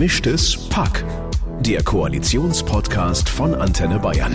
Gemischtes 0.00 0.56
Pack. 0.70 1.04
Der 1.60 1.82
Koalitionspodcast 1.82 3.28
von 3.28 3.54
Antenne 3.54 3.98
Bayern. 3.98 4.34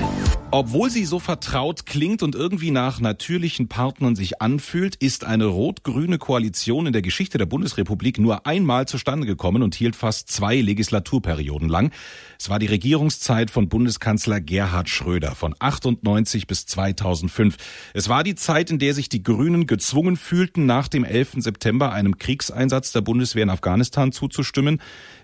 Obwohl 0.51 0.91
sie 0.91 1.05
so 1.05 1.19
vertraut 1.19 1.87
klingt 1.87 2.21
und 2.21 2.35
irgendwie 2.35 2.69
nach 2.69 3.01
natürlichen 3.01 3.67
Partnern 3.67 4.15
sich 4.15 4.41
anfühlt, 4.41 4.95
ist 4.95 5.25
eine 5.25 5.47
rot-grüne 5.47 6.19
Koalition 6.19 6.85
in 6.85 6.93
der 6.93 7.01
Geschichte 7.01 7.39
der 7.39 7.47
Bundesrepublik 7.47 8.19
nur 8.19 8.45
einmal 8.45 8.87
zustande 8.87 9.25
gekommen 9.25 9.63
und 9.63 9.73
hielt 9.73 9.95
fast 9.95 10.31
zwei 10.31 10.61
Legislaturperioden 10.61 11.67
lang. 11.67 11.91
Es 12.39 12.49
war 12.49 12.59
die 12.59 12.67
Regierungszeit 12.67 13.49
von 13.49 13.67
Bundeskanzler 13.67 14.39
Gerhard 14.39 14.87
Schröder 14.87 15.33
von 15.33 15.55
98 15.57 16.45
bis 16.45 16.67
2005. 16.67 17.57
Es 17.95 18.07
war 18.07 18.23
die 18.23 18.35
Zeit, 18.35 18.69
in 18.69 18.77
der 18.77 18.93
sich 18.93 19.09
die 19.09 19.23
Grünen 19.23 19.65
gezwungen 19.65 20.15
fühlten, 20.15 20.67
nach 20.67 20.87
dem 20.87 21.03
11. 21.03 21.37
September 21.39 21.91
einem 21.91 22.17
Kriegseinsatz 22.17 22.91
der 22.91 23.01
Bundeswehr 23.01 23.43
in 23.43 23.49
Afghanistan 23.49 24.11
zuzustimmen 24.11 24.79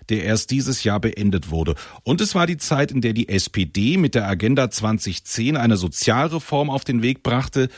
der 0.08 0.24
erst 0.24 0.50
dieses 0.50 0.84
Jahr 0.84 1.00
beendet 1.00 1.50
wurde. 1.50 1.74
Und 2.02 2.20
es 2.20 2.34
war 2.34 2.46
die 2.46 2.56
Zeit, 2.56 2.90
in 2.90 3.00
der 3.00 3.12
die 3.12 3.28
SPD 3.28 3.96
mit 3.96 4.14
der 4.14 4.28
Agenda 4.28 4.70
2010 4.70 5.56
eine 5.56 5.76
Sozialreform 5.76 6.70
auf 6.70 6.84
den 6.84 7.02
Weg 7.02 7.22
brachte, 7.22 7.68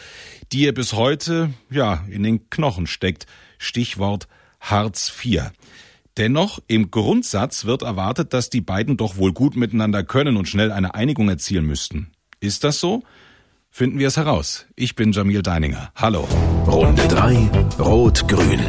die 0.53 0.63
ihr 0.63 0.75
bis 0.75 0.93
heute, 0.93 1.51
ja, 1.71 2.05
in 2.09 2.23
den 2.23 2.51
Knochen 2.51 2.87
steckt. 2.87 3.27
Stichwort 3.59 4.29
Hartz 4.61 5.13
IV. 5.25 5.51
Dennoch, 6.17 6.61
im 6.69 6.91
Grundsatz 6.91 7.65
wird 7.65 7.83
erwartet, 7.83 8.33
dass 8.33 8.49
die 8.49 8.61
beiden 8.61 8.97
doch 8.97 9.17
wohl 9.17 9.33
gut 9.33 9.57
miteinander 9.57 10.05
können 10.05 10.37
und 10.37 10.49
schnell 10.49 10.71
eine 10.71 10.95
Einigung 10.95 11.29
erzielen 11.29 11.67
müssten. 11.67 12.13
Ist 12.41 12.63
das 12.63 12.79
so? 12.79 13.03
Finden 13.71 13.99
wir 13.99 14.07
es 14.07 14.17
heraus. 14.17 14.67
Ich 14.77 14.95
bin 14.95 15.11
Jamil 15.11 15.43
Deininger. 15.43 15.91
Hallo. 15.97 16.29
Runde 16.69 17.09
3. 17.09 17.51
Rot-Grün. 17.81 18.61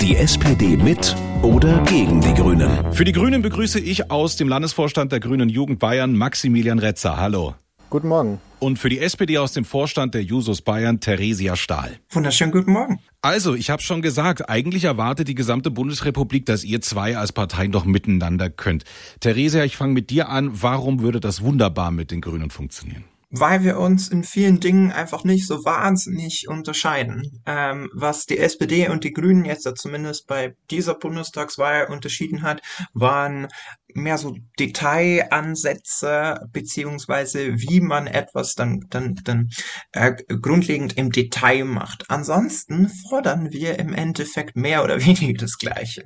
Die 0.00 0.14
SPD 0.14 0.76
mit 0.76 1.16
oder 1.42 1.82
gegen 1.84 2.20
die 2.20 2.34
Grünen? 2.34 2.92
Für 2.92 3.04
die 3.04 3.12
Grünen 3.12 3.42
begrüße 3.42 3.80
ich 3.80 4.10
aus 4.10 4.36
dem 4.36 4.48
Landesvorstand 4.48 5.12
der 5.12 5.20
Grünen 5.20 5.48
Jugend 5.48 5.78
Bayern 5.78 6.16
Maximilian 6.16 6.78
Retzer. 6.78 7.16
Hallo. 7.16 7.54
Guten 7.90 8.08
Morgen. 8.08 8.40
Und 8.58 8.78
für 8.78 8.88
die 8.88 8.98
SPD 8.98 9.38
aus 9.38 9.52
dem 9.52 9.64
Vorstand 9.64 10.14
der 10.14 10.22
Jusos 10.22 10.62
Bayern 10.62 11.00
Theresia 11.00 11.56
Stahl. 11.56 11.98
Wunderschönen 12.10 12.52
guten 12.52 12.72
Morgen. 12.72 12.98
Also, 13.22 13.54
ich 13.54 13.70
habe 13.70 13.82
schon 13.82 14.02
gesagt, 14.02 14.48
eigentlich 14.50 14.84
erwartet 14.84 15.28
die 15.28 15.34
gesamte 15.34 15.70
Bundesrepublik, 15.70 16.44
dass 16.44 16.64
ihr 16.64 16.80
zwei 16.80 17.16
als 17.16 17.32
Parteien 17.32 17.72
doch 17.72 17.84
miteinander 17.84 18.50
könnt. 18.50 18.84
Theresia, 19.20 19.64
ich 19.64 19.76
fange 19.76 19.94
mit 19.94 20.10
dir 20.10 20.28
an. 20.28 20.50
Warum 20.60 21.00
würde 21.00 21.20
das 21.20 21.42
wunderbar 21.42 21.90
mit 21.90 22.10
den 22.10 22.20
Grünen 22.20 22.50
funktionieren? 22.50 23.04
Weil 23.30 23.62
wir 23.62 23.78
uns 23.78 24.08
in 24.08 24.24
vielen 24.24 24.60
Dingen 24.60 24.90
einfach 24.90 25.24
nicht 25.24 25.46
so 25.46 25.64
wahnsinnig 25.64 26.48
unterscheiden. 26.48 27.42
Ähm, 27.46 27.90
was 27.92 28.26
die 28.26 28.38
SPD 28.38 28.88
und 28.88 29.04
die 29.04 29.12
Grünen 29.12 29.44
jetzt 29.44 29.68
zumindest 29.76 30.26
bei 30.26 30.54
dieser 30.70 30.94
Bundestagswahl 30.94 31.86
unterschieden 31.86 32.42
hat, 32.42 32.62
waren 32.94 33.48
mehr 33.94 34.18
so 34.18 34.36
Detailansätze 34.58 36.40
beziehungsweise 36.52 37.58
wie 37.60 37.80
man 37.80 38.06
etwas 38.06 38.54
dann 38.54 38.80
dann 38.90 39.16
dann 39.24 39.48
äh, 39.92 40.12
grundlegend 40.40 40.96
im 40.96 41.10
Detail 41.10 41.64
macht. 41.64 42.04
Ansonsten 42.08 42.88
fordern 42.88 43.50
wir 43.52 43.78
im 43.78 43.92
Endeffekt 43.92 44.56
mehr 44.56 44.84
oder 44.84 45.00
weniger 45.04 45.38
das 45.38 45.58
Gleiche. 45.58 46.04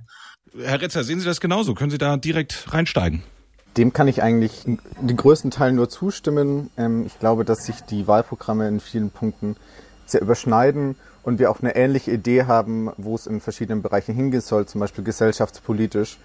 Herr 0.58 0.80
Retzer, 0.80 1.04
sehen 1.04 1.20
Sie 1.20 1.26
das 1.26 1.40
genauso? 1.40 1.74
Können 1.74 1.90
Sie 1.90 1.98
da 1.98 2.16
direkt 2.16 2.72
reinsteigen? 2.72 3.22
Dem 3.76 3.92
kann 3.92 4.08
ich 4.08 4.22
eigentlich 4.22 4.64
den 4.64 5.16
größten 5.16 5.50
Teil 5.50 5.72
nur 5.72 5.88
zustimmen. 5.88 6.70
Ähm, 6.76 7.06
ich 7.06 7.18
glaube, 7.18 7.44
dass 7.44 7.64
sich 7.64 7.80
die 7.82 8.06
Wahlprogramme 8.06 8.68
in 8.68 8.80
vielen 8.80 9.10
Punkten 9.10 9.56
sehr 10.04 10.20
überschneiden 10.20 10.96
und 11.22 11.38
wir 11.38 11.50
auch 11.50 11.60
eine 11.60 11.74
ähnliche 11.74 12.10
Idee 12.10 12.44
haben, 12.44 12.90
wo 12.96 13.14
es 13.14 13.26
in 13.26 13.40
verschiedenen 13.40 13.82
Bereichen 13.82 14.14
hingehen 14.14 14.40
soll, 14.40 14.66
zum 14.66 14.80
Beispiel 14.80 15.04
gesellschaftspolitisch 15.04 16.18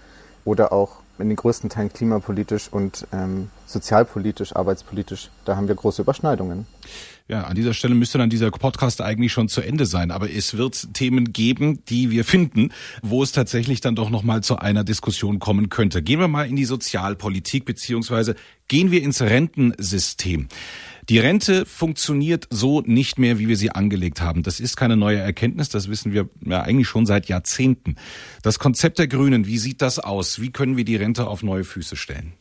oder 0.44 0.72
auch 0.72 0.96
in 1.18 1.28
den 1.28 1.36
größten 1.36 1.70
Teilen 1.70 1.92
klimapolitisch 1.92 2.68
und 2.70 3.06
ähm, 3.12 3.50
sozialpolitisch, 3.66 4.54
arbeitspolitisch. 4.54 5.30
Da 5.44 5.56
haben 5.56 5.68
wir 5.68 5.74
große 5.74 6.02
Überschneidungen. 6.02 6.66
Ja, 7.30 7.42
an 7.42 7.54
dieser 7.54 7.74
Stelle 7.74 7.94
müsste 7.94 8.16
dann 8.16 8.30
dieser 8.30 8.50
Podcast 8.50 9.02
eigentlich 9.02 9.32
schon 9.32 9.50
zu 9.50 9.60
Ende 9.60 9.84
sein. 9.84 10.10
Aber 10.10 10.30
es 10.32 10.56
wird 10.56 10.94
Themen 10.94 11.34
geben, 11.34 11.84
die 11.84 12.10
wir 12.10 12.24
finden, 12.24 12.70
wo 13.02 13.22
es 13.22 13.32
tatsächlich 13.32 13.82
dann 13.82 13.94
doch 13.94 14.08
nochmal 14.08 14.42
zu 14.42 14.56
einer 14.56 14.82
Diskussion 14.82 15.38
kommen 15.38 15.68
könnte. 15.68 16.02
Gehen 16.02 16.20
wir 16.20 16.28
mal 16.28 16.48
in 16.48 16.56
die 16.56 16.64
Sozialpolitik, 16.64 17.66
beziehungsweise 17.66 18.34
gehen 18.66 18.90
wir 18.90 19.02
ins 19.02 19.20
Rentensystem. 19.20 20.48
Die 21.10 21.18
Rente 21.18 21.66
funktioniert 21.66 22.46
so 22.48 22.80
nicht 22.80 23.18
mehr, 23.18 23.38
wie 23.38 23.48
wir 23.48 23.58
sie 23.58 23.72
angelegt 23.72 24.22
haben. 24.22 24.42
Das 24.42 24.58
ist 24.58 24.76
keine 24.76 24.96
neue 24.96 25.18
Erkenntnis, 25.18 25.68
das 25.68 25.90
wissen 25.90 26.14
wir 26.14 26.30
ja 26.46 26.62
eigentlich 26.62 26.88
schon 26.88 27.04
seit 27.04 27.28
Jahrzehnten. 27.28 27.96
Das 28.42 28.58
Konzept 28.58 28.98
der 28.98 29.06
Grünen, 29.06 29.46
wie 29.46 29.58
sieht 29.58 29.82
das 29.82 29.98
aus? 29.98 30.40
Wie 30.40 30.50
können 30.50 30.78
wir 30.78 30.84
die 30.84 30.96
Rente 30.96 31.26
auf 31.26 31.42
neue 31.42 31.64
Füße 31.64 31.96
stellen? 31.96 32.32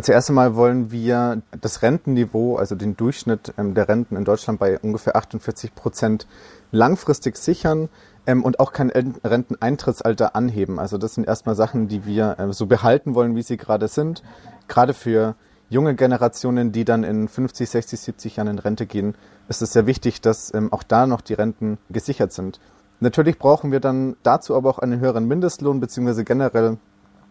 Zuerst 0.00 0.30
einmal 0.30 0.56
wollen 0.56 0.90
wir 0.90 1.42
das 1.60 1.82
Rentenniveau, 1.82 2.56
also 2.56 2.74
den 2.74 2.96
Durchschnitt 2.96 3.52
ähm, 3.58 3.74
der 3.74 3.88
Renten 3.88 4.16
in 4.16 4.24
Deutschland 4.24 4.58
bei 4.58 4.78
ungefähr 4.78 5.16
48 5.16 5.74
Prozent 5.74 6.26
langfristig 6.70 7.36
sichern 7.36 7.90
ähm, 8.26 8.42
und 8.42 8.58
auch 8.58 8.72
kein 8.72 8.88
Renteneintrittsalter 8.90 10.34
anheben. 10.34 10.78
Also 10.78 10.96
das 10.96 11.12
sind 11.12 11.26
erstmal 11.26 11.56
Sachen, 11.56 11.88
die 11.88 12.06
wir 12.06 12.38
äh, 12.38 12.52
so 12.54 12.64
behalten 12.64 13.14
wollen, 13.14 13.36
wie 13.36 13.42
sie 13.42 13.58
gerade 13.58 13.86
sind. 13.86 14.22
Gerade 14.66 14.94
für 14.94 15.34
junge 15.68 15.94
Generationen, 15.94 16.72
die 16.72 16.86
dann 16.86 17.04
in 17.04 17.28
50, 17.28 17.68
60, 17.68 18.00
70 18.00 18.36
Jahren 18.36 18.48
in 18.48 18.58
Rente 18.58 18.86
gehen, 18.86 19.14
ist 19.48 19.60
es 19.60 19.74
sehr 19.74 19.86
wichtig, 19.86 20.22
dass 20.22 20.54
ähm, 20.54 20.72
auch 20.72 20.84
da 20.84 21.06
noch 21.06 21.20
die 21.20 21.34
Renten 21.34 21.76
gesichert 21.90 22.32
sind. 22.32 22.60
Natürlich 23.00 23.38
brauchen 23.38 23.72
wir 23.72 23.80
dann 23.80 24.16
dazu 24.22 24.56
aber 24.56 24.70
auch 24.70 24.78
einen 24.78 25.00
höheren 25.00 25.28
Mindestlohn 25.28 25.80
beziehungsweise 25.80 26.24
generell 26.24 26.78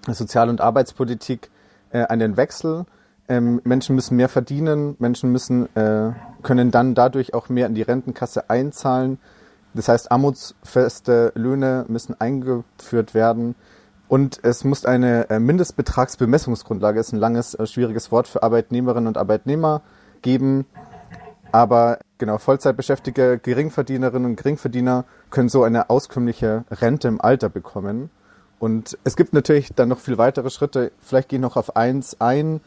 Sozial- 0.07 0.49
und 0.49 0.61
Arbeitspolitik, 0.61 1.49
äh, 1.91 2.03
einen 2.05 2.37
Wechsel. 2.37 2.85
Ähm, 3.27 3.61
Menschen 3.63 3.95
müssen 3.95 4.17
mehr 4.17 4.29
verdienen, 4.29 4.95
Menschen 4.99 5.31
müssen, 5.31 5.73
äh, 5.75 6.11
können 6.43 6.71
dann 6.71 6.95
dadurch 6.95 7.33
auch 7.33 7.49
mehr 7.49 7.67
in 7.67 7.75
die 7.75 7.81
Rentenkasse 7.81 8.49
einzahlen. 8.49 9.19
Das 9.73 9.87
heißt, 9.87 10.11
armutsfeste 10.11 11.31
Löhne 11.35 11.85
müssen 11.87 12.19
eingeführt 12.19 13.13
werden. 13.13 13.55
Und 14.09 14.41
es 14.43 14.65
muss 14.65 14.85
eine 14.85 15.29
äh, 15.29 15.39
Mindestbetragsbemessungsgrundlage, 15.39 16.99
ist 16.99 17.13
ein 17.13 17.19
langes, 17.19 17.53
äh, 17.53 17.65
schwieriges 17.65 18.11
Wort 18.11 18.27
für 18.27 18.43
Arbeitnehmerinnen 18.43 19.07
und 19.07 19.17
Arbeitnehmer 19.17 19.81
geben. 20.21 20.65
Aber 21.53 21.99
genau, 22.17 22.37
Vollzeitbeschäftigte, 22.37 23.39
Geringverdienerinnen 23.39 24.31
und 24.31 24.35
Geringverdiener 24.35 25.05
können 25.29 25.47
so 25.47 25.63
eine 25.63 25.89
auskömmliche 25.89 26.65
Rente 26.69 27.07
im 27.07 27.21
Alter 27.21 27.47
bekommen. 27.47 28.09
Und 28.61 28.95
es 29.03 29.15
gibt 29.15 29.33
natürlich 29.33 29.69
dann 29.75 29.89
noch 29.89 29.97
viel 29.97 30.19
weitere 30.19 30.51
Schritte. 30.51 30.91
Vielleicht 31.01 31.29
gehe 31.29 31.39
ich 31.39 31.41
noch 31.41 31.57
auf 31.57 31.75
eins 31.75 32.21
ein. 32.21 32.61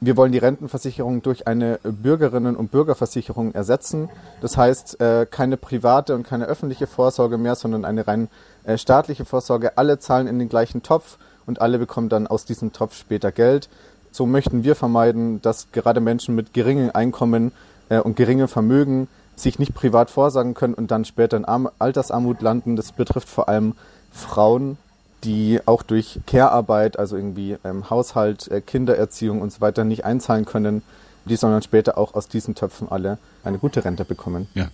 Wir 0.00 0.16
wollen 0.16 0.32
die 0.32 0.38
Rentenversicherung 0.38 1.22
durch 1.22 1.46
eine 1.46 1.78
Bürgerinnen- 1.84 2.56
und 2.56 2.72
Bürgerversicherung 2.72 3.54
ersetzen. 3.54 4.08
Das 4.40 4.56
heißt, 4.56 5.00
äh, 5.00 5.24
keine 5.30 5.56
private 5.56 6.16
und 6.16 6.26
keine 6.26 6.46
öffentliche 6.46 6.88
Vorsorge 6.88 7.38
mehr, 7.38 7.54
sondern 7.54 7.84
eine 7.84 8.08
rein 8.08 8.26
äh, 8.64 8.76
staatliche 8.76 9.24
Vorsorge. 9.24 9.78
Alle 9.78 10.00
zahlen 10.00 10.26
in 10.26 10.40
den 10.40 10.48
gleichen 10.48 10.82
Topf 10.82 11.16
und 11.46 11.60
alle 11.60 11.78
bekommen 11.78 12.08
dann 12.08 12.26
aus 12.26 12.44
diesem 12.44 12.72
Topf 12.72 12.96
später 12.96 13.30
Geld. 13.30 13.68
So 14.10 14.26
möchten 14.26 14.64
wir 14.64 14.74
vermeiden, 14.74 15.40
dass 15.42 15.70
gerade 15.70 16.00
Menschen 16.00 16.34
mit 16.34 16.54
geringem 16.54 16.90
Einkommen 16.92 17.52
äh, 17.88 18.00
und 18.00 18.16
geringem 18.16 18.48
Vermögen 18.48 19.06
sich 19.36 19.60
nicht 19.60 19.74
privat 19.74 20.10
vorsagen 20.10 20.54
können 20.54 20.74
und 20.74 20.90
dann 20.90 21.04
später 21.04 21.36
in 21.36 21.44
Altersarmut 21.44 22.42
landen. 22.42 22.74
Das 22.74 22.90
betrifft 22.90 23.28
vor 23.28 23.48
allem 23.48 23.76
Frauen 24.10 24.76
die 25.24 25.60
auch 25.66 25.82
durch 25.82 26.20
Care-Arbeit, 26.26 26.98
also 26.98 27.16
irgendwie 27.16 27.56
ähm, 27.64 27.90
Haushalt, 27.90 28.48
äh, 28.48 28.60
Kindererziehung 28.60 29.40
und 29.40 29.52
so 29.52 29.60
weiter 29.60 29.84
nicht 29.84 30.04
einzahlen 30.04 30.44
können, 30.44 30.82
die 31.24 31.36
sollen 31.36 31.52
dann 31.52 31.62
später 31.62 31.98
auch 31.98 32.14
aus 32.14 32.28
diesen 32.28 32.54
Töpfen 32.54 32.88
alle 32.88 33.18
eine 33.46 33.58
gute 33.58 33.84
Rente 33.84 34.04
bekommen. 34.04 34.48
Ja. 34.54 34.70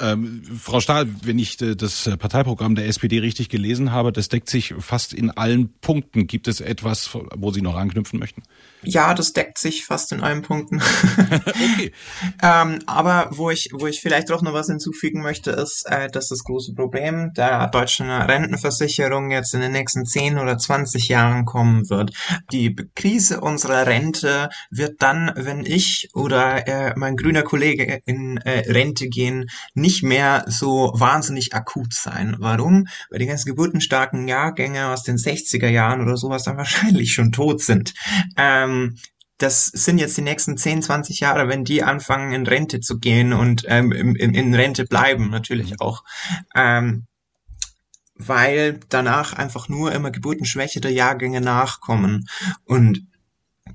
Ähm, 0.00 0.42
Frau 0.60 0.80
Stahl, 0.80 1.06
wenn 1.22 1.38
ich 1.38 1.60
äh, 1.60 1.76
das 1.76 2.10
Parteiprogramm 2.18 2.74
der 2.74 2.86
SPD 2.86 3.20
richtig 3.20 3.48
gelesen 3.48 3.92
habe, 3.92 4.12
das 4.12 4.28
deckt 4.28 4.50
sich 4.50 4.74
fast 4.78 5.14
in 5.14 5.30
allen 5.30 5.72
Punkten. 5.80 6.26
Gibt 6.26 6.48
es 6.48 6.60
etwas, 6.60 7.10
wo 7.36 7.52
Sie 7.52 7.62
noch 7.62 7.76
anknüpfen 7.76 8.18
möchten? 8.18 8.42
Ja, 8.82 9.14
das 9.14 9.32
deckt 9.32 9.58
sich 9.58 9.86
fast 9.86 10.12
in 10.12 10.20
allen 10.20 10.42
Punkten. 10.42 10.82
okay. 11.16 11.92
ähm, 12.42 12.80
aber 12.86 13.28
wo 13.30 13.50
ich, 13.50 13.70
wo 13.72 13.86
ich 13.86 14.00
vielleicht 14.00 14.30
doch 14.30 14.42
noch 14.42 14.52
was 14.52 14.66
hinzufügen 14.66 15.22
möchte, 15.22 15.52
ist, 15.52 15.86
äh, 15.88 16.08
dass 16.08 16.28
das 16.28 16.42
große 16.44 16.74
Problem 16.74 17.32
der 17.34 17.68
deutschen 17.68 18.10
Rentenversicherung 18.10 19.30
jetzt 19.30 19.54
in 19.54 19.60
den 19.60 19.72
nächsten 19.72 20.04
10 20.04 20.38
oder 20.38 20.58
20 20.58 21.08
Jahren 21.08 21.44
kommen 21.44 21.88
wird. 21.88 22.12
Die 22.52 22.74
Krise 22.94 23.40
unserer 23.40 23.86
Rente 23.86 24.48
wird 24.70 25.02
dann, 25.02 25.32
wenn 25.36 25.64
ich 25.64 26.08
oder 26.14 26.66
äh, 26.66 26.94
mein 26.96 27.16
grüner 27.16 27.42
Kollege 27.42 28.00
in 28.06 28.13
äh, 28.38 28.70
Rente 28.70 29.08
gehen, 29.08 29.50
nicht 29.74 30.02
mehr 30.02 30.44
so 30.48 30.92
wahnsinnig 30.94 31.54
akut 31.54 31.92
sein. 31.94 32.36
Warum? 32.38 32.86
Weil 33.10 33.18
die 33.20 33.26
ganzen 33.26 33.48
geburtenstarken 33.48 34.28
Jahrgänge 34.28 34.88
aus 34.88 35.02
den 35.02 35.16
60er 35.16 35.68
Jahren 35.68 36.00
oder 36.00 36.16
sowas 36.16 36.44
dann 36.44 36.56
wahrscheinlich 36.58 37.12
schon 37.12 37.32
tot 37.32 37.60
sind. 37.62 37.94
Ähm, 38.36 38.96
das 39.38 39.66
sind 39.66 39.98
jetzt 39.98 40.16
die 40.16 40.22
nächsten 40.22 40.56
10, 40.56 40.82
20 40.82 41.20
Jahre, 41.20 41.48
wenn 41.48 41.64
die 41.64 41.82
anfangen 41.82 42.32
in 42.32 42.46
Rente 42.46 42.80
zu 42.80 42.98
gehen 42.98 43.32
und 43.32 43.64
ähm, 43.68 43.90
in, 43.92 44.14
in 44.14 44.54
Rente 44.54 44.84
bleiben, 44.84 45.30
natürlich 45.30 45.80
auch. 45.80 46.04
Ähm, 46.54 47.06
weil 48.14 48.78
danach 48.88 49.32
einfach 49.32 49.68
nur 49.68 49.92
immer 49.92 50.12
geburtenschwächere 50.12 50.88
Jahrgänge 50.88 51.40
nachkommen. 51.40 52.26
Und 52.64 53.06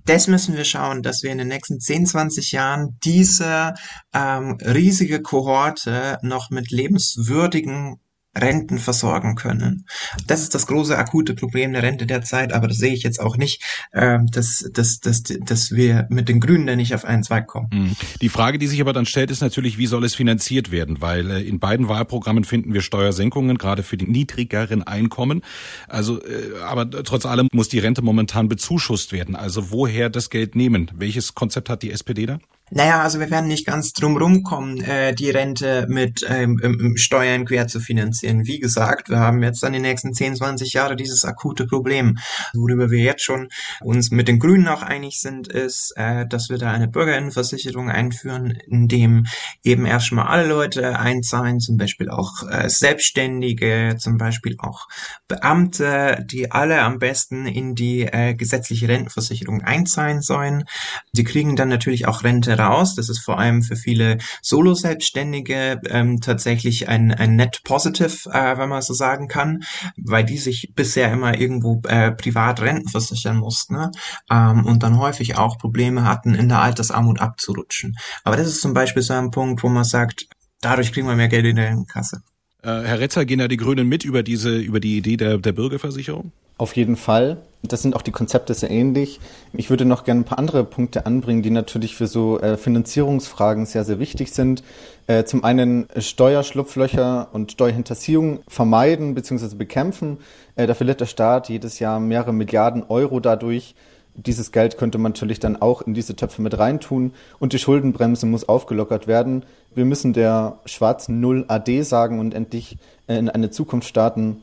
das 0.05 0.27
müssen 0.27 0.55
wir 0.55 0.65
schauen, 0.65 1.01
dass 1.01 1.23
wir 1.23 1.31
in 1.31 1.37
den 1.39 1.47
nächsten 1.47 1.79
10, 1.79 2.05
20 2.05 2.51
Jahren 2.51 2.97
diese 3.03 3.73
ähm, 4.13 4.57
riesige 4.61 5.21
Kohorte 5.21 6.17
noch 6.21 6.49
mit 6.49 6.71
lebenswürdigen 6.71 7.99
Renten 8.37 8.77
versorgen 8.77 9.35
können. 9.35 9.85
Das 10.27 10.41
ist 10.41 10.53
das 10.53 10.67
große 10.67 10.97
akute 10.97 11.33
Problem 11.33 11.73
der 11.73 11.81
Rente 11.81 12.05
derzeit, 12.05 12.53
aber 12.53 12.67
das 12.67 12.77
sehe 12.77 12.93
ich 12.93 13.01
jetzt 13.01 13.19
auch 13.19 13.37
nicht, 13.37 13.63
äh, 13.91 14.19
dass, 14.31 14.69
dass, 14.71 14.99
dass, 14.99 15.23
dass 15.23 15.71
wir 15.71 16.05
mit 16.09 16.29
den 16.29 16.39
Grünen 16.39 16.67
da 16.67 16.75
nicht 16.75 16.93
auf 16.93 17.05
einen 17.05 17.23
Zweig 17.23 17.47
kommen. 17.47 17.69
Mhm. 17.73 17.95
Die 18.21 18.29
Frage, 18.29 18.59
die 18.59 18.67
sich 18.67 18.81
aber 18.81 18.93
dann 18.93 19.07
stellt, 19.07 19.31
ist 19.31 19.41
natürlich, 19.41 19.77
wie 19.77 19.87
soll 19.87 20.03
es 20.03 20.13
finanziert 20.13 20.71
werden? 20.71 21.01
Weil 21.01 21.29
äh, 21.31 21.41
in 21.41 21.59
beiden 21.59 21.87
Wahlprogrammen 21.87 22.43
finden 22.43 22.73
wir 22.73 22.81
Steuersenkungen, 22.81 23.57
gerade 23.57 23.81
für 23.81 23.97
die 23.97 24.07
niedrigeren 24.07 24.83
Einkommen. 24.83 25.41
Also, 25.87 26.21
äh, 26.23 26.59
aber 26.63 26.89
trotz 26.89 27.25
allem 27.25 27.47
muss 27.51 27.67
die 27.69 27.79
Rente 27.79 28.03
momentan 28.03 28.47
bezuschusst 28.47 29.11
werden. 29.11 29.35
Also 29.35 29.71
woher 29.71 30.09
das 30.09 30.29
Geld 30.29 30.55
nehmen? 30.55 30.91
Welches 30.95 31.33
Konzept 31.33 31.69
hat 31.69 31.81
die 31.81 31.91
SPD 31.91 32.27
da? 32.27 32.39
Naja, 32.71 33.01
also 33.01 33.19
wir 33.19 33.31
werden 33.31 33.47
nicht 33.47 33.65
ganz 33.65 33.93
drum 33.93 34.15
rumkommen, 34.15 34.81
äh, 34.81 35.13
die 35.15 35.31
Rente 35.31 35.87
mit 35.89 36.23
ähm, 36.29 36.93
Steuern 36.97 37.45
quer 37.45 37.67
zu 37.67 37.79
finanzieren. 37.79 38.45
Wie 38.45 38.59
gesagt, 38.59 39.09
wir 39.09 39.19
haben 39.19 39.41
jetzt 39.41 39.63
dann 39.63 39.73
die 39.73 39.79
nächsten 39.79 40.13
10, 40.13 40.35
20 40.35 40.73
Jahre 40.73 40.95
dieses 40.95 41.25
akute 41.25 41.65
Problem. 41.65 42.19
Worüber 42.53 42.91
wir 42.91 42.99
jetzt 42.99 43.23
schon 43.23 43.49
uns 43.81 44.11
mit 44.11 44.27
den 44.27 44.37
Grünen 44.37 44.67
auch 44.67 44.83
einig 44.83 45.19
sind, 45.19 45.47
ist, 45.47 45.93
äh, 45.95 46.27
dass 46.27 46.49
wir 46.49 46.59
da 46.59 46.71
eine 46.71 46.87
Bürgerinnenversicherung 46.87 47.89
einführen, 47.89 48.51
in 48.67 48.87
dem 48.87 49.25
eben 49.63 49.87
erstmal 49.87 50.27
alle 50.27 50.47
Leute 50.47 50.99
einzahlen, 50.99 51.59
zum 51.59 51.77
Beispiel 51.77 52.09
auch 52.09 52.47
äh, 52.51 52.69
Selbstständige, 52.69 53.95
zum 53.97 54.17
Beispiel 54.17 54.57
auch 54.59 54.87
Beamte, 55.27 56.23
die 56.29 56.51
alle 56.51 56.81
am 56.81 56.99
besten 56.99 57.47
in 57.47 57.73
die 57.73 58.01
äh, 58.03 58.35
gesetzliche 58.35 58.87
Rentenversicherung 58.87 59.63
einzahlen 59.63 60.21
sollen. 60.21 60.65
Die 61.13 61.23
kriegen 61.23 61.55
dann 61.55 61.69
natürlich 61.69 62.07
auch 62.07 62.23
Rente 62.23 62.58
raus. 62.59 62.95
Das 62.95 63.09
ist 63.09 63.19
vor 63.19 63.39
allem 63.39 63.63
für 63.63 63.75
viele 63.75 64.17
Solo-Selbstständige 64.41 65.79
ähm, 65.87 66.21
tatsächlich 66.21 66.87
ein, 66.87 67.13
ein 67.13 67.35
Net 67.35 67.61
Positive, 67.63 68.29
äh, 68.31 68.57
wenn 68.57 68.69
man 68.69 68.81
so 68.81 68.93
sagen 68.93 69.27
kann, 69.27 69.63
weil 69.97 70.23
die 70.23 70.37
sich 70.37 70.71
bisher 70.75 71.11
immer 71.11 71.39
irgendwo 71.39 71.81
äh, 71.87 72.11
privat 72.11 72.61
Renten 72.61 72.89
versichern 72.89 73.37
mussten 73.37 73.75
ne? 73.75 73.91
ähm, 74.31 74.65
und 74.65 74.83
dann 74.83 74.97
häufig 74.97 75.37
auch 75.37 75.57
Probleme 75.57 76.03
hatten, 76.03 76.35
in 76.35 76.49
der 76.49 76.61
Altersarmut 76.61 77.19
abzurutschen. 77.19 77.95
Aber 78.23 78.37
das 78.37 78.47
ist 78.47 78.61
zum 78.61 78.73
Beispiel 78.73 79.03
so 79.03 79.13
ein 79.13 79.31
Punkt, 79.31 79.63
wo 79.63 79.69
man 79.69 79.83
sagt, 79.83 80.27
dadurch 80.61 80.91
kriegen 80.91 81.07
wir 81.07 81.15
mehr 81.15 81.29
Geld 81.29 81.45
in 81.45 81.55
der 81.55 81.83
Kasse. 81.91 82.21
Äh, 82.61 82.67
Herr 82.67 82.99
Retzer, 82.99 83.25
gehen 83.25 83.39
da 83.39 83.47
die 83.47 83.57
Grünen 83.57 83.87
mit 83.87 84.03
über 84.03 84.23
diese, 84.23 84.57
über 84.57 84.79
die 84.79 84.97
Idee 84.97 85.17
der, 85.17 85.37
der 85.37 85.53
Bürgerversicherung? 85.53 86.31
Auf 86.57 86.75
jeden 86.75 86.97
Fall. 86.97 87.37
Das 87.61 87.81
sind 87.81 87.95
auch 87.95 88.01
die 88.01 88.11
Konzepte 88.11 88.53
sehr 88.53 88.69
ähnlich. 88.69 89.21
Ich 89.53 89.69
würde 89.69 89.85
noch 89.85 90.03
gerne 90.03 90.21
ein 90.21 90.25
paar 90.25 90.39
andere 90.39 90.65
Punkte 90.65 91.05
anbringen, 91.05 91.41
die 91.41 91.51
natürlich 91.51 91.95
für 91.95 92.07
so 92.07 92.39
äh, 92.39 92.57
Finanzierungsfragen 92.57 93.65
sehr, 93.65 93.85
sehr 93.85 93.99
wichtig 93.99 94.31
sind. 94.31 94.63
Äh, 95.07 95.23
zum 95.23 95.45
einen 95.45 95.87
Steuerschlupflöcher 95.97 97.29
und 97.31 97.53
Steuerhinterziehung 97.53 98.39
vermeiden 98.47 99.15
bzw. 99.15 99.55
bekämpfen. 99.55 100.17
Äh, 100.55 100.67
da 100.67 100.73
verliert 100.73 100.99
der 100.99 101.05
Staat 101.05 101.47
jedes 101.47 101.79
Jahr 101.79 102.01
mehrere 102.01 102.33
Milliarden 102.33 102.83
Euro 102.89 103.21
dadurch. 103.21 103.75
Dieses 104.25 104.51
Geld 104.51 104.77
könnte 104.77 104.97
man 104.97 105.13
natürlich 105.13 105.39
dann 105.39 105.61
auch 105.61 105.81
in 105.81 105.93
diese 105.93 106.15
Töpfe 106.15 106.41
mit 106.41 106.57
reintun 106.57 107.13
und 107.39 107.53
die 107.53 107.59
Schuldenbremse 107.59 108.25
muss 108.25 108.47
aufgelockert 108.47 109.07
werden. 109.07 109.43
Wir 109.73 109.85
müssen 109.85 110.13
der 110.13 110.57
schwarzen 110.65 111.19
Null 111.19 111.45
AD 111.47 111.83
sagen 111.83 112.19
und 112.19 112.33
endlich 112.33 112.77
äh, 113.07 113.17
in 113.17 113.29
eine 113.29 113.49
Zukunft 113.49 113.87
starten, 113.87 114.41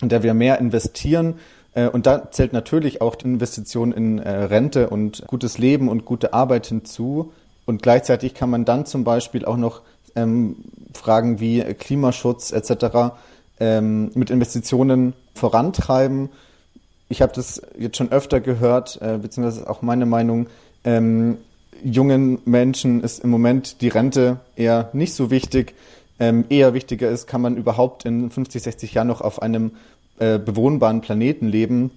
in 0.00 0.08
der 0.08 0.22
wir 0.22 0.34
mehr 0.34 0.58
investieren 0.58 1.34
äh, 1.78 1.88
und 1.88 2.06
da 2.06 2.30
zählt 2.30 2.52
natürlich 2.52 3.00
auch 3.00 3.14
die 3.14 3.26
Investition 3.26 3.92
in 3.92 4.18
äh, 4.18 4.30
Rente 4.30 4.90
und 4.90 5.24
gutes 5.26 5.58
Leben 5.58 5.88
und 5.88 6.04
gute 6.04 6.32
Arbeit 6.32 6.66
hinzu. 6.66 7.32
Und 7.66 7.82
gleichzeitig 7.82 8.34
kann 8.34 8.50
man 8.50 8.64
dann 8.64 8.86
zum 8.86 9.04
Beispiel 9.04 9.44
auch 9.44 9.56
noch 9.56 9.82
ähm, 10.16 10.56
Fragen 10.94 11.38
wie 11.38 11.60
Klimaschutz 11.60 12.50
etc. 12.52 13.14
Ähm, 13.60 14.10
mit 14.14 14.30
Investitionen 14.30 15.12
vorantreiben. 15.34 16.30
Ich 17.08 17.22
habe 17.22 17.32
das 17.32 17.62
jetzt 17.78 17.96
schon 17.96 18.12
öfter 18.12 18.40
gehört, 18.40 19.00
äh, 19.00 19.18
beziehungsweise 19.18 19.68
auch 19.68 19.82
meine 19.82 20.06
Meinung. 20.06 20.48
Ähm, 20.84 21.38
jungen 21.82 22.38
Menschen 22.44 23.02
ist 23.02 23.24
im 23.24 23.30
Moment 23.30 23.80
die 23.80 23.88
Rente 23.88 24.40
eher 24.56 24.90
nicht 24.92 25.14
so 25.14 25.30
wichtig. 25.30 25.74
Ähm, 26.20 26.44
eher 26.48 26.74
wichtiger 26.74 27.08
ist, 27.10 27.26
kann 27.26 27.40
man 27.40 27.56
überhaupt 27.56 28.04
in 28.04 28.30
50, 28.30 28.62
60 28.62 28.94
Jahren 28.94 29.06
noch 29.06 29.20
auf 29.20 29.40
einem 29.40 29.72
äh, 30.18 30.38
bewohnbaren 30.38 31.00
Planeten 31.00 31.48
leben. 31.48 31.92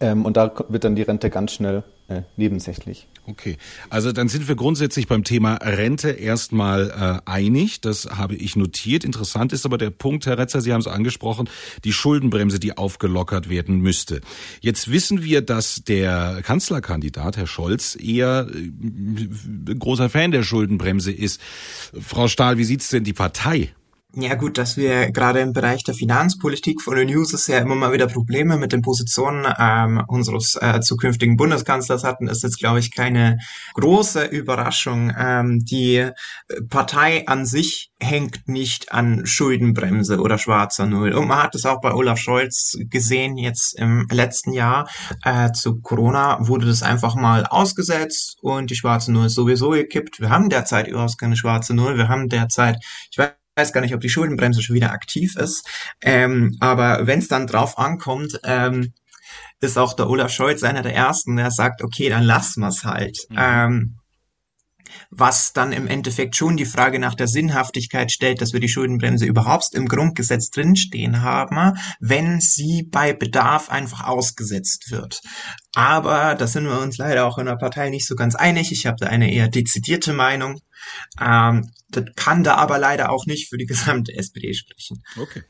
Ähm, 0.00 0.24
und 0.24 0.36
da 0.36 0.52
wird 0.68 0.84
dann 0.84 0.96
die 0.96 1.02
Rente 1.02 1.30
ganz 1.30 1.52
schnell 1.52 1.82
äh, 2.08 2.22
nebensächlich. 2.36 3.08
Okay, 3.28 3.58
also 3.90 4.10
dann 4.10 4.28
sind 4.28 4.48
wir 4.48 4.56
grundsätzlich 4.56 5.06
beim 5.06 5.22
Thema 5.22 5.56
Rente 5.56 6.08
erstmal 6.08 7.20
äh, 7.26 7.30
einig. 7.30 7.82
Das 7.82 8.06
habe 8.06 8.34
ich 8.34 8.56
notiert. 8.56 9.04
Interessant 9.04 9.52
ist 9.52 9.66
aber 9.66 9.76
der 9.76 9.90
Punkt, 9.90 10.24
Herr 10.24 10.38
Retzer, 10.38 10.62
Sie 10.62 10.72
haben 10.72 10.80
es 10.80 10.86
angesprochen, 10.86 11.46
die 11.84 11.92
Schuldenbremse, 11.92 12.58
die 12.58 12.78
aufgelockert 12.78 13.50
werden 13.50 13.80
müsste. 13.80 14.22
Jetzt 14.62 14.90
wissen 14.90 15.24
wir, 15.24 15.42
dass 15.42 15.82
der 15.86 16.40
Kanzlerkandidat, 16.42 17.36
Herr 17.36 17.46
Scholz, 17.46 17.98
eher 18.00 18.48
äh, 18.50 19.74
großer 19.74 20.08
Fan 20.08 20.30
der 20.30 20.42
Schuldenbremse 20.42 21.12
ist. 21.12 21.38
Frau 22.00 22.28
Stahl, 22.28 22.56
wie 22.56 22.64
sieht's 22.64 22.88
denn 22.88 23.04
die 23.04 23.12
Partei? 23.12 23.74
Ja 24.14 24.36
gut, 24.36 24.56
dass 24.56 24.78
wir 24.78 25.10
gerade 25.10 25.40
im 25.40 25.52
Bereich 25.52 25.84
der 25.84 25.92
Finanzpolitik 25.94 26.80
von 26.80 26.96
den 26.96 27.14
Users 27.14 27.46
ja 27.46 27.58
immer 27.58 27.74
mal 27.74 27.92
wieder 27.92 28.06
Probleme 28.06 28.56
mit 28.56 28.72
den 28.72 28.80
Positionen 28.80 29.46
ähm, 29.58 30.02
unseres 30.08 30.56
äh, 30.58 30.80
zukünftigen 30.80 31.36
Bundeskanzlers 31.36 32.04
hatten, 32.04 32.26
ist 32.26 32.42
jetzt, 32.42 32.58
glaube 32.58 32.78
ich, 32.78 32.94
keine 32.94 33.36
große 33.74 34.24
Überraschung. 34.24 35.12
Ähm, 35.16 35.62
die 35.62 36.08
Partei 36.70 37.28
an 37.28 37.44
sich 37.44 37.90
hängt 38.00 38.48
nicht 38.48 38.92
an 38.92 39.26
Schuldenbremse 39.26 40.20
oder 40.20 40.38
schwarzer 40.38 40.86
Null. 40.86 41.12
Und 41.12 41.28
man 41.28 41.42
hat 41.42 41.54
es 41.54 41.66
auch 41.66 41.82
bei 41.82 41.92
Olaf 41.92 42.18
Scholz 42.18 42.78
gesehen, 42.88 43.36
jetzt 43.36 43.78
im 43.78 44.06
letzten 44.10 44.54
Jahr 44.54 44.88
äh, 45.22 45.52
zu 45.52 45.82
Corona 45.82 46.38
wurde 46.40 46.66
das 46.66 46.82
einfach 46.82 47.14
mal 47.14 47.44
ausgesetzt 47.44 48.38
und 48.40 48.70
die 48.70 48.76
schwarze 48.76 49.12
Null 49.12 49.26
ist 49.26 49.34
sowieso 49.34 49.70
gekippt. 49.70 50.18
Wir 50.18 50.30
haben 50.30 50.48
derzeit 50.48 50.88
überhaupt 50.88 51.18
keine 51.18 51.36
schwarze 51.36 51.74
Null. 51.74 51.98
Wir 51.98 52.08
haben 52.08 52.30
derzeit, 52.30 52.78
ich 53.10 53.18
weiß 53.18 53.37
weiß 53.58 53.72
gar 53.72 53.80
nicht, 53.80 53.94
ob 53.94 54.00
die 54.00 54.08
Schuldenbremse 54.08 54.62
schon 54.62 54.76
wieder 54.76 54.92
aktiv 54.92 55.36
ist. 55.36 55.68
Ähm, 56.00 56.56
aber 56.60 57.06
wenn 57.06 57.18
es 57.18 57.28
dann 57.28 57.46
drauf 57.46 57.76
ankommt, 57.78 58.40
ähm, 58.44 58.94
ist 59.60 59.76
auch 59.76 59.94
der 59.94 60.08
Olaf 60.08 60.30
Scholz 60.30 60.62
einer 60.62 60.82
der 60.82 60.94
ersten, 60.94 61.36
der 61.36 61.50
sagt, 61.50 61.82
okay, 61.82 62.08
dann 62.08 62.22
lassen 62.22 62.60
wir 62.60 62.68
es 62.68 62.84
halt. 62.84 63.18
Mhm. 63.28 63.36
Ähm, 63.38 63.97
was 65.10 65.52
dann 65.52 65.72
im 65.72 65.86
Endeffekt 65.86 66.36
schon 66.36 66.56
die 66.56 66.64
Frage 66.64 66.98
nach 66.98 67.14
der 67.14 67.28
Sinnhaftigkeit 67.28 68.12
stellt, 68.12 68.40
dass 68.40 68.52
wir 68.52 68.60
die 68.60 68.68
Schuldenbremse 68.68 69.26
überhaupt 69.26 69.74
im 69.74 69.88
Grundgesetz 69.88 70.50
drinstehen 70.50 71.22
haben, 71.22 71.78
wenn 72.00 72.40
sie 72.40 72.82
bei 72.82 73.12
Bedarf 73.12 73.70
einfach 73.70 74.04
ausgesetzt 74.04 74.90
wird. 74.90 75.20
Aber 75.74 76.34
da 76.34 76.46
sind 76.46 76.64
wir 76.64 76.80
uns 76.80 76.98
leider 76.98 77.26
auch 77.26 77.38
in 77.38 77.46
der 77.46 77.56
Partei 77.56 77.90
nicht 77.90 78.06
so 78.06 78.14
ganz 78.14 78.34
einig. 78.34 78.72
Ich 78.72 78.86
habe 78.86 78.96
da 78.98 79.06
eine 79.06 79.32
eher 79.32 79.48
dezidierte 79.48 80.12
Meinung. 80.12 80.60
Ähm, 81.20 81.70
das 81.90 82.04
kann 82.16 82.44
da 82.44 82.56
aber 82.56 82.78
leider 82.78 83.10
auch 83.10 83.26
nicht 83.26 83.48
für 83.48 83.58
die 83.58 83.66
gesamte 83.66 84.12
SPD 84.16 84.54
sprechen. 84.54 85.02
Okay. 85.16 85.42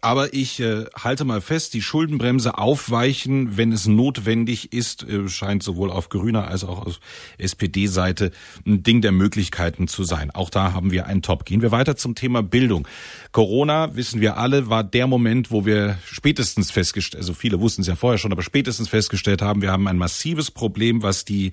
Aber 0.00 0.32
ich 0.32 0.60
äh, 0.60 0.84
halte 0.94 1.24
mal 1.24 1.40
fest, 1.40 1.74
die 1.74 1.82
Schuldenbremse 1.82 2.56
aufweichen, 2.56 3.56
wenn 3.56 3.72
es 3.72 3.86
notwendig 3.86 4.72
ist, 4.72 5.02
äh, 5.02 5.28
scheint 5.28 5.64
sowohl 5.64 5.90
auf 5.90 6.08
grüner 6.08 6.46
als 6.46 6.62
auch 6.62 6.86
auf 6.86 7.00
SPD-Seite 7.36 8.30
ein 8.64 8.84
Ding 8.84 9.00
der 9.00 9.10
Möglichkeiten 9.10 9.88
zu 9.88 10.04
sein. 10.04 10.30
Auch 10.30 10.50
da 10.50 10.72
haben 10.72 10.92
wir 10.92 11.06
einen 11.06 11.22
Top. 11.22 11.44
Gehen 11.44 11.62
wir 11.62 11.72
weiter 11.72 11.96
zum 11.96 12.14
Thema 12.14 12.44
Bildung. 12.44 12.86
Corona, 13.32 13.96
wissen 13.96 14.20
wir 14.20 14.36
alle, 14.36 14.68
war 14.68 14.84
der 14.84 15.08
Moment, 15.08 15.50
wo 15.50 15.66
wir 15.66 15.98
spätestens 16.04 16.70
festgestellt, 16.70 17.20
also 17.20 17.34
viele 17.34 17.58
wussten 17.58 17.82
es 17.82 17.88
ja 17.88 17.96
vorher 17.96 18.18
schon, 18.18 18.30
aber 18.30 18.42
spätestens 18.42 18.88
festgestellt 18.88 19.42
haben, 19.42 19.62
wir 19.62 19.72
haben 19.72 19.88
ein 19.88 19.98
massives 19.98 20.52
Problem, 20.52 21.02
was 21.02 21.24
die 21.24 21.50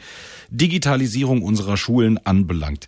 Digitalisierung 0.50 1.42
unserer 1.42 1.78
Schulen 1.78 2.24
anbelangt. 2.24 2.86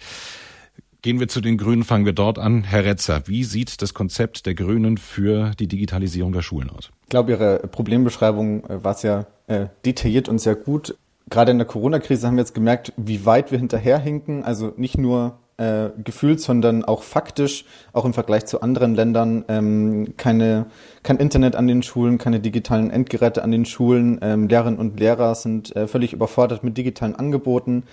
Gehen 1.03 1.19
wir 1.19 1.27
zu 1.27 1.41
den 1.41 1.57
Grünen, 1.57 1.83
fangen 1.83 2.05
wir 2.05 2.13
dort 2.13 2.39
an. 2.39 2.63
Herr 2.63 2.83
Retzer, 2.83 3.23
wie 3.27 3.43
sieht 3.43 3.81
das 3.81 3.93
Konzept 3.93 4.45
der 4.45 4.55
Grünen 4.55 4.97
für 4.97 5.51
die 5.59 5.67
Digitalisierung 5.67 6.31
der 6.31 6.41
Schulen 6.41 6.69
aus? 6.71 6.89
Ich 7.03 7.09
glaube, 7.09 7.31
Ihre 7.31 7.59
Problembeschreibung 7.59 8.63
äh, 8.65 8.83
war 8.83 8.95
sehr 8.95 9.27
äh, 9.47 9.67
detailliert 9.85 10.27
und 10.27 10.39
sehr 10.39 10.55
gut. 10.55 10.95
Gerade 11.29 11.51
in 11.51 11.57
der 11.59 11.67
Corona-Krise 11.67 12.25
haben 12.25 12.35
wir 12.35 12.41
jetzt 12.41 12.55
gemerkt, 12.55 12.93
wie 12.97 13.25
weit 13.25 13.51
wir 13.51 13.59
hinterherhinken. 13.59 14.43
Also 14.43 14.73
nicht 14.77 14.97
nur 14.97 15.37
äh, 15.57 15.89
gefühlt, 16.03 16.39
sondern 16.39 16.85
auch 16.85 17.03
faktisch, 17.03 17.65
auch 17.91 18.05
im 18.05 18.13
Vergleich 18.13 18.45
zu 18.45 18.61
anderen 18.61 18.95
Ländern, 18.95 19.43
ähm, 19.47 20.13
keine, 20.15 20.67
kein 21.03 21.17
Internet 21.17 21.55
an 21.55 21.67
den 21.67 21.83
Schulen, 21.83 22.17
keine 22.17 22.39
digitalen 22.39 22.91
Endgeräte 22.91 23.43
an 23.43 23.51
den 23.51 23.65
Schulen. 23.65 24.19
Ähm, 24.21 24.47
Lehrerinnen 24.47 24.79
und 24.79 24.99
Lehrer 24.99 25.35
sind 25.35 25.75
äh, 25.75 25.87
völlig 25.87 26.13
überfordert 26.13 26.63
mit 26.63 26.77
digitalen 26.77 27.15
Angeboten. 27.15 27.83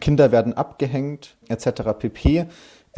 Kinder 0.00 0.32
werden 0.32 0.54
abgehängt 0.54 1.36
etc. 1.48 1.82
pp. 1.98 2.46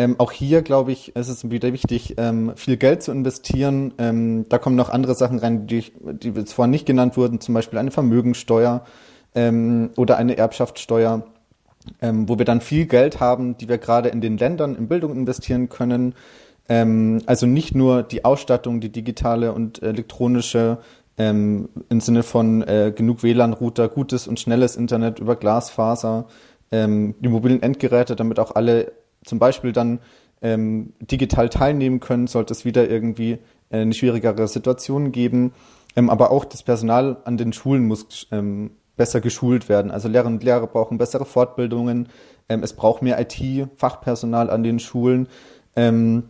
Ähm, 0.00 0.14
auch 0.18 0.30
hier, 0.30 0.62
glaube 0.62 0.92
ich, 0.92 1.16
ist 1.16 1.28
es 1.28 1.50
wieder 1.50 1.72
wichtig, 1.72 2.14
ähm, 2.18 2.52
viel 2.54 2.76
Geld 2.76 3.02
zu 3.02 3.10
investieren. 3.10 3.92
Ähm, 3.98 4.48
da 4.48 4.58
kommen 4.58 4.76
noch 4.76 4.90
andere 4.90 5.16
Sachen 5.16 5.40
rein, 5.40 5.66
die, 5.66 5.92
die 6.00 6.30
jetzt 6.30 6.52
vorhin 6.52 6.70
nicht 6.70 6.86
genannt 6.86 7.16
wurden, 7.16 7.40
zum 7.40 7.54
Beispiel 7.54 7.80
eine 7.80 7.90
Vermögensteuer 7.90 8.84
ähm, 9.34 9.90
oder 9.96 10.16
eine 10.16 10.38
Erbschaftssteuer, 10.38 11.26
ähm, 12.00 12.28
wo 12.28 12.38
wir 12.38 12.44
dann 12.44 12.60
viel 12.60 12.86
Geld 12.86 13.18
haben, 13.18 13.58
die 13.58 13.68
wir 13.68 13.78
gerade 13.78 14.08
in 14.08 14.20
den 14.20 14.38
Ländern 14.38 14.76
in 14.76 14.86
Bildung 14.86 15.16
investieren 15.16 15.68
können. 15.68 16.14
Ähm, 16.68 17.20
also 17.26 17.46
nicht 17.46 17.74
nur 17.74 18.04
die 18.04 18.24
Ausstattung, 18.24 18.80
die 18.80 18.90
digitale 18.90 19.52
und 19.52 19.82
elektronische 19.82 20.78
ähm, 21.16 21.70
im 21.88 22.00
Sinne 22.00 22.22
von 22.22 22.62
äh, 22.62 22.92
genug 22.94 23.24
WLAN-Router, 23.24 23.88
gutes 23.88 24.28
und 24.28 24.38
schnelles 24.38 24.76
Internet 24.76 25.18
über 25.18 25.34
Glasfaser, 25.34 26.26
ähm, 26.70 27.14
die 27.20 27.28
mobilen 27.28 27.62
Endgeräte, 27.62 28.16
damit 28.16 28.38
auch 28.38 28.54
alle 28.54 28.92
zum 29.24 29.38
Beispiel 29.38 29.72
dann 29.72 30.00
ähm, 30.42 30.92
digital 31.00 31.48
teilnehmen 31.48 32.00
können, 32.00 32.26
sollte 32.26 32.52
es 32.52 32.64
wieder 32.64 32.88
irgendwie 32.88 33.38
äh, 33.70 33.80
eine 33.80 33.94
schwierigere 33.94 34.46
Situation 34.48 35.12
geben. 35.12 35.52
Ähm, 35.96 36.10
aber 36.10 36.30
auch 36.30 36.44
das 36.44 36.62
Personal 36.62 37.18
an 37.24 37.36
den 37.36 37.52
Schulen 37.52 37.86
muss 37.86 38.28
ähm, 38.30 38.70
besser 38.96 39.20
geschult 39.20 39.68
werden. 39.68 39.90
Also 39.90 40.08
Lehrerinnen 40.08 40.38
und 40.38 40.44
Lehrer 40.44 40.66
brauchen 40.66 40.98
bessere 40.98 41.24
Fortbildungen. 41.24 42.08
Ähm, 42.48 42.62
es 42.62 42.74
braucht 42.74 43.02
mehr 43.02 43.18
IT-Fachpersonal 43.20 44.50
an 44.50 44.62
den 44.62 44.78
Schulen. 44.78 45.28
Ähm, 45.76 46.24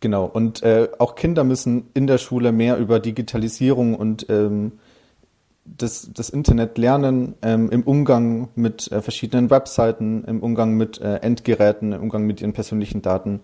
genau. 0.00 0.24
Und 0.26 0.62
äh, 0.62 0.88
auch 0.98 1.16
Kinder 1.16 1.44
müssen 1.44 1.88
in 1.94 2.06
der 2.06 2.18
Schule 2.18 2.52
mehr 2.52 2.78
über 2.78 3.00
Digitalisierung 3.00 3.94
und 3.94 4.26
ähm, 4.30 4.72
das, 5.76 6.10
das 6.12 6.30
Internet 6.30 6.78
lernen 6.78 7.34
ähm, 7.42 7.70
im 7.70 7.82
Umgang 7.82 8.48
mit 8.54 8.90
äh, 8.92 9.02
verschiedenen 9.02 9.50
Webseiten, 9.50 10.24
im 10.24 10.40
Umgang 10.40 10.76
mit 10.76 11.00
äh, 11.00 11.16
Endgeräten, 11.16 11.92
im 11.92 12.02
Umgang 12.02 12.26
mit 12.26 12.40
ihren 12.40 12.52
persönlichen 12.52 13.02
Daten 13.02 13.40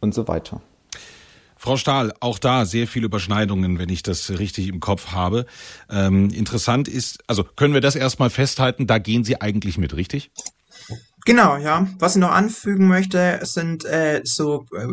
und 0.00 0.14
so 0.14 0.28
weiter. 0.28 0.60
Frau 1.56 1.78
Stahl, 1.78 2.12
auch 2.20 2.38
da 2.38 2.66
sehr 2.66 2.86
viele 2.86 3.06
Überschneidungen, 3.06 3.78
wenn 3.78 3.88
ich 3.88 4.02
das 4.02 4.38
richtig 4.38 4.68
im 4.68 4.80
Kopf 4.80 5.12
habe. 5.12 5.46
Ähm, 5.90 6.28
interessant 6.28 6.88
ist, 6.88 7.24
also 7.26 7.42
können 7.42 7.72
wir 7.72 7.80
das 7.80 7.96
erstmal 7.96 8.28
festhalten, 8.28 8.86
da 8.86 8.98
gehen 8.98 9.24
Sie 9.24 9.40
eigentlich 9.40 9.78
mit, 9.78 9.96
richtig? 9.96 10.30
Genau, 11.26 11.56
ja. 11.56 11.86
Was 11.98 12.16
ich 12.16 12.20
noch 12.20 12.32
anfügen 12.32 12.86
möchte, 12.86 13.40
sind 13.44 13.86
äh, 13.86 14.20
so 14.24 14.66
äh, 14.76 14.86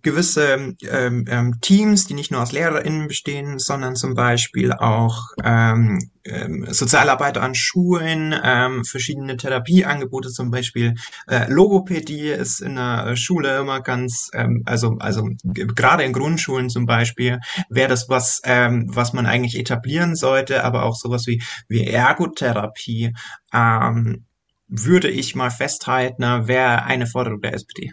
gewisse 0.00 0.74
ähm, 0.90 1.26
ähm, 1.28 1.60
Teams, 1.60 2.06
die 2.06 2.14
nicht 2.14 2.30
nur 2.30 2.40
aus 2.40 2.52
LehrerInnen 2.52 3.08
bestehen, 3.08 3.58
sondern 3.58 3.94
zum 3.94 4.14
Beispiel 4.14 4.72
auch 4.72 5.32
ähm, 5.44 5.98
ähm, 6.24 6.66
Sozialarbeiter 6.70 7.42
an 7.42 7.54
Schulen, 7.54 8.34
ähm, 8.42 8.86
verschiedene 8.86 9.36
Therapieangebote, 9.36 10.30
zum 10.30 10.50
Beispiel 10.50 10.94
äh, 11.28 11.44
Logopädie 11.52 12.28
ist 12.30 12.62
in 12.62 12.76
der 12.76 13.14
Schule 13.16 13.58
immer 13.58 13.82
ganz, 13.82 14.30
ähm, 14.32 14.62
also 14.64 14.96
also 14.98 15.28
gerade 15.44 16.04
in 16.04 16.14
Grundschulen 16.14 16.70
zum 16.70 16.86
Beispiel 16.86 17.38
wäre 17.68 17.88
das 17.88 18.08
was, 18.08 18.40
ähm, 18.44 18.86
was 18.94 19.12
man 19.12 19.26
eigentlich 19.26 19.58
etablieren 19.58 20.16
sollte, 20.16 20.64
aber 20.64 20.84
auch 20.84 20.96
sowas 20.96 21.26
wie 21.26 21.42
wie 21.68 21.86
Ergotherapie. 21.86 23.12
Ähm, 23.52 24.24
würde 24.68 25.10
ich 25.10 25.34
mal 25.34 25.50
festhalten, 25.50 26.22
wäre 26.22 26.84
eine 26.84 27.06
Forderung 27.06 27.40
der 27.40 27.54
SPD. 27.54 27.92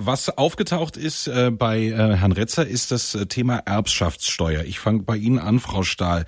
Was 0.00 0.28
aufgetaucht 0.30 0.96
ist 0.96 1.26
äh, 1.26 1.50
bei 1.50 1.86
äh, 1.86 2.14
Herrn 2.14 2.30
Retzer, 2.30 2.64
ist 2.64 2.92
das 2.92 3.16
äh, 3.16 3.26
Thema 3.26 3.56
Erbschaftssteuer. 3.58 4.62
Ich 4.62 4.78
fange 4.78 5.02
bei 5.02 5.16
Ihnen 5.16 5.40
an, 5.40 5.58
Frau 5.58 5.82
Stahl. 5.82 6.24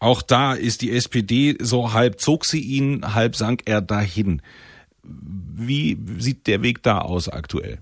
Auch 0.00 0.20
da 0.20 0.52
ist 0.52 0.82
die 0.82 0.92
SPD 0.92 1.56
so 1.58 1.94
halb 1.94 2.20
zog 2.20 2.44
sie 2.44 2.60
ihn, 2.60 3.14
halb 3.14 3.34
sank 3.34 3.62
er 3.64 3.80
dahin. 3.80 4.42
Wie 5.02 5.98
sieht 6.18 6.46
der 6.46 6.62
Weg 6.62 6.82
da 6.82 6.98
aus 6.98 7.30
aktuell? 7.30 7.78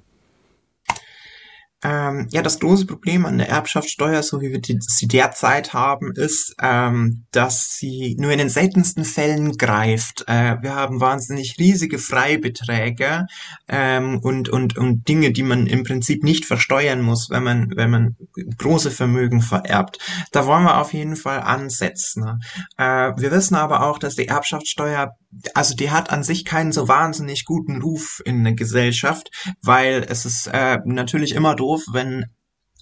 Ähm, 1.85 2.29
ja, 2.31 2.41
das 2.41 2.59
große 2.61 2.87
Problem 2.87 3.26
an 3.26 3.37
der 3.37 3.50
Erbschaftssteuer, 3.50 4.23
so 4.23 4.41
wie 4.41 4.50
wir 4.50 4.61
die, 4.61 4.79
sie 4.81 5.07
derzeit 5.07 5.75
haben, 5.75 6.12
ist, 6.17 6.55
ähm, 6.62 7.26
dass 7.31 7.76
sie 7.76 8.17
nur 8.19 8.33
in 8.33 8.38
den 8.38 8.49
seltensten 8.49 9.05
Fällen 9.05 9.59
greift. 9.59 10.25
Äh, 10.26 10.57
wir 10.62 10.75
haben 10.75 11.00
wahnsinnig 11.00 11.59
riesige 11.59 11.99
Freibeträge 11.99 13.26
ähm, 13.69 14.19
und, 14.23 14.49
und, 14.49 14.79
und 14.79 15.07
Dinge, 15.07 15.31
die 15.31 15.43
man 15.43 15.67
im 15.67 15.85
Prinzip 15.85 16.25
nicht 16.25 16.47
versteuern 16.47 17.03
muss, 17.03 17.29
wenn 17.29 17.45
man, 17.45 17.71
wenn 17.76 17.91
man 17.91 18.17
große 18.57 18.91
Vermögen 18.91 19.43
vererbt. 19.43 19.99
Da 20.33 20.47
wollen 20.47 20.64
wir 20.64 20.81
auf 20.81 20.95
jeden 20.95 21.17
Fall 21.17 21.41
ansetzen. 21.41 22.41
Äh, 22.79 23.12
wir 23.17 23.31
wissen 23.31 23.57
aber 23.57 23.83
auch, 23.87 23.99
dass 23.99 24.17
die 24.17 24.29
Erbschaftssteuer 24.29 25.12
also 25.55 25.75
die 25.75 25.91
hat 25.91 26.11
an 26.11 26.23
sich 26.23 26.45
keinen 26.45 26.73
so 26.73 26.88
wahnsinnig 26.88 27.45
guten 27.45 27.83
Ruf 27.83 28.23
in 28.25 28.45
der 28.45 28.55
Gesellschaft, 28.55 29.31
weil 29.62 30.07
es 30.09 30.25
ist 30.25 30.47
äh, 30.47 30.79
natürlich 30.85 31.35
immer 31.35 31.55
doof, 31.55 31.83
wenn 31.93 32.26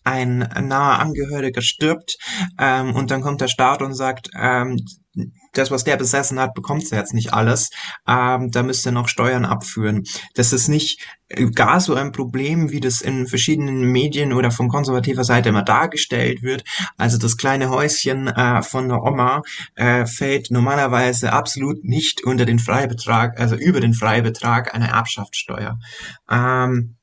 ein 0.04 0.38
naher 0.38 0.99
Angehöriger 0.99 1.62
stirbt 1.62 2.16
ähm, 2.59 2.94
und 2.94 3.11
dann 3.11 3.21
kommt 3.23 3.40
der 3.40 3.49
Staat 3.49 3.82
und 3.82 3.94
sagt, 3.94 4.30
ähm, 4.37 4.76
das, 5.52 5.71
was 5.71 5.85
der 5.85 5.97
besessen 5.97 6.40
hat, 6.40 6.54
bekommt 6.54 6.90
er 6.92 6.99
jetzt 6.99 7.14
nicht 7.14 7.32
alles. 7.32 7.71
Ähm, 8.06 8.50
da 8.50 8.62
müsste 8.62 8.90
er 8.90 8.92
noch 8.92 9.09
Steuern 9.09 9.44
abführen. 9.44 10.04
Das 10.35 10.52
ist 10.52 10.68
nicht 10.68 11.00
gar 11.54 11.80
so 11.80 11.94
ein 11.94 12.12
Problem, 12.12 12.71
wie 12.71 12.80
das 12.80 13.00
in 13.00 13.26
verschiedenen 13.26 13.90
Medien 13.90 14.32
oder 14.32 14.50
von 14.50 14.68
konservativer 14.68 15.25
Seite 15.25 15.49
immer 15.49 15.62
dargestellt 15.62 16.42
wird. 16.42 16.64
Also 16.97 17.18
das 17.18 17.37
kleine 17.37 17.71
Häuschen 17.71 18.28
äh, 18.28 18.62
von 18.62 18.88
der 18.88 19.02
Oma 19.02 19.42
äh, 19.75 20.06
fällt 20.06 20.50
normalerweise 20.50 21.32
absolut 21.32 21.85
nicht 21.85 22.25
unter 22.25 22.44
den 22.44 22.59
Freibetrag, 22.59 23.40
also 23.40 23.56
über 23.56 23.80
den 23.80 23.94
Freibetrag 23.94 24.75
einer 24.75 24.88
Erbschaftssteuer. 24.88 25.78
Ähm, 26.30 26.97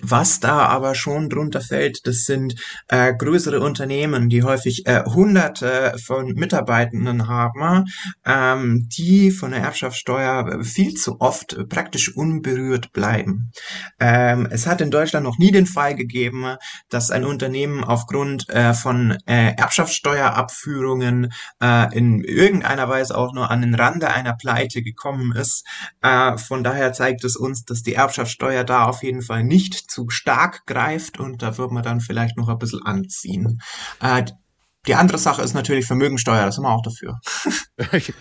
was 0.00 0.40
da 0.40 0.66
aber 0.66 0.94
schon 0.94 1.28
drunter 1.28 1.60
fällt, 1.60 2.06
das 2.06 2.24
sind 2.24 2.54
äh, 2.88 3.14
größere 3.14 3.60
Unternehmen, 3.60 4.28
die 4.28 4.42
häufig 4.42 4.86
äh, 4.86 5.04
Hunderte 5.04 5.96
von 6.04 6.34
Mitarbeitenden 6.34 7.28
haben, 7.28 7.84
ähm, 8.24 8.88
die 8.96 9.30
von 9.30 9.52
der 9.52 9.60
Erbschaftssteuer 9.60 10.62
viel 10.62 10.94
zu 10.94 11.20
oft 11.20 11.56
praktisch 11.68 12.14
unberührt 12.16 12.92
bleiben. 12.92 13.52
Ähm, 14.00 14.48
es 14.50 14.66
hat 14.66 14.80
in 14.80 14.90
Deutschland 14.90 15.24
noch 15.24 15.38
nie 15.38 15.52
den 15.52 15.66
Fall 15.66 15.94
gegeben, 15.94 16.56
dass 16.88 17.10
ein 17.10 17.24
Unternehmen 17.24 17.84
aufgrund 17.84 18.48
äh, 18.50 18.74
von 18.74 19.16
äh, 19.26 19.54
Erbschaftssteuerabführungen 19.56 21.32
äh, 21.62 21.96
in 21.96 22.22
irgendeiner 22.22 22.88
Weise 22.88 23.16
auch 23.16 23.32
nur 23.32 23.50
an 23.50 23.62
den 23.62 23.74
Rande 23.74 24.10
einer 24.10 24.34
Pleite 24.34 24.82
gekommen 24.82 25.32
ist. 25.32 25.66
Äh, 26.02 26.36
von 26.38 26.64
daher 26.64 26.92
zeigt 26.92 27.24
es 27.24 27.36
uns, 27.36 27.64
dass 27.64 27.82
die 27.82 27.94
Erbschaftssteuer 27.94 28.64
da 28.64 28.84
auf 28.84 29.02
jeden 29.02 29.22
Fall 29.22 29.44
nicht 29.44 29.90
zu 29.94 30.10
stark 30.10 30.66
greift 30.66 31.20
und 31.20 31.42
da 31.42 31.56
wird 31.56 31.70
man 31.70 31.82
dann 31.82 32.00
vielleicht 32.00 32.36
noch 32.36 32.48
ein 32.48 32.58
bisschen 32.58 32.84
anziehen. 32.84 33.60
Äh, 34.00 34.24
die 34.86 34.94
andere 34.94 35.16
Sache 35.16 35.40
ist 35.40 35.54
natürlich 35.54 35.86
Vermögensteuer, 35.86 36.44
da 36.44 36.52
sind 36.52 36.64
wir 36.64 36.70
auch 36.70 36.82
dafür. 36.82 37.18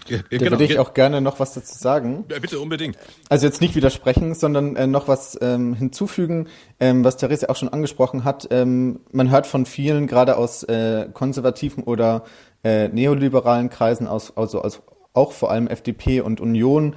ja, 0.08 0.18
da 0.20 0.38
genau. 0.38 0.51
würde 0.51 0.63
ich 0.63 0.80
auch 0.80 0.94
gerne 0.94 1.20
noch 1.20 1.39
was 1.39 1.53
dazu 1.53 1.77
sagen. 1.77 2.24
Ja, 2.30 2.39
bitte, 2.39 2.60
unbedingt. 2.60 2.98
Also 3.27 3.46
jetzt 3.46 3.60
nicht 3.60 3.75
widersprechen, 3.75 4.34
sondern 4.34 4.77
äh, 4.77 4.88
noch 4.88 5.10
was 5.10 5.38
ähm, 5.42 5.74
hinzufügen, 5.74 6.48
ähm, 6.80 7.03
was 7.03 7.18
Therese 7.18 7.50
auch 7.50 7.58
schon 7.58 7.70
angesprochen 7.70 8.24
hat. 8.24 8.48
Ähm, 8.51 9.01
man 9.12 9.30
hört 9.30 9.46
von 9.46 9.65
vielen, 9.65 10.08
gerade 10.08 10.38
aus 10.38 10.63
äh, 10.63 11.10
konservativen 11.13 11.84
oder 11.84 12.24
äh, 12.63 12.88
neoliberalen 12.88 13.70
Kreisen, 13.70 14.08
aus, 14.08 14.38
also 14.38 14.62
aus, 14.62 14.82
auch 15.12 15.34
vor 15.34 15.51
allem 15.51 15.68
FDP 15.68 16.22
und 16.22 16.39
Union, 16.39 16.96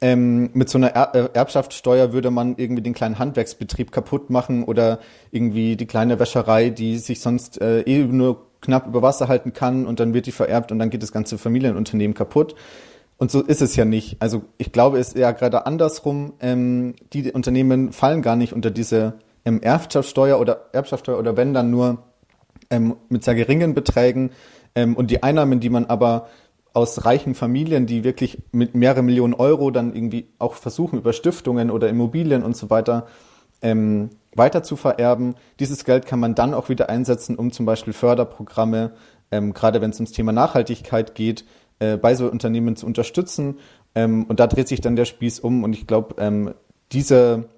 ähm, 0.00 0.50
mit 0.52 0.68
so 0.68 0.78
einer 0.78 0.88
er 0.88 1.14
äh, 1.14 1.28
Erbschaftssteuer 1.32 2.12
würde 2.12 2.30
man 2.30 2.56
irgendwie 2.56 2.82
den 2.82 2.94
kleinen 2.94 3.18
Handwerksbetrieb 3.18 3.90
kaputt 3.90 4.30
machen 4.30 4.64
oder 4.64 5.00
irgendwie 5.30 5.76
die 5.76 5.86
kleine 5.86 6.20
Wäscherei, 6.20 6.70
die 6.70 6.98
sich 6.98 7.20
sonst 7.20 7.60
äh, 7.60 7.80
eh 7.80 8.04
nur 8.04 8.46
knapp 8.60 8.86
über 8.86 9.02
Wasser 9.02 9.28
halten 9.28 9.52
kann 9.52 9.86
und 9.86 10.00
dann 10.00 10.14
wird 10.14 10.26
die 10.26 10.32
vererbt 10.32 10.72
und 10.72 10.78
dann 10.78 10.90
geht 10.90 11.02
das 11.02 11.12
ganze 11.12 11.38
Familienunternehmen 11.38 12.14
kaputt. 12.14 12.54
Und 13.16 13.32
so 13.32 13.42
ist 13.42 13.62
es 13.62 13.74
ja 13.74 13.84
nicht. 13.84 14.16
Also 14.20 14.42
ich 14.58 14.70
glaube, 14.70 14.98
es 14.98 15.08
ist 15.08 15.16
eher 15.16 15.32
gerade 15.32 15.66
andersrum. 15.66 16.34
Ähm, 16.40 16.94
die 17.12 17.32
Unternehmen 17.32 17.92
fallen 17.92 18.22
gar 18.22 18.36
nicht 18.36 18.52
unter 18.52 18.70
diese 18.70 19.14
ähm, 19.44 19.60
Erbschaftssteuer 19.60 20.38
oder 20.38 20.66
Erbschaftssteuer 20.72 21.18
oder 21.18 21.36
wenn 21.36 21.52
dann 21.52 21.70
nur 21.70 22.04
ähm, 22.70 22.96
mit 23.08 23.24
sehr 23.24 23.34
geringen 23.34 23.74
Beträgen. 23.74 24.30
Ähm, 24.76 24.94
und 24.94 25.10
die 25.10 25.24
Einnahmen, 25.24 25.58
die 25.58 25.70
man 25.70 25.86
aber 25.86 26.28
aus 26.78 27.04
reichen 27.04 27.34
Familien, 27.34 27.86
die 27.86 28.04
wirklich 28.04 28.38
mit 28.52 28.76
mehreren 28.76 29.04
Millionen 29.04 29.34
Euro 29.34 29.72
dann 29.72 29.94
irgendwie 29.94 30.28
auch 30.38 30.54
versuchen, 30.54 31.00
über 31.00 31.12
Stiftungen 31.12 31.72
oder 31.72 31.88
Immobilien 31.88 32.44
und 32.44 32.56
so 32.56 32.70
weiter 32.70 33.06
ähm, 33.62 34.10
weiter 34.32 34.62
zu 34.62 34.76
vererben. 34.76 35.34
Dieses 35.58 35.84
Geld 35.84 36.06
kann 36.06 36.20
man 36.20 36.36
dann 36.36 36.54
auch 36.54 36.68
wieder 36.68 36.88
einsetzen, 36.88 37.34
um 37.34 37.50
zum 37.50 37.66
Beispiel 37.66 37.92
Förderprogramme, 37.92 38.92
ähm, 39.32 39.52
gerade 39.54 39.80
wenn 39.80 39.90
es 39.90 39.96
ums 39.96 40.12
Thema 40.12 40.30
Nachhaltigkeit 40.30 41.16
geht, 41.16 41.44
äh, 41.80 41.96
bei 41.96 42.14
so 42.14 42.30
Unternehmen 42.30 42.76
zu 42.76 42.86
unterstützen. 42.86 43.58
Ähm, 43.96 44.26
und 44.26 44.38
da 44.38 44.46
dreht 44.46 44.68
sich 44.68 44.80
dann 44.80 44.94
der 44.94 45.06
Spieß 45.06 45.40
um. 45.40 45.64
Und 45.64 45.72
ich 45.72 45.88
glaube, 45.88 46.14
ähm, 46.18 46.54
diese 46.92 47.48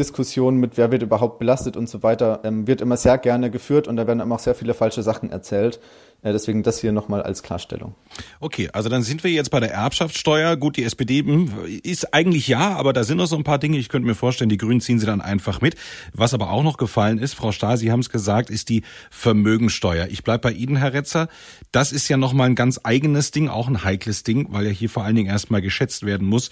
Diskussion 0.00 0.56
mit, 0.56 0.78
wer 0.78 0.90
wird 0.90 1.02
überhaupt 1.02 1.38
belastet 1.38 1.76
und 1.76 1.88
so 1.88 2.02
weiter, 2.02 2.40
ähm, 2.44 2.66
wird 2.66 2.80
immer 2.80 2.96
sehr 2.96 3.18
gerne 3.18 3.50
geführt 3.50 3.86
und 3.86 3.96
da 3.96 4.06
werden 4.06 4.20
immer 4.20 4.36
auch 4.36 4.40
sehr 4.40 4.54
viele 4.54 4.72
falsche 4.72 5.02
Sachen 5.02 5.30
erzählt. 5.30 5.78
Äh, 6.22 6.32
deswegen 6.32 6.62
das 6.62 6.80
hier 6.80 6.92
nochmal 6.92 7.22
als 7.22 7.42
Klarstellung. 7.42 7.94
Okay, 8.40 8.68
also 8.72 8.88
dann 8.88 9.02
sind 9.02 9.24
wir 9.24 9.30
jetzt 9.30 9.50
bei 9.50 9.60
der 9.60 9.72
Erbschaftssteuer. 9.72 10.56
Gut, 10.56 10.76
die 10.76 10.84
SPD 10.84 11.20
hm, 11.20 11.50
ist 11.82 12.12
eigentlich 12.12 12.48
ja, 12.48 12.76
aber 12.76 12.92
da 12.92 13.04
sind 13.04 13.18
noch 13.18 13.26
so 13.26 13.36
ein 13.36 13.44
paar 13.44 13.58
Dinge. 13.58 13.78
Ich 13.78 13.88
könnte 13.88 14.06
mir 14.06 14.14
vorstellen, 14.14 14.50
die 14.50 14.58
Grünen 14.58 14.80
ziehen 14.80 14.98
sie 14.98 15.06
dann 15.06 15.20
einfach 15.20 15.60
mit. 15.60 15.76
Was 16.12 16.34
aber 16.34 16.50
auch 16.50 16.62
noch 16.62 16.76
gefallen 16.76 17.18
ist, 17.18 17.34
Frau 17.34 17.52
Stahl, 17.52 17.76
Sie 17.76 17.90
haben 17.90 18.00
es 18.00 18.10
gesagt, 18.10 18.50
ist 18.50 18.68
die 18.68 18.82
Vermögensteuer. 19.10 20.08
Ich 20.10 20.22
bleibe 20.22 20.42
bei 20.42 20.52
Ihnen, 20.52 20.76
Herr 20.76 20.92
Retzer. 20.92 21.28
Das 21.72 21.92
ist 21.92 22.08
ja 22.08 22.16
nochmal 22.16 22.48
ein 22.48 22.54
ganz 22.54 22.80
eigenes 22.82 23.30
Ding, 23.30 23.48
auch 23.48 23.68
ein 23.68 23.84
heikles 23.84 24.22
Ding, 24.22 24.48
weil 24.50 24.66
ja 24.66 24.72
hier 24.72 24.90
vor 24.90 25.04
allen 25.04 25.16
Dingen 25.16 25.30
erstmal 25.30 25.62
geschätzt 25.62 26.04
werden 26.04 26.26
muss, 26.26 26.50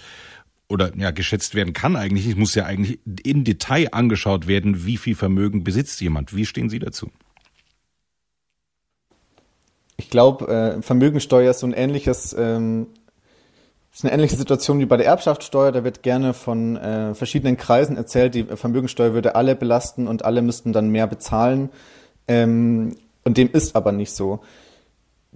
oder 0.69 0.95
ja 0.95 1.11
geschätzt 1.11 1.55
werden 1.55 1.73
kann 1.73 1.95
eigentlich, 1.95 2.27
es 2.27 2.35
muss 2.35 2.55
ja 2.55 2.65
eigentlich 2.65 2.99
in 3.23 3.43
Detail 3.43 3.89
angeschaut 3.91 4.47
werden, 4.47 4.85
wie 4.85 4.97
viel 4.97 5.15
Vermögen 5.15 5.63
besitzt 5.63 5.99
jemand. 5.99 6.35
Wie 6.35 6.45
stehen 6.45 6.69
Sie 6.69 6.79
dazu? 6.79 7.09
Ich 9.97 10.09
glaube, 10.09 10.47
äh, 10.47 10.81
Vermögensteuer 10.81 11.51
ist 11.51 11.59
so 11.59 11.67
ein 11.67 11.73
ähnliches, 11.73 12.33
ähm, 12.37 12.87
ist 13.91 14.05
eine 14.05 14.13
ähnliche 14.13 14.37
Situation 14.37 14.79
wie 14.79 14.85
bei 14.85 14.95
der 14.95 15.07
Erbschaftssteuer. 15.07 15.71
Da 15.71 15.83
wird 15.83 16.03
gerne 16.03 16.33
von 16.33 16.77
äh, 16.77 17.13
verschiedenen 17.15 17.57
Kreisen 17.57 17.97
erzählt, 17.97 18.35
die 18.35 18.43
Vermögensteuer 18.43 19.13
würde 19.13 19.35
alle 19.35 19.55
belasten 19.55 20.07
und 20.07 20.23
alle 20.23 20.41
müssten 20.41 20.71
dann 20.71 20.89
mehr 20.89 21.07
bezahlen. 21.07 21.69
Ähm, 22.27 22.95
und 23.25 23.37
dem 23.37 23.51
ist 23.51 23.75
aber 23.75 23.91
nicht 23.91 24.11
so. 24.11 24.39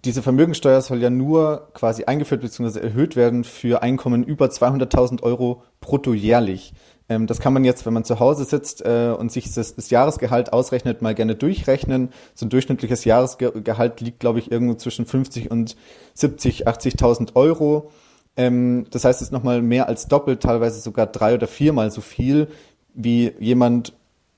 Diese 0.06 0.22
Vermögensteuer 0.22 0.82
soll 0.82 1.02
ja 1.02 1.10
nur 1.10 1.70
quasi 1.74 2.04
eingeführt 2.04 2.42
bzw. 2.42 2.80
erhöht 2.80 3.16
werden 3.16 3.46
für 3.46 3.82
Einkommen 3.82 4.24
über 4.24 4.48
200.000 4.48 5.24
Euro 5.24 5.64
brutto 5.80 6.14
jährlich. 6.14 6.74
Ähm, 7.08 7.26
das 7.26 7.40
kann 7.40 7.54
man 7.54 7.64
jetzt, 7.64 7.86
wenn 7.86 7.94
man 7.94 8.04
zu 8.04 8.20
Hause 8.20 8.44
sitzt 8.44 8.86
äh, 8.86 9.16
und 9.18 9.32
sich 9.32 9.54
das, 9.54 9.76
das, 9.76 9.90
Jahresgehalt 9.90 10.52
ausrechnet, 10.52 11.02
mal 11.02 11.16
gerne 11.16 11.36
durchrechnen. 11.36 12.10
So 12.36 12.46
ein 12.46 12.50
durchschnittliches 12.50 13.06
Jahresgehalt 13.06 14.02
liegt, 14.02 14.20
glaube 14.20 14.40
ich, 14.40 14.52
irgendwo 14.52 14.76
zwischen 14.76 15.06
50 15.06 15.52
und 15.52 15.78
70, 16.16 16.68
80.000 16.68 17.36
Euro. 17.36 17.92
Ähm, 18.36 18.86
das 18.92 19.06
heißt, 19.06 19.22
es 19.22 19.28
ist 19.28 19.32
nochmal 19.32 19.62
mehr 19.62 19.88
als 19.88 20.08
doppelt, 20.08 20.42
teilweise 20.42 20.82
sogar 20.82 21.08
drei 21.08 21.36
oder 21.36 21.48
viermal 21.48 21.92
so 21.92 22.02
viel, 22.02 22.48
wie 22.94 23.32
jemand 23.40 23.94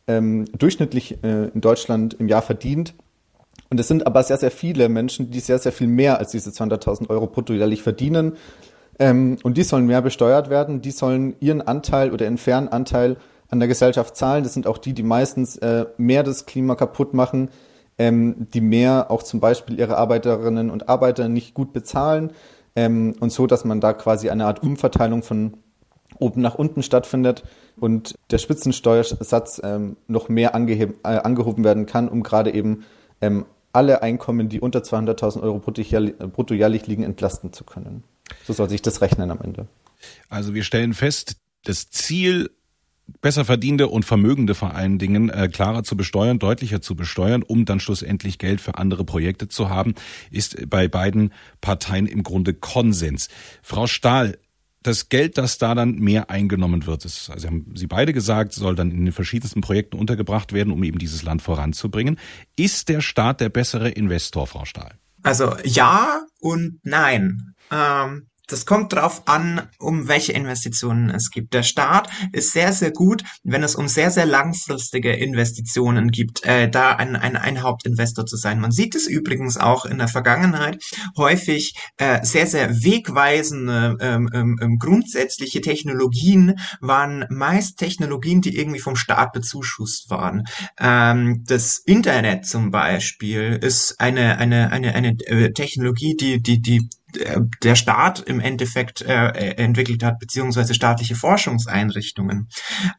ähm, 0.08 0.46
durchschnittlich 0.58 1.24
äh, 1.24 1.48
in 1.48 1.62
Deutschland 1.62 2.14
im 2.16 2.28
Jahr 2.28 2.44
verdient. 2.44 2.94
Und 3.76 3.80
es 3.82 3.90
sind 3.90 4.08
aber 4.08 4.24
sehr, 4.24 4.38
sehr 4.38 4.52
viele 4.52 4.88
Menschen, 4.88 5.32
die 5.32 5.42
sehr, 5.42 5.60
sehr 5.60 5.74
viel 5.74 5.88
mehr 5.88 6.18
als 6.18 6.32
diese 6.32 6.50
200.000 6.50 7.10
Euro 7.10 7.28
brutto 7.28 7.52
jährlich 7.52 7.84
verdienen. 7.84 8.38
Ähm, 9.00 9.38
und 9.44 9.58
die 9.58 9.64
sollen 9.64 9.86
mehr 9.86 10.02
besteuert 10.02 10.50
werden. 10.50 10.82
Die 10.82 10.92
sollen 10.92 11.36
ihren 11.42 11.62
Anteil 11.62 12.14
oder 12.14 12.24
ihren 12.24 12.38
fairen 12.38 12.70
Anteil 12.70 13.18
an 13.50 13.60
der 13.60 13.68
Gesellschaft 13.68 14.16
zahlen. 14.16 14.46
Das 14.46 14.54
sind 14.54 14.66
auch 14.66 14.78
die, 14.78 14.94
die 14.94 15.04
meistens 15.04 15.58
äh, 15.58 15.88
mehr 15.98 16.24
das 16.24 16.46
Klima 16.46 16.76
kaputt 16.76 17.14
machen, 17.14 17.50
ähm, 17.98 18.48
die 18.54 18.62
mehr 18.62 19.12
auch 19.12 19.24
zum 19.24 19.42
Beispiel 19.42 19.78
ihre 19.78 19.98
Arbeiterinnen 19.98 20.70
und 20.70 20.88
Arbeiter 20.88 21.28
nicht 21.28 21.54
gut 21.54 21.74
bezahlen. 21.74 22.32
Ähm, 22.78 23.14
und 23.20 23.34
so, 23.34 23.46
dass 23.46 23.66
man 23.66 23.82
da 23.82 23.92
quasi 23.92 24.30
eine 24.30 24.46
Art 24.46 24.64
Umverteilung 24.64 25.22
von 25.22 25.58
oben 26.18 26.40
nach 26.40 26.56
unten 26.56 26.82
stattfindet 26.82 27.44
und 27.76 28.16
der 28.32 28.38
Spitzensteuersatz 28.38 29.60
ähm, 29.66 29.98
noch 30.08 30.30
mehr 30.30 30.56
äh, 30.56 30.88
angehoben 31.04 31.66
werden 31.66 31.86
kann, 31.86 32.08
um 32.08 32.24
gerade 32.24 32.54
eben 32.54 32.86
ähm, 33.20 33.46
alle 33.76 34.02
Einkommen, 34.02 34.50
die 34.50 34.60
unter 34.60 34.80
200.000 34.80 35.42
Euro 35.42 35.60
brutto 35.60 36.54
jährlich 36.54 36.88
liegen, 36.88 37.04
entlasten 37.04 37.54
zu 37.54 37.64
können. 37.64 38.04
So 38.46 38.54
soll 38.54 38.70
sich 38.70 38.82
das 38.82 39.02
rechnen 39.02 39.32
am 39.32 39.42
Ende. 39.42 39.68
Also 40.30 40.54
wir 40.54 40.64
stellen 40.64 40.94
fest, 40.94 41.38
das 41.64 41.90
Ziel 41.90 42.50
besser 43.22 43.46
verdiente 43.46 43.88
und 43.88 44.04
Vermögende 44.04 44.56
vor 44.56 44.74
allen 44.74 44.98
Dingen 44.98 45.30
äh, 45.30 45.48
klarer 45.48 45.84
zu 45.84 45.96
besteuern, 45.96 46.40
deutlicher 46.40 46.82
zu 46.82 46.96
besteuern, 46.96 47.44
um 47.44 47.66
dann 47.66 47.80
schlussendlich 47.80 48.40
Geld 48.40 48.62
für 48.62 48.76
andere 48.76 49.04
Projekte 49.04 49.48
zu 49.48 49.70
haben, 49.70 49.94
ist 50.32 50.70
bei 50.70 50.88
beiden 50.88 51.32
Parteien 51.62 52.08
im 52.08 52.24
Grunde 52.24 52.54
Konsens. 52.54 53.30
Frau 53.62 53.88
Stahl, 53.88 54.38
das 54.86 55.10
Geld, 55.10 55.38
das 55.38 55.58
da 55.58 55.74
dann 55.74 55.96
mehr 55.96 56.30
eingenommen 56.30 56.86
wird, 56.86 57.06
ist, 57.06 57.30
also 57.30 57.48
haben 57.48 57.74
Sie 57.76 57.88
beide 57.88 58.14
gesagt, 58.14 58.54
soll 58.54 58.76
dann 58.76 58.92
in 58.92 59.06
den 59.06 59.14
verschiedensten 59.14 59.62
Projekten 59.62 59.98
untergebracht 59.98 60.54
werden, 60.54 60.72
um 60.72 60.84
eben 60.84 61.00
dieses 61.00 61.24
Land 61.24 61.42
voranzubringen. 61.42 62.20
Ist 62.56 62.90
der 62.90 63.02
Staat 63.02 63.42
der 63.42 63.50
bessere 63.50 63.90
Investor, 63.90 64.48
Frau 64.48 64.66
Stahl? 64.66 64.96
Also 65.24 65.56
ja 65.64 66.22
und 66.40 66.80
nein. 66.84 67.56
Ähm, 67.72 68.28
das 68.48 68.66
kommt 68.66 68.94
drauf 68.94 69.24
an, 69.28 69.62
um 69.80 70.08
welche 70.08 70.34
Investitionen 70.34 71.10
es 71.10 71.32
gibt. 71.32 71.54
Der 71.54 71.64
Staat 71.64 72.10
ist 72.32 72.52
sehr, 72.52 72.74
sehr 72.74 72.92
gut, 72.92 73.24
wenn 73.44 73.64
es 73.64 73.76
um 73.76 73.88
sehr, 73.88 74.12
sehr 74.12 74.26
langfristige 74.26 75.14
Investitionen 75.14 76.12
gibt, 76.12 76.44
äh, 76.46 76.70
da 76.70 76.92
ein, 76.96 77.16
ein, 77.16 77.36
ein 77.36 77.62
Hauptinvestor 77.62 78.26
zu 78.26 78.38
sein. 78.38 78.60
Man 78.60 78.72
sieht 78.72 78.96
es 78.96 79.08
übrigens 79.08 79.58
auch 79.58 79.86
in 79.86 79.98
der 79.98 80.08
Vergangenheit 80.08 80.84
häufig 81.18 81.76
äh, 81.98 82.24
sehr, 82.24 82.48
sehr 82.48 82.84
wegweisende 82.84 83.98
ähm, 84.00 84.30
ähm, 84.34 84.60
ähm 84.62 84.78
grundsätzliche 84.78 85.62
Technologien 85.62 86.56
waren 86.82 87.26
meist 87.30 87.78
Technologien, 87.78 88.42
die 88.42 88.58
irgendwie 88.58 88.80
vom 88.80 88.96
Staat 88.96 89.34
bezuschusst 89.34 90.10
waren. 90.10 90.44
Ähm, 90.80 91.44
das 91.48 91.80
Internet 91.80 92.46
zum 92.46 92.72
Beispiel 92.72 93.60
ist 93.62 94.00
eine, 94.00 94.38
eine, 94.38 94.72
eine, 94.72 94.94
eine 94.94 95.18
äh, 95.26 95.54
Technologie, 95.54 96.16
die, 96.16 96.42
die, 96.42 96.62
die 96.62 96.90
der 97.64 97.76
Staat 97.76 98.20
im 98.22 98.40
Endeffekt 98.40 99.02
äh, 99.02 99.28
entwickelt 99.56 100.04
hat, 100.04 100.20
beziehungsweise 100.20 100.74
staatliche 100.74 101.16
Forschungseinrichtungen. 101.16 102.50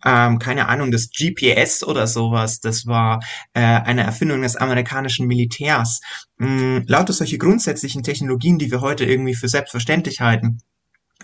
Ähm, 0.04 0.38
keine 0.38 0.68
Ahnung, 0.68 0.90
das 0.90 1.10
GPS 1.10 1.84
oder 1.84 2.06
sowas, 2.06 2.60
das 2.60 2.86
war 2.86 3.20
äh, 3.54 3.60
eine 3.60 4.02
Erfindung 4.02 4.42
des 4.42 4.56
amerikanischen 4.56 5.26
Militärs. 5.26 6.00
Ähm, 6.40 6.84
lauter 6.86 7.12
solche 7.12 7.38
grundsätzlichen 7.38 8.02
Technologien, 8.02 8.58
die 8.58 8.70
wir 8.70 8.80
heute 8.80 9.04
irgendwie 9.04 9.34
für 9.34 9.48
selbstverständlich 9.48 10.20
halten, 10.20 10.58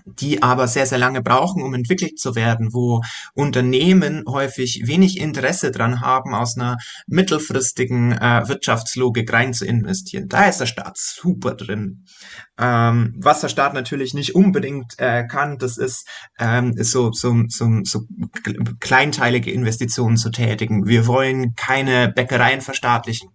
die 0.04 0.42
aber 0.42 0.68
sehr, 0.68 0.86
sehr 0.86 0.98
lange 0.98 1.22
brauchen, 1.22 1.62
um 1.62 1.74
entwickelt 1.74 2.18
zu 2.18 2.34
werden, 2.34 2.72
wo 2.72 3.02
Unternehmen 3.34 4.24
häufig 4.26 4.82
wenig 4.86 5.18
Interesse 5.18 5.70
dran 5.70 6.00
haben, 6.00 6.34
aus 6.34 6.56
einer 6.56 6.76
mittelfristigen 7.06 8.12
äh, 8.12 8.48
Wirtschaftslogik 8.48 9.32
rein 9.32 9.54
zu 9.54 9.64
investieren. 9.64 10.28
Da 10.28 10.46
ist 10.46 10.58
der 10.58 10.66
Staat 10.66 10.98
super 10.98 11.54
drin. 11.54 12.04
Ähm, 12.58 13.14
was 13.18 13.40
der 13.40 13.48
Staat 13.48 13.74
natürlich 13.74 14.14
nicht 14.14 14.34
unbedingt 14.34 14.98
äh, 14.98 15.26
kann, 15.26 15.58
das 15.58 15.78
ist, 15.78 16.08
ähm, 16.38 16.74
so, 16.76 17.12
so, 17.12 17.44
so, 17.48 17.80
so 17.84 18.02
kleinteilige 18.80 19.50
Investitionen 19.50 20.16
zu 20.16 20.30
tätigen. 20.30 20.86
Wir 20.86 21.06
wollen 21.06 21.54
keine 21.54 22.10
Bäckereien 22.10 22.60
verstaatlichen. 22.60 23.30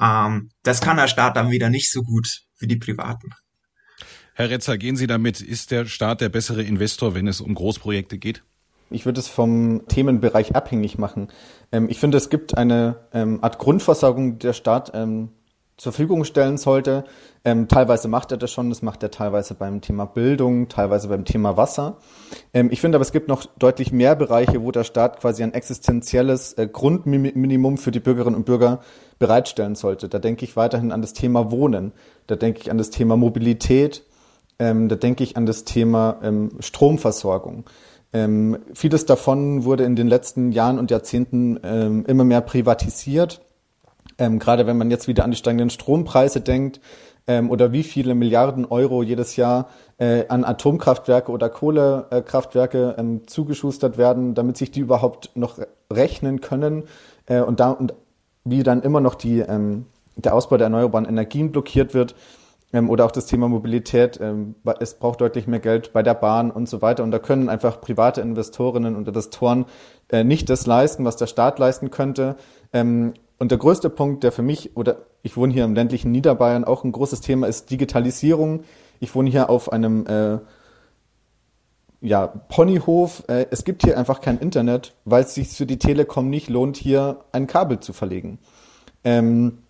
Ähm, 0.00 0.50
das 0.62 0.80
kann 0.80 0.96
der 0.96 1.08
Staat 1.08 1.36
dann 1.36 1.50
wieder 1.50 1.70
nicht 1.70 1.90
so 1.90 2.02
gut 2.02 2.42
wie 2.58 2.66
die 2.66 2.76
Privaten. 2.76 3.30
Herr 4.36 4.50
Retzer, 4.50 4.78
gehen 4.78 4.96
Sie 4.96 5.06
damit, 5.06 5.40
ist 5.40 5.70
der 5.70 5.86
Staat 5.86 6.20
der 6.20 6.28
bessere 6.28 6.62
Investor, 6.62 7.14
wenn 7.14 7.28
es 7.28 7.40
um 7.40 7.54
Großprojekte 7.54 8.18
geht? 8.18 8.42
Ich 8.90 9.06
würde 9.06 9.20
es 9.20 9.28
vom 9.28 9.86
Themenbereich 9.86 10.56
abhängig 10.56 10.98
machen. 10.98 11.28
Ähm, 11.70 11.88
ich 11.88 12.00
finde, 12.00 12.18
es 12.18 12.30
gibt 12.30 12.58
eine 12.58 12.96
ähm, 13.12 13.38
Art 13.42 13.58
Grundversorgung, 13.58 14.32
die 14.32 14.46
der 14.46 14.52
Staat 14.52 14.90
ähm, 14.92 15.28
zur 15.76 15.92
Verfügung 15.92 16.24
stellen 16.24 16.56
sollte. 16.56 17.04
Teilweise 17.42 18.06
macht 18.06 18.30
er 18.30 18.38
das 18.38 18.52
schon, 18.52 18.70
das 18.70 18.80
macht 18.80 19.02
er 19.02 19.10
teilweise 19.10 19.54
beim 19.54 19.80
Thema 19.80 20.06
Bildung, 20.06 20.68
teilweise 20.68 21.08
beim 21.08 21.24
Thema 21.24 21.56
Wasser. 21.56 21.98
Ich 22.70 22.80
finde 22.80 22.96
aber, 22.96 23.02
es 23.02 23.10
gibt 23.10 23.26
noch 23.28 23.44
deutlich 23.58 23.92
mehr 23.92 24.14
Bereiche, 24.14 24.62
wo 24.62 24.70
der 24.70 24.84
Staat 24.84 25.20
quasi 25.20 25.42
ein 25.42 25.52
existenzielles 25.52 26.52
äh, 26.54 26.68
Grundminimum 26.72 27.76
für 27.76 27.90
die 27.90 28.00
Bürgerinnen 28.00 28.36
und 28.36 28.46
Bürger 28.46 28.80
bereitstellen 29.18 29.74
sollte. 29.74 30.08
Da 30.08 30.20
denke 30.20 30.44
ich 30.44 30.56
weiterhin 30.56 30.92
an 30.92 31.02
das 31.02 31.12
Thema 31.12 31.50
Wohnen, 31.50 31.92
da 32.28 32.36
denke 32.36 32.60
ich 32.60 32.70
an 32.70 32.78
das 32.78 32.90
Thema 32.90 33.16
Mobilität, 33.16 34.04
ähm, 34.58 34.88
da 34.88 34.96
denke 34.96 35.24
ich 35.24 35.36
an 35.36 35.46
das 35.46 35.64
Thema 35.64 36.18
ähm, 36.22 36.50
Stromversorgung. 36.60 37.64
Ähm, 38.12 38.58
vieles 38.72 39.06
davon 39.06 39.64
wurde 39.64 39.84
in 39.84 39.96
den 39.96 40.06
letzten 40.06 40.52
Jahren 40.52 40.78
und 40.78 40.90
Jahrzehnten 40.90 41.58
ähm, 41.64 42.04
immer 42.06 42.24
mehr 42.24 42.40
privatisiert. 42.40 43.40
Ähm, 44.18 44.38
gerade 44.38 44.68
wenn 44.68 44.78
man 44.78 44.90
jetzt 44.90 45.08
wieder 45.08 45.24
an 45.24 45.32
die 45.32 45.36
steigenden 45.36 45.70
Strompreise 45.70 46.40
denkt 46.40 46.80
ähm, 47.26 47.50
oder 47.50 47.72
wie 47.72 47.82
viele 47.82 48.14
Milliarden 48.14 48.64
Euro 48.66 49.02
jedes 49.02 49.34
Jahr 49.34 49.68
äh, 49.98 50.28
an 50.28 50.44
Atomkraftwerke 50.44 51.32
oder 51.32 51.48
Kohlekraftwerke 51.48 53.22
zugeschustert 53.26 53.98
werden, 53.98 54.34
damit 54.34 54.56
sich 54.56 54.70
die 54.70 54.80
überhaupt 54.80 55.30
noch 55.34 55.58
rechnen 55.92 56.40
können 56.40 56.84
äh, 57.26 57.40
und 57.40 57.58
da 57.58 57.70
und 57.70 57.94
wie 58.44 58.62
dann 58.62 58.82
immer 58.82 59.00
noch 59.00 59.14
die 59.14 59.42
der 60.16 60.34
Ausbau 60.34 60.58
der 60.58 60.66
erneuerbaren 60.66 61.06
Energien 61.06 61.50
blockiert 61.50 61.94
wird, 61.94 62.14
oder 62.88 63.04
auch 63.04 63.12
das 63.12 63.26
Thema 63.26 63.48
Mobilität. 63.48 64.18
Ähm, 64.20 64.56
es 64.80 64.94
braucht 64.94 65.20
deutlich 65.20 65.46
mehr 65.46 65.60
Geld 65.60 65.92
bei 65.92 66.02
der 66.02 66.14
Bahn 66.14 66.50
und 66.50 66.68
so 66.68 66.82
weiter. 66.82 67.02
Und 67.02 67.10
da 67.10 67.18
können 67.18 67.48
einfach 67.48 67.80
private 67.80 68.20
Investorinnen 68.20 68.96
und 68.96 69.06
Investoren 69.06 69.66
äh, 70.10 70.24
nicht 70.24 70.50
das 70.50 70.66
leisten, 70.66 71.04
was 71.04 71.16
der 71.16 71.26
Staat 71.26 71.58
leisten 71.58 71.90
könnte. 71.90 72.36
Ähm, 72.72 73.14
und 73.38 73.50
der 73.50 73.58
größte 73.58 73.90
Punkt, 73.90 74.24
der 74.24 74.32
für 74.32 74.42
mich, 74.42 74.76
oder 74.76 74.98
ich 75.22 75.36
wohne 75.36 75.52
hier 75.52 75.64
im 75.64 75.74
ländlichen 75.74 76.10
Niederbayern, 76.12 76.64
auch 76.64 76.84
ein 76.84 76.92
großes 76.92 77.20
Thema 77.20 77.46
ist 77.46 77.70
Digitalisierung. 77.70 78.64
Ich 79.00 79.14
wohne 79.14 79.30
hier 79.30 79.50
auf 79.50 79.72
einem 79.72 80.06
äh, 80.06 80.38
ja, 82.00 82.26
Ponyhof, 82.26 83.24
äh, 83.28 83.46
es 83.50 83.64
gibt 83.64 83.82
hier 83.82 83.98
einfach 83.98 84.20
kein 84.20 84.38
Internet, 84.38 84.94
weil 85.04 85.24
es 85.24 85.34
sich 85.34 85.48
für 85.48 85.66
die 85.66 85.78
Telekom 85.78 86.28
nicht 86.28 86.50
lohnt, 86.50 86.76
hier 86.76 87.20
ein 87.32 87.46
Kabel 87.46 87.80
zu 87.80 87.92
verlegen. 87.92 88.38
Ähm, 89.04 89.63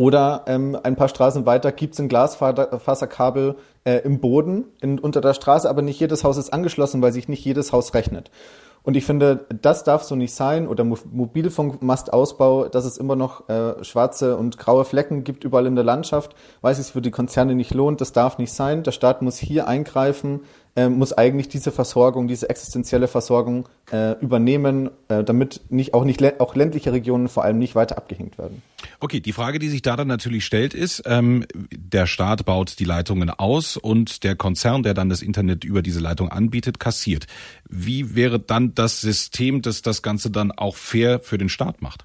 oder 0.00 0.44
ähm, 0.46 0.78
ein 0.82 0.96
paar 0.96 1.08
Straßen 1.08 1.44
weiter 1.44 1.72
gibt 1.72 1.92
es 1.92 2.00
ein 2.00 2.08
Glasfaserkabel 2.08 3.56
äh, 3.84 3.98
im 3.98 4.18
Boden 4.18 4.64
in, 4.80 4.98
unter 4.98 5.20
der 5.20 5.34
Straße, 5.34 5.68
aber 5.68 5.82
nicht 5.82 6.00
jedes 6.00 6.24
Haus 6.24 6.38
ist 6.38 6.54
angeschlossen, 6.54 7.02
weil 7.02 7.12
sich 7.12 7.28
nicht 7.28 7.44
jedes 7.44 7.70
Haus 7.74 7.92
rechnet. 7.92 8.30
Und 8.82 8.96
ich 8.96 9.04
finde, 9.04 9.44
das 9.60 9.84
darf 9.84 10.04
so 10.04 10.16
nicht 10.16 10.32
sein. 10.32 10.66
Oder 10.68 10.84
Mobilfunkmastausbau, 10.84 12.68
dass 12.68 12.86
es 12.86 12.96
immer 12.96 13.14
noch 13.14 13.46
äh, 13.50 13.84
schwarze 13.84 14.38
und 14.38 14.56
graue 14.56 14.86
Flecken 14.86 15.22
gibt 15.22 15.44
überall 15.44 15.66
in 15.66 15.74
der 15.74 15.84
Landschaft, 15.84 16.34
weil 16.62 16.72
es 16.72 16.78
sich 16.78 16.92
für 16.92 17.02
die 17.02 17.10
Konzerne 17.10 17.54
nicht 17.54 17.74
lohnt. 17.74 18.00
Das 18.00 18.12
darf 18.12 18.38
nicht 18.38 18.54
sein. 18.54 18.82
Der 18.82 18.92
Staat 18.92 19.20
muss 19.20 19.36
hier 19.36 19.68
eingreifen, 19.68 20.40
äh, 20.76 20.88
muss 20.88 21.12
eigentlich 21.12 21.48
diese 21.48 21.72
Versorgung, 21.72 22.28
diese 22.28 22.48
existenzielle 22.48 23.08
Versorgung 23.08 23.68
äh, 23.92 24.12
übernehmen, 24.20 24.90
äh, 25.08 25.24
damit 25.24 25.60
nicht 25.68 25.94
auch 25.94 26.04
nicht 26.04 26.40
auch 26.40 26.54
ländliche 26.54 26.92
Regionen 26.92 27.28
vor 27.28 27.44
allem 27.44 27.58
nicht 27.58 27.74
weiter 27.74 27.98
abgehängt 27.98 28.38
werden. 28.38 28.62
Okay, 29.00 29.20
die 29.20 29.32
Frage, 29.32 29.58
die 29.58 29.68
sich 29.68 29.82
da 29.82 29.96
dann 29.96 30.08
natürlich 30.08 30.44
stellt, 30.44 30.74
ist: 30.74 31.02
ähm, 31.06 31.44
Der 31.54 32.06
Staat 32.06 32.44
baut 32.44 32.78
die 32.78 32.84
Leitungen 32.84 33.30
aus 33.30 33.76
und 33.76 34.22
der 34.22 34.36
Konzern, 34.36 34.82
der 34.82 34.94
dann 34.94 35.08
das 35.08 35.22
Internet 35.22 35.64
über 35.64 35.82
diese 35.82 36.00
Leitung 36.00 36.28
anbietet, 36.28 36.78
kassiert. 36.78 37.26
Wie 37.68 38.14
wäre 38.14 38.38
dann 38.38 38.74
das 38.74 39.00
System, 39.00 39.62
das 39.62 39.82
das 39.82 40.02
Ganze 40.02 40.30
dann 40.30 40.52
auch 40.52 40.76
fair 40.76 41.20
für 41.20 41.38
den 41.38 41.48
Staat 41.48 41.82
macht? 41.82 42.04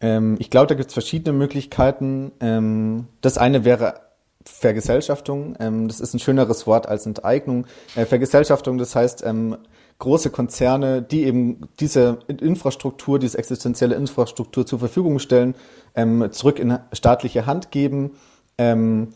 Ähm, 0.00 0.36
ich 0.38 0.50
glaube, 0.50 0.66
da 0.68 0.74
gibt 0.74 0.88
es 0.88 0.94
verschiedene 0.94 1.36
Möglichkeiten. 1.36 2.32
Ähm, 2.40 3.08
das 3.20 3.38
eine 3.38 3.64
wäre 3.64 4.05
Vergesellschaftung. 4.48 5.56
Ähm, 5.60 5.88
das 5.88 6.00
ist 6.00 6.14
ein 6.14 6.18
schöneres 6.18 6.66
Wort 6.66 6.88
als 6.88 7.06
Enteignung. 7.06 7.66
Äh, 7.94 8.06
Vergesellschaftung, 8.06 8.78
das 8.78 8.94
heißt, 8.94 9.24
ähm, 9.24 9.56
große 9.98 10.30
Konzerne, 10.30 11.02
die 11.02 11.24
eben 11.24 11.68
diese 11.80 12.18
Infrastruktur, 12.28 13.18
diese 13.18 13.38
existenzielle 13.38 13.94
Infrastruktur 13.94 14.66
zur 14.66 14.78
Verfügung 14.78 15.18
stellen, 15.18 15.54
ähm, 15.94 16.28
zurück 16.32 16.58
in 16.58 16.78
staatliche 16.92 17.46
Hand 17.46 17.70
geben 17.70 18.12
ähm, 18.58 19.08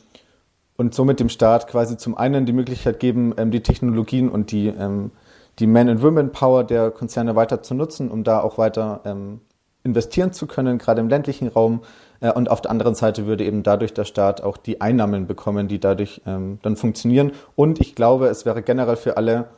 und 0.77 0.95
somit 0.95 1.21
dem 1.21 1.29
Staat 1.29 1.69
quasi 1.69 1.97
zum 1.99 2.17
einen 2.17 2.47
die 2.47 2.55
Möglichkeit 2.55 2.99
geben, 3.01 3.35
ähm, 3.37 3.51
die 3.51 3.63
Technologien 3.63 4.31
und 4.31 4.53
die, 4.53 4.69
ähm, 4.69 5.11
die 5.59 5.67
Man- 5.67 5.91
and 5.91 6.03
Women-Power 6.03 6.65
der 6.65 6.91
Konzerne 6.91 7.37
weiter 7.37 7.63
zu 7.63 7.75
nutzen, 7.75 8.11
um 8.11 8.25
da 8.25 8.41
auch 8.41 8.57
weiter 8.57 9.03
investieren 9.91 10.33
zu 10.33 10.47
können, 10.47 10.79
gerade 10.79 11.01
im 11.01 11.09
ländlichen 11.09 11.49
Raum. 11.49 11.83
Äh, 12.21 12.33
und 12.33 12.51
auf 12.51 12.61
der 12.61 12.71
anderen 12.71 12.95
Seite 12.95 13.27
würde 13.27 13.45
eben 13.45 13.63
dadurch 13.63 13.93
der 13.93 14.05
Staat 14.05 14.43
auch 14.43 14.57
die 14.57 14.81
Einnahmen 14.81 15.27
bekommen, 15.27 15.69
die 15.69 15.81
dadurch 15.81 16.23
ähm, 16.27 16.59
dann 16.63 16.77
funktionieren. 16.77 17.33
Und 17.57 17.81
ich 17.81 17.95
glaube, 17.95 18.29
es 18.29 18.47
wäre 18.47 18.63
generell 18.63 18.97
für 18.97 19.17
alle 19.17 19.49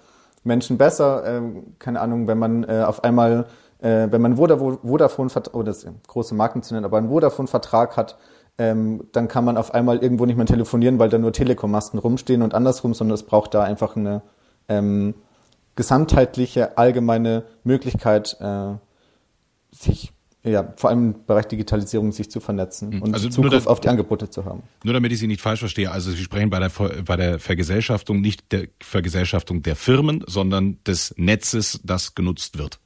Menschen 0.44 0.78
besser, 0.78 1.24
ähm, 1.24 1.74
keine 1.78 2.00
Ahnung, 2.00 2.26
wenn 2.26 2.38
man 2.38 2.64
äh, 2.64 2.84
auf 2.86 3.04
einmal, 3.04 3.46
äh, 3.80 4.08
wenn 4.10 4.20
man 4.20 4.36
Vodafone, 4.36 5.30
oder 5.52 5.64
das 5.64 5.86
große 6.06 6.34
Marken 6.34 6.62
zu 6.62 6.74
nennen, 6.74 6.84
aber 6.84 6.98
einen 6.98 7.08
Vodafone-Vertrag 7.08 7.96
hat, 7.96 8.16
ähm, 8.58 9.04
dann 9.12 9.28
kann 9.28 9.44
man 9.44 9.56
auf 9.56 9.72
einmal 9.72 9.98
irgendwo 9.98 10.26
nicht 10.26 10.36
mehr 10.36 10.46
telefonieren, 10.46 10.98
weil 10.98 11.08
da 11.08 11.18
nur 11.18 11.32
Telekom-Masten 11.32 11.98
rumstehen 11.98 12.42
und 12.42 12.54
andersrum, 12.54 12.94
sondern 12.94 13.14
es 13.14 13.22
braucht 13.22 13.54
da 13.54 13.62
einfach 13.62 13.96
eine 13.96 14.22
ähm, 14.68 15.14
gesamtheitliche, 15.74 16.76
allgemeine 16.76 17.44
Möglichkeit, 17.64 18.36
äh, 18.40 18.74
sich 19.70 20.12
ja, 20.44 20.72
vor 20.76 20.90
allem 20.90 21.12
im 21.12 21.24
Bereich 21.26 21.46
Digitalisierung 21.46 22.10
sich 22.12 22.30
zu 22.30 22.40
vernetzen 22.40 22.92
hm. 22.92 23.02
und 23.02 23.14
also 23.14 23.28
Zugriff 23.28 23.64
da, 23.64 23.70
auf 23.70 23.80
die 23.80 23.88
Angebote 23.88 24.28
zu 24.28 24.44
haben. 24.44 24.62
Nur 24.82 24.94
damit 24.94 25.12
ich 25.12 25.18
Sie 25.18 25.28
nicht 25.28 25.40
falsch 25.40 25.60
verstehe, 25.60 25.90
also 25.90 26.10
Sie 26.10 26.22
sprechen 26.22 26.50
bei 26.50 26.58
der, 26.58 26.70
bei 27.04 27.16
der 27.16 27.38
Vergesellschaftung 27.38 28.20
nicht 28.20 28.50
der 28.50 28.66
Vergesellschaftung 28.80 29.62
der 29.62 29.76
Firmen, 29.76 30.24
sondern 30.26 30.78
des 30.84 31.14
Netzes, 31.16 31.80
das 31.84 32.14
genutzt 32.14 32.58
wird. 32.58 32.80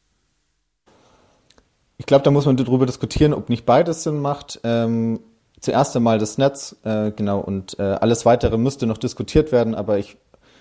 Ich 1.99 2.05
glaube, 2.05 2.25
da 2.25 2.31
muss 2.31 2.45
man 2.45 2.59
darüber 2.59 2.85
diskutieren, 2.85 3.33
ob 3.33 3.49
nicht 3.49 3.65
beides 3.65 4.03
Sinn 4.03 4.21
macht. 4.21 4.61
Ähm, 4.63 5.21
zuerst 5.61 5.97
einmal 5.97 6.19
das 6.19 6.37
Netz, 6.37 6.77
äh, 6.85 7.11
genau, 7.13 7.41
und 7.41 7.79
äh, 7.79 7.83
alles 7.83 8.27
weitere 8.27 8.59
müsste 8.59 8.87
noch 8.87 8.99
diskutiert 8.99 9.51
werden, 9.51 9.75
aber 9.75 9.99
ich 9.99 10.19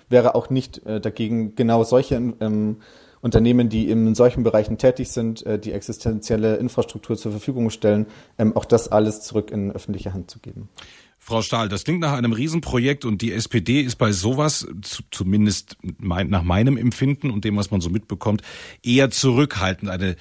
wäre 0.08 0.34
auch 0.34 0.48
nicht 0.48 0.84
äh, 0.86 0.98
dagegen, 1.00 1.54
genau 1.54 1.84
solche 1.84 2.14
ähm, 2.40 2.78
Unternehmen, 3.26 3.68
die 3.68 3.90
in 3.90 4.14
solchen 4.14 4.42
Bereichen 4.42 4.78
tätig 4.78 5.10
sind, 5.10 5.44
äh, 5.44 5.58
die 5.58 5.72
existenzielle 5.72 6.56
Infrastruktur 6.56 7.16
zur 7.16 7.32
Verfügung 7.32 7.68
stellen, 7.68 8.06
ähm, 8.38 8.56
auch 8.56 8.64
das 8.64 8.88
alles 8.88 9.20
zurück 9.20 9.50
in 9.50 9.70
öffentliche 9.70 10.14
Hand 10.14 10.30
zu 10.30 10.38
geben. 10.38 10.70
Frau 11.18 11.42
Stahl, 11.42 11.68
das 11.68 11.82
klingt 11.82 12.00
nach 12.00 12.12
einem 12.12 12.32
Riesenprojekt 12.32 13.04
und 13.04 13.20
die 13.20 13.32
SPD 13.32 13.80
ist 13.80 13.96
bei 13.96 14.12
sowas, 14.12 14.66
zumindest 15.10 15.76
nach 15.98 16.44
meinem 16.44 16.76
Empfinden 16.76 17.30
und 17.30 17.44
dem, 17.44 17.56
was 17.56 17.72
man 17.72 17.80
so 17.80 17.90
mitbekommt, 17.90 18.42
eher 18.84 19.10
zurückhaltend. 19.10 19.90
Eine 19.90 20.14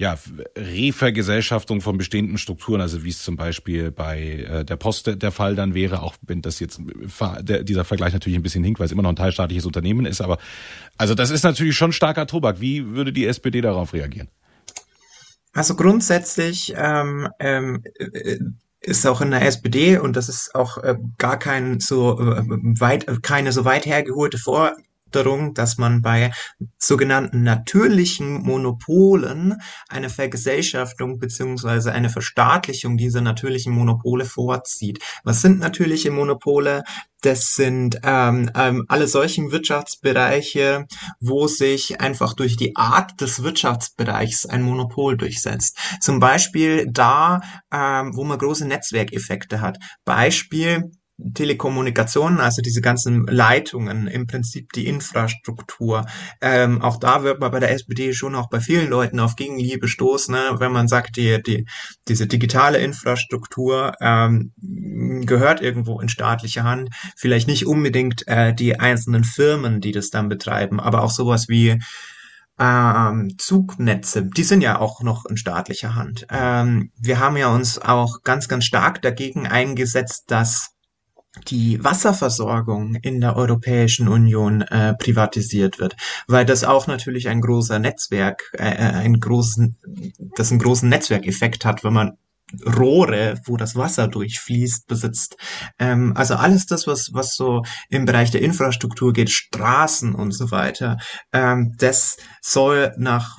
ja, 0.00 0.16
Revergesellschaftung 0.56 1.82
von 1.82 1.98
bestehenden 1.98 2.38
Strukturen, 2.38 2.80
also 2.80 3.04
wie 3.04 3.10
es 3.10 3.22
zum 3.22 3.36
Beispiel 3.36 3.90
bei 3.90 4.46
äh, 4.48 4.64
der 4.64 4.76
Post 4.76 5.22
der 5.22 5.30
Fall 5.30 5.54
dann 5.54 5.74
wäre, 5.74 6.00
auch 6.00 6.14
wenn 6.22 6.40
das 6.40 6.58
jetzt 6.58 6.80
der, 7.42 7.64
dieser 7.64 7.84
Vergleich 7.84 8.14
natürlich 8.14 8.38
ein 8.38 8.42
bisschen 8.42 8.64
hinkt, 8.64 8.80
weil 8.80 8.86
es 8.86 8.92
immer 8.92 9.02
noch 9.02 9.10
ein 9.10 9.16
teilstaatliches 9.16 9.66
Unternehmen 9.66 10.06
ist, 10.06 10.22
aber 10.22 10.38
also 10.96 11.14
das 11.14 11.30
ist 11.30 11.42
natürlich 11.42 11.76
schon 11.76 11.92
starker 11.92 12.26
Tobak. 12.26 12.62
Wie 12.62 12.94
würde 12.94 13.12
die 13.12 13.26
SPD 13.26 13.60
darauf 13.60 13.92
reagieren? 13.92 14.28
Also 15.52 15.76
grundsätzlich 15.76 16.72
ähm, 16.78 17.28
ähm, 17.38 17.82
äh, 17.98 18.38
ist 18.80 19.06
auch 19.06 19.20
in 19.20 19.32
der 19.32 19.42
SPD 19.42 19.98
und 19.98 20.16
das 20.16 20.30
ist 20.30 20.54
auch 20.54 20.78
äh, 20.78 20.96
gar 21.18 21.38
kein 21.38 21.78
so 21.78 22.18
äh, 22.18 22.42
weit 22.80 23.22
keine 23.22 23.52
so 23.52 23.66
weit 23.66 23.84
hergeholte 23.84 24.38
Vor 24.38 24.72
Forderung, 25.10 25.54
dass 25.54 25.76
man 25.76 26.02
bei 26.02 26.32
sogenannten 26.78 27.42
natürlichen 27.42 28.42
Monopolen 28.42 29.60
eine 29.88 30.08
Vergesellschaftung 30.08 31.18
beziehungsweise 31.18 31.92
eine 31.92 32.10
Verstaatlichung 32.10 32.96
dieser 32.96 33.20
natürlichen 33.20 33.72
Monopole 33.72 34.24
vorzieht. 34.24 35.00
Was 35.24 35.42
sind 35.42 35.58
natürliche 35.58 36.10
Monopole? 36.10 36.84
Das 37.22 37.54
sind 37.54 38.00
ähm, 38.02 38.50
ähm, 38.54 38.86
alle 38.88 39.06
solchen 39.06 39.52
Wirtschaftsbereiche, 39.52 40.86
wo 41.20 41.48
sich 41.48 42.00
einfach 42.00 42.32
durch 42.32 42.56
die 42.56 42.76
Art 42.76 43.20
des 43.20 43.42
Wirtschaftsbereichs 43.42 44.46
ein 44.46 44.62
Monopol 44.62 45.18
durchsetzt. 45.18 45.76
Zum 46.00 46.18
Beispiel 46.18 46.86
da, 46.90 47.40
ähm, 47.70 48.16
wo 48.16 48.24
man 48.24 48.38
große 48.38 48.66
Netzwerkeffekte 48.66 49.60
hat. 49.60 49.78
Beispiel 50.06 50.90
Telekommunikationen, 51.34 52.40
also 52.40 52.62
diese 52.62 52.80
ganzen 52.80 53.26
Leitungen, 53.26 54.06
im 54.06 54.26
Prinzip 54.26 54.72
die 54.72 54.86
Infrastruktur. 54.86 56.06
Ähm, 56.40 56.82
auch 56.82 56.98
da 56.98 57.22
wird 57.22 57.40
man 57.40 57.50
bei 57.50 57.60
der 57.60 57.72
SPD 57.72 58.12
schon 58.12 58.34
auch 58.34 58.48
bei 58.48 58.60
vielen 58.60 58.88
Leuten 58.88 59.20
auf 59.20 59.36
Gegenliebe 59.36 59.88
stoßen, 59.88 60.34
ne? 60.34 60.56
wenn 60.58 60.72
man 60.72 60.88
sagt, 60.88 61.16
die, 61.16 61.42
die, 61.42 61.66
diese 62.08 62.26
digitale 62.26 62.78
Infrastruktur 62.78 63.92
ähm, 64.00 64.52
gehört 65.26 65.60
irgendwo 65.60 66.00
in 66.00 66.08
staatliche 66.08 66.64
Hand. 66.64 66.90
Vielleicht 67.16 67.48
nicht 67.48 67.66
unbedingt 67.66 68.26
äh, 68.26 68.54
die 68.54 68.78
einzelnen 68.78 69.24
Firmen, 69.24 69.80
die 69.80 69.92
das 69.92 70.10
dann 70.10 70.28
betreiben, 70.28 70.80
aber 70.80 71.02
auch 71.02 71.10
sowas 71.10 71.48
wie 71.48 71.78
ähm, 72.60 73.36
Zugnetze, 73.38 74.26
die 74.26 74.44
sind 74.44 74.60
ja 74.60 74.78
auch 74.78 75.02
noch 75.02 75.24
in 75.24 75.38
staatlicher 75.38 75.94
Hand. 75.94 76.26
Ähm, 76.28 76.92
wir 77.00 77.18
haben 77.18 77.38
ja 77.38 77.48
uns 77.48 77.78
auch 77.78 78.22
ganz, 78.22 78.48
ganz 78.48 78.66
stark 78.66 79.00
dagegen 79.00 79.46
eingesetzt, 79.46 80.24
dass 80.26 80.68
die 81.48 81.82
Wasserversorgung 81.82 82.96
in 82.96 83.20
der 83.20 83.36
Europäischen 83.36 84.08
Union 84.08 84.62
äh, 84.62 84.94
privatisiert 84.94 85.78
wird, 85.78 85.96
weil 86.26 86.44
das 86.44 86.64
auch 86.64 86.86
natürlich 86.86 87.28
ein 87.28 87.40
großer 87.40 87.78
Netzwerk, 87.78 88.50
äh, 88.54 88.64
äh 88.64 88.92
einen 88.94 89.20
großen, 89.20 89.76
das 90.36 90.50
einen 90.50 90.60
großen 90.60 90.88
Netzwerkeffekt 90.88 91.64
hat, 91.64 91.84
wenn 91.84 91.92
man 91.92 92.18
Rohre, 92.66 93.40
wo 93.44 93.56
das 93.56 93.76
Wasser 93.76 94.08
durchfließt, 94.08 94.88
besitzt. 94.88 95.36
Ähm, 95.78 96.12
also 96.16 96.34
alles 96.34 96.66
das, 96.66 96.86
was, 96.86 97.10
was 97.12 97.36
so 97.36 97.62
im 97.88 98.06
Bereich 98.06 98.30
der 98.30 98.42
Infrastruktur 98.42 99.12
geht, 99.12 99.30
Straßen 99.30 100.14
und 100.14 100.32
so 100.32 100.50
weiter, 100.50 100.98
ähm, 101.32 101.74
das 101.78 102.16
soll 102.40 102.92
nach 102.98 103.38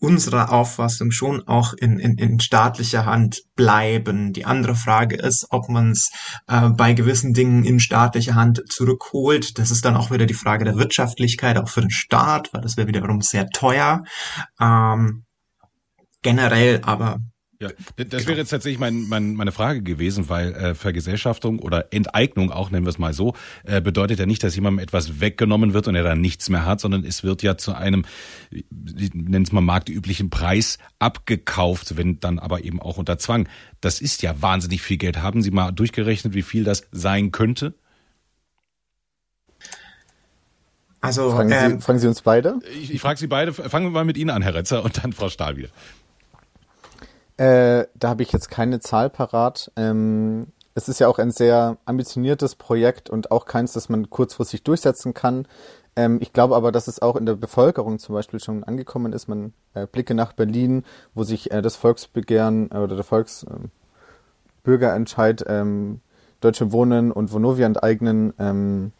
unserer 0.00 0.50
Auffassung 0.50 1.10
schon 1.10 1.46
auch 1.46 1.74
in, 1.74 1.98
in, 1.98 2.16
in 2.16 2.40
staatlicher 2.40 3.04
Hand 3.04 3.42
bleiben. 3.54 4.32
Die 4.32 4.46
andere 4.46 4.74
Frage 4.74 5.16
ist, 5.16 5.46
ob 5.50 5.68
man 5.68 5.92
es 5.92 6.10
äh, 6.48 6.70
bei 6.70 6.94
gewissen 6.94 7.34
Dingen 7.34 7.64
in 7.64 7.78
staatlicher 7.78 8.34
Hand 8.34 8.62
zurückholt. 8.68 9.58
Das 9.58 9.70
ist 9.70 9.84
dann 9.84 9.96
auch 9.96 10.10
wieder 10.10 10.26
die 10.26 10.34
Frage 10.34 10.64
der 10.64 10.76
Wirtschaftlichkeit, 10.76 11.58
auch 11.58 11.68
für 11.68 11.82
den 11.82 11.90
Staat, 11.90 12.52
weil 12.52 12.62
das 12.62 12.76
wäre 12.76 12.88
wiederum 12.88 13.20
sehr 13.20 13.46
teuer. 13.50 14.02
Ähm, 14.58 15.24
generell 16.22 16.80
aber 16.82 17.18
ja, 17.60 17.68
das 17.96 18.08
genau. 18.08 18.26
wäre 18.26 18.38
jetzt 18.38 18.48
tatsächlich 18.48 18.78
mein, 18.78 19.06
mein, 19.06 19.34
meine 19.34 19.52
Frage 19.52 19.82
gewesen, 19.82 20.30
weil 20.30 20.54
äh, 20.54 20.74
Vergesellschaftung 20.74 21.58
oder 21.58 21.92
Enteignung, 21.92 22.50
auch 22.50 22.70
nennen 22.70 22.86
wir 22.86 22.90
es 22.90 22.98
mal 22.98 23.12
so, 23.12 23.34
äh, 23.64 23.82
bedeutet 23.82 24.18
ja 24.18 24.24
nicht, 24.24 24.42
dass 24.42 24.54
jemandem 24.54 24.82
etwas 24.82 25.20
weggenommen 25.20 25.74
wird 25.74 25.86
und 25.86 25.94
er 25.94 26.02
dann 26.02 26.22
nichts 26.22 26.48
mehr 26.48 26.64
hat, 26.64 26.80
sondern 26.80 27.04
es 27.04 27.22
wird 27.22 27.42
ja 27.42 27.58
zu 27.58 27.74
einem, 27.74 28.06
nennen 28.70 29.42
es 29.42 29.52
mal 29.52 29.60
marktüblichen 29.60 30.30
Preis 30.30 30.78
abgekauft, 30.98 31.98
wenn 31.98 32.18
dann 32.18 32.38
aber 32.38 32.64
eben 32.64 32.80
auch 32.80 32.96
unter 32.96 33.18
Zwang. 33.18 33.46
Das 33.82 34.00
ist 34.00 34.22
ja 34.22 34.40
wahnsinnig 34.40 34.80
viel 34.80 34.96
Geld. 34.96 35.18
Haben 35.18 35.42
Sie 35.42 35.50
mal 35.50 35.70
durchgerechnet, 35.70 36.32
wie 36.32 36.42
viel 36.42 36.64
das 36.64 36.88
sein 36.92 37.30
könnte? 37.30 37.74
Also 41.02 41.30
fragen, 41.30 41.50
ähm, 41.52 41.72
Sie, 41.72 41.80
fragen 41.82 41.98
Sie 41.98 42.08
uns 42.08 42.22
beide? 42.22 42.58
Ich, 42.80 42.94
ich 42.94 43.00
frage 43.02 43.18
Sie 43.18 43.26
beide. 43.26 43.52
Fangen 43.52 43.84
wir 43.86 43.90
mal 43.90 44.04
mit 44.06 44.16
Ihnen 44.16 44.30
an, 44.30 44.40
Herr 44.40 44.54
Retzer, 44.54 44.82
und 44.82 45.02
dann 45.02 45.12
Frau 45.12 45.28
Stahl 45.28 45.58
wieder. 45.58 45.68
Äh, 47.40 47.86
da 47.94 48.10
habe 48.10 48.22
ich 48.22 48.32
jetzt 48.32 48.50
keine 48.50 48.80
Zahl 48.80 49.08
parat. 49.08 49.72
Ähm, 49.74 50.48
es 50.74 50.90
ist 50.90 51.00
ja 51.00 51.08
auch 51.08 51.18
ein 51.18 51.30
sehr 51.30 51.78
ambitioniertes 51.86 52.54
Projekt 52.54 53.08
und 53.08 53.30
auch 53.30 53.46
keins, 53.46 53.72
das 53.72 53.88
man 53.88 54.10
kurzfristig 54.10 54.62
durchsetzen 54.62 55.14
kann. 55.14 55.48
Ähm, 55.96 56.18
ich 56.20 56.34
glaube 56.34 56.54
aber, 56.54 56.70
dass 56.70 56.86
es 56.86 57.00
auch 57.00 57.16
in 57.16 57.24
der 57.24 57.36
Bevölkerung 57.36 57.98
zum 57.98 58.14
Beispiel 58.14 58.40
schon 58.40 58.62
angekommen 58.62 59.14
ist. 59.14 59.26
Man 59.26 59.54
äh, 59.72 59.86
blicke 59.86 60.14
nach 60.14 60.34
Berlin, 60.34 60.84
wo 61.14 61.24
sich 61.24 61.50
äh, 61.50 61.62
das 61.62 61.76
Volksbegehren 61.76 62.70
äh, 62.72 62.76
oder 62.76 62.94
der 62.94 63.04
Volksbürgerentscheid 63.04 65.42
ähm, 65.48 66.02
Deutsche 66.42 66.72
Wohnen 66.72 67.10
und 67.10 67.32
Vonovia 67.32 67.64
enteignen 67.64 68.34
ähm, 68.38 68.92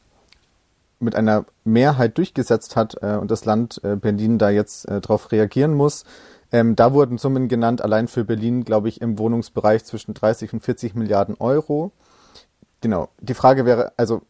mit 0.98 1.14
einer 1.14 1.44
Mehrheit 1.64 2.16
durchgesetzt 2.16 2.74
hat 2.74 2.96
äh, 3.02 3.16
und 3.16 3.30
das 3.30 3.44
Land 3.44 3.82
äh, 3.84 3.96
Berlin 3.96 4.38
da 4.38 4.48
jetzt 4.48 4.88
äh, 4.88 5.02
darauf 5.02 5.30
reagieren 5.30 5.74
muss. 5.74 6.06
Ähm, 6.52 6.76
da 6.76 6.92
wurden 6.92 7.18
Summen 7.18 7.48
genannt, 7.48 7.82
allein 7.82 8.08
für 8.08 8.24
Berlin, 8.24 8.64
glaube 8.64 8.88
ich, 8.88 9.00
im 9.00 9.18
Wohnungsbereich 9.18 9.84
zwischen 9.84 10.14
30 10.14 10.52
und 10.52 10.60
40 10.60 10.94
Milliarden 10.94 11.36
Euro. 11.38 11.92
Genau. 12.80 13.08
Die 13.20 13.34
Frage 13.34 13.64
wäre, 13.66 13.92
also 13.96 14.22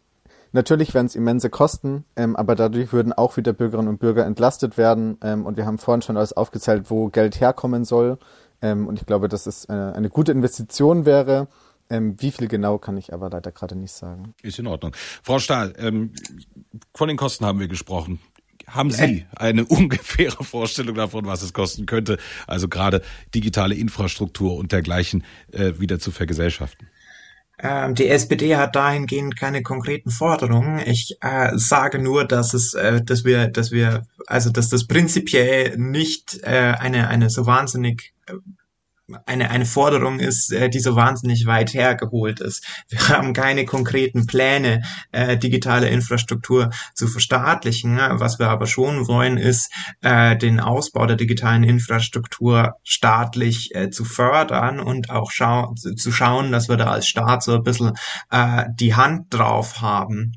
natürlich 0.52 0.92
wären 0.94 1.06
es 1.06 1.14
immense 1.14 1.50
Kosten, 1.50 2.04
ähm, 2.16 2.36
aber 2.36 2.54
dadurch 2.54 2.92
würden 2.92 3.12
auch 3.12 3.36
wieder 3.36 3.52
Bürgerinnen 3.52 3.88
und 3.88 4.00
Bürger 4.00 4.26
entlastet 4.26 4.76
werden. 4.76 5.18
Ähm, 5.22 5.46
und 5.46 5.56
wir 5.56 5.66
haben 5.66 5.78
vorhin 5.78 6.02
schon 6.02 6.16
alles 6.16 6.32
aufgezählt, 6.32 6.90
wo 6.90 7.08
Geld 7.08 7.40
herkommen 7.40 7.84
soll. 7.84 8.18
Ähm, 8.62 8.86
und 8.86 9.00
ich 9.00 9.06
glaube, 9.06 9.28
dass 9.28 9.46
es 9.46 9.64
äh, 9.66 9.72
eine 9.72 10.10
gute 10.10 10.32
Investition 10.32 11.06
wäre. 11.06 11.48
Ähm, 11.88 12.14
wie 12.20 12.30
viel 12.30 12.46
genau 12.46 12.78
kann 12.78 12.96
ich 12.96 13.12
aber 13.12 13.30
leider 13.30 13.50
gerade 13.50 13.74
nicht 13.74 13.92
sagen. 13.92 14.34
Ist 14.42 14.58
in 14.60 14.68
Ordnung. 14.68 14.94
Frau 15.22 15.40
Stahl, 15.40 15.74
ähm, 15.76 16.12
von 16.94 17.08
den 17.08 17.16
Kosten 17.16 17.44
haben 17.44 17.58
wir 17.58 17.66
gesprochen. 17.66 18.20
Haben 18.70 18.90
Sie 18.90 19.26
eine 19.36 19.64
ungefähre 19.66 20.44
Vorstellung 20.44 20.94
davon, 20.94 21.26
was 21.26 21.42
es 21.42 21.52
kosten 21.52 21.86
könnte, 21.86 22.18
also 22.46 22.68
gerade 22.68 23.02
digitale 23.34 23.74
Infrastruktur 23.74 24.56
und 24.56 24.72
dergleichen 24.72 25.24
äh, 25.52 25.72
wieder 25.78 25.98
zu 25.98 26.10
vergesellschaften? 26.10 26.88
Ähm, 27.62 27.94
die 27.94 28.08
SPD 28.08 28.56
hat 28.56 28.74
dahingehend 28.74 29.36
keine 29.36 29.62
konkreten 29.62 30.10
Forderungen. 30.10 30.78
Ich 30.78 31.18
äh, 31.20 31.50
sage 31.56 31.98
nur, 31.98 32.24
dass 32.24 32.54
es, 32.54 32.74
äh, 32.74 33.02
dass 33.02 33.24
wir, 33.24 33.48
dass 33.48 33.70
wir, 33.70 34.06
also 34.26 34.50
dass 34.50 34.70
das 34.70 34.86
prinzipiell 34.86 35.76
nicht 35.76 36.40
äh, 36.42 36.74
eine 36.78 37.08
eine 37.08 37.28
so 37.28 37.44
wahnsinnig 37.44 38.14
äh, 38.26 38.32
eine, 39.26 39.50
eine 39.50 39.66
Forderung 39.66 40.20
ist, 40.20 40.52
äh, 40.52 40.68
die 40.68 40.80
so 40.80 40.96
wahnsinnig 40.96 41.46
weit 41.46 41.74
hergeholt 41.74 42.40
ist. 42.40 42.64
Wir 42.88 43.08
haben 43.08 43.32
keine 43.32 43.64
konkreten 43.64 44.26
Pläne, 44.26 44.82
äh, 45.12 45.36
digitale 45.36 45.88
Infrastruktur 45.88 46.70
zu 46.94 47.06
verstaatlichen. 47.06 47.98
Was 48.12 48.38
wir 48.38 48.48
aber 48.48 48.66
schon 48.66 49.08
wollen, 49.08 49.36
ist, 49.36 49.72
äh, 50.02 50.36
den 50.36 50.60
Ausbau 50.60 51.06
der 51.06 51.16
digitalen 51.16 51.64
Infrastruktur 51.64 52.74
staatlich 52.82 53.74
äh, 53.74 53.90
zu 53.90 54.04
fördern 54.04 54.80
und 54.80 55.10
auch 55.10 55.30
schau 55.30 55.74
zu 55.74 56.12
schauen, 56.12 56.52
dass 56.52 56.68
wir 56.68 56.76
da 56.76 56.90
als 56.90 57.06
Staat 57.06 57.42
so 57.42 57.54
ein 57.54 57.62
bisschen 57.62 57.92
äh, 58.30 58.64
die 58.74 58.94
Hand 58.94 59.26
drauf 59.30 59.80
haben 59.80 60.34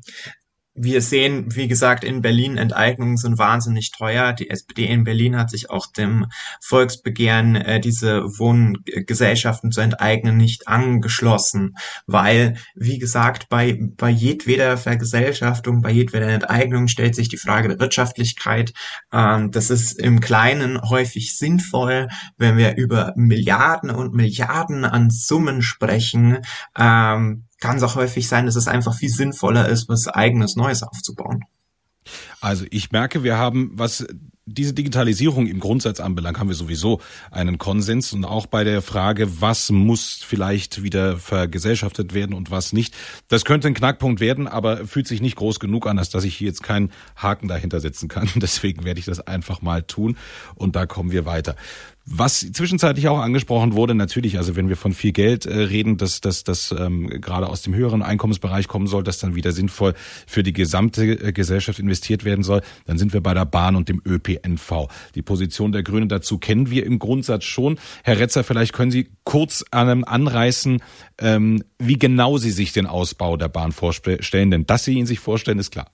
wir 0.74 1.00
sehen, 1.00 1.54
wie 1.54 1.68
gesagt, 1.68 2.02
in 2.02 2.20
Berlin 2.20 2.56
Enteignungen 2.56 3.16
sind 3.16 3.38
wahnsinnig 3.38 3.92
teuer. 3.92 4.32
Die 4.32 4.50
SPD 4.50 4.86
in 4.86 5.04
Berlin 5.04 5.36
hat 5.36 5.50
sich 5.50 5.70
auch 5.70 5.86
dem 5.86 6.26
Volksbegehren, 6.60 7.54
äh, 7.54 7.80
diese 7.80 8.22
Wohngesellschaften 8.38 9.70
zu 9.70 9.80
enteignen, 9.80 10.36
nicht 10.36 10.66
angeschlossen, 10.66 11.76
weil, 12.06 12.56
wie 12.74 12.98
gesagt, 12.98 13.48
bei, 13.48 13.78
bei 13.96 14.10
jedweder 14.10 14.76
Vergesellschaftung, 14.76 15.80
bei 15.80 15.90
jedweder 15.90 16.28
Enteignung 16.28 16.88
stellt 16.88 17.14
sich 17.14 17.28
die 17.28 17.38
Frage 17.38 17.68
der 17.68 17.78
Wirtschaftlichkeit. 17.78 18.72
Ähm, 19.12 19.52
das 19.52 19.70
ist 19.70 19.92
im 20.00 20.20
Kleinen 20.20 20.80
häufig 20.82 21.36
sinnvoll, 21.36 22.08
wenn 22.36 22.56
wir 22.56 22.76
über 22.76 23.12
Milliarden 23.14 23.90
und 23.90 24.12
Milliarden 24.12 24.84
an 24.84 25.10
Summen 25.10 25.62
sprechen. 25.62 26.38
Ähm, 26.76 27.44
kann 27.64 27.78
es 27.78 27.82
auch 27.82 27.94
häufig 27.94 28.28
sein, 28.28 28.44
dass 28.44 28.56
es 28.56 28.68
einfach 28.68 28.94
viel 28.94 29.08
sinnvoller 29.08 29.70
ist, 29.70 29.88
was 29.88 30.06
eigenes 30.06 30.54
Neues 30.54 30.82
aufzubauen. 30.82 31.44
Also 32.42 32.66
ich 32.70 32.92
merke, 32.92 33.24
wir 33.24 33.38
haben, 33.38 33.70
was 33.72 34.06
diese 34.44 34.74
Digitalisierung 34.74 35.46
im 35.46 35.60
Grundsatz 35.60 36.00
anbelangt, 36.00 36.38
haben 36.38 36.48
wir 36.48 36.54
sowieso 36.54 37.00
einen 37.30 37.56
Konsens 37.56 38.12
und 38.12 38.26
auch 38.26 38.44
bei 38.44 38.64
der 38.64 38.82
Frage, 38.82 39.40
was 39.40 39.70
muss 39.70 40.22
vielleicht 40.22 40.82
wieder 40.82 41.16
vergesellschaftet 41.16 42.12
werden 42.12 42.34
und 42.34 42.50
was 42.50 42.74
nicht. 42.74 42.94
Das 43.28 43.46
könnte 43.46 43.68
ein 43.68 43.74
Knackpunkt 43.74 44.20
werden, 44.20 44.46
aber 44.46 44.86
fühlt 44.86 45.08
sich 45.08 45.22
nicht 45.22 45.36
groß 45.36 45.58
genug 45.58 45.86
an, 45.86 45.98
als 45.98 46.10
dass 46.10 46.24
ich 46.24 46.36
hier 46.36 46.48
jetzt 46.48 46.62
keinen 46.62 46.92
Haken 47.16 47.48
dahinter 47.48 47.80
setzen 47.80 48.08
kann. 48.08 48.28
Deswegen 48.36 48.84
werde 48.84 49.00
ich 49.00 49.06
das 49.06 49.20
einfach 49.20 49.62
mal 49.62 49.82
tun 49.82 50.18
und 50.54 50.76
da 50.76 50.84
kommen 50.84 51.10
wir 51.10 51.24
weiter. 51.24 51.56
Was 52.06 52.40
zwischenzeitlich 52.40 53.08
auch 53.08 53.18
angesprochen 53.18 53.72
wurde, 53.72 53.94
natürlich, 53.94 54.36
also 54.36 54.56
wenn 54.56 54.68
wir 54.68 54.76
von 54.76 54.92
viel 54.92 55.12
Geld 55.12 55.46
äh, 55.46 55.56
reden, 55.56 55.96
dass 55.96 56.20
das 56.20 56.44
dass, 56.44 56.70
ähm, 56.70 57.08
gerade 57.08 57.48
aus 57.48 57.62
dem 57.62 57.74
höheren 57.74 58.02
Einkommensbereich 58.02 58.68
kommen 58.68 58.86
soll, 58.86 59.02
dass 59.02 59.18
dann 59.18 59.34
wieder 59.34 59.52
sinnvoll 59.52 59.94
für 60.26 60.42
die 60.42 60.52
gesamte 60.52 61.04
äh, 61.04 61.32
Gesellschaft 61.32 61.78
investiert 61.78 62.26
werden 62.26 62.44
soll, 62.44 62.60
dann 62.84 62.98
sind 62.98 63.14
wir 63.14 63.22
bei 63.22 63.32
der 63.32 63.46
Bahn 63.46 63.74
und 63.74 63.88
dem 63.88 64.02
ÖPNV. 64.04 64.88
Die 65.14 65.22
Position 65.22 65.72
der 65.72 65.82
Grünen 65.82 66.10
dazu 66.10 66.36
kennen 66.36 66.68
wir 66.68 66.84
im 66.84 66.98
Grundsatz 66.98 67.44
schon. 67.44 67.78
Herr 68.02 68.18
Retzer, 68.18 68.44
vielleicht 68.44 68.74
können 68.74 68.90
Sie 68.90 69.08
kurz 69.24 69.64
ähm, 69.72 70.04
anreißen, 70.04 70.82
ähm, 71.18 71.64
wie 71.78 71.98
genau 71.98 72.36
Sie 72.36 72.50
sich 72.50 72.74
den 72.74 72.86
Ausbau 72.86 73.38
der 73.38 73.48
Bahn 73.48 73.72
vorstellen, 73.72 74.50
denn 74.50 74.66
dass 74.66 74.84
Sie 74.84 74.92
ihn 74.92 75.06
sich 75.06 75.20
vorstellen, 75.20 75.58
ist 75.58 75.70
klar. 75.70 75.86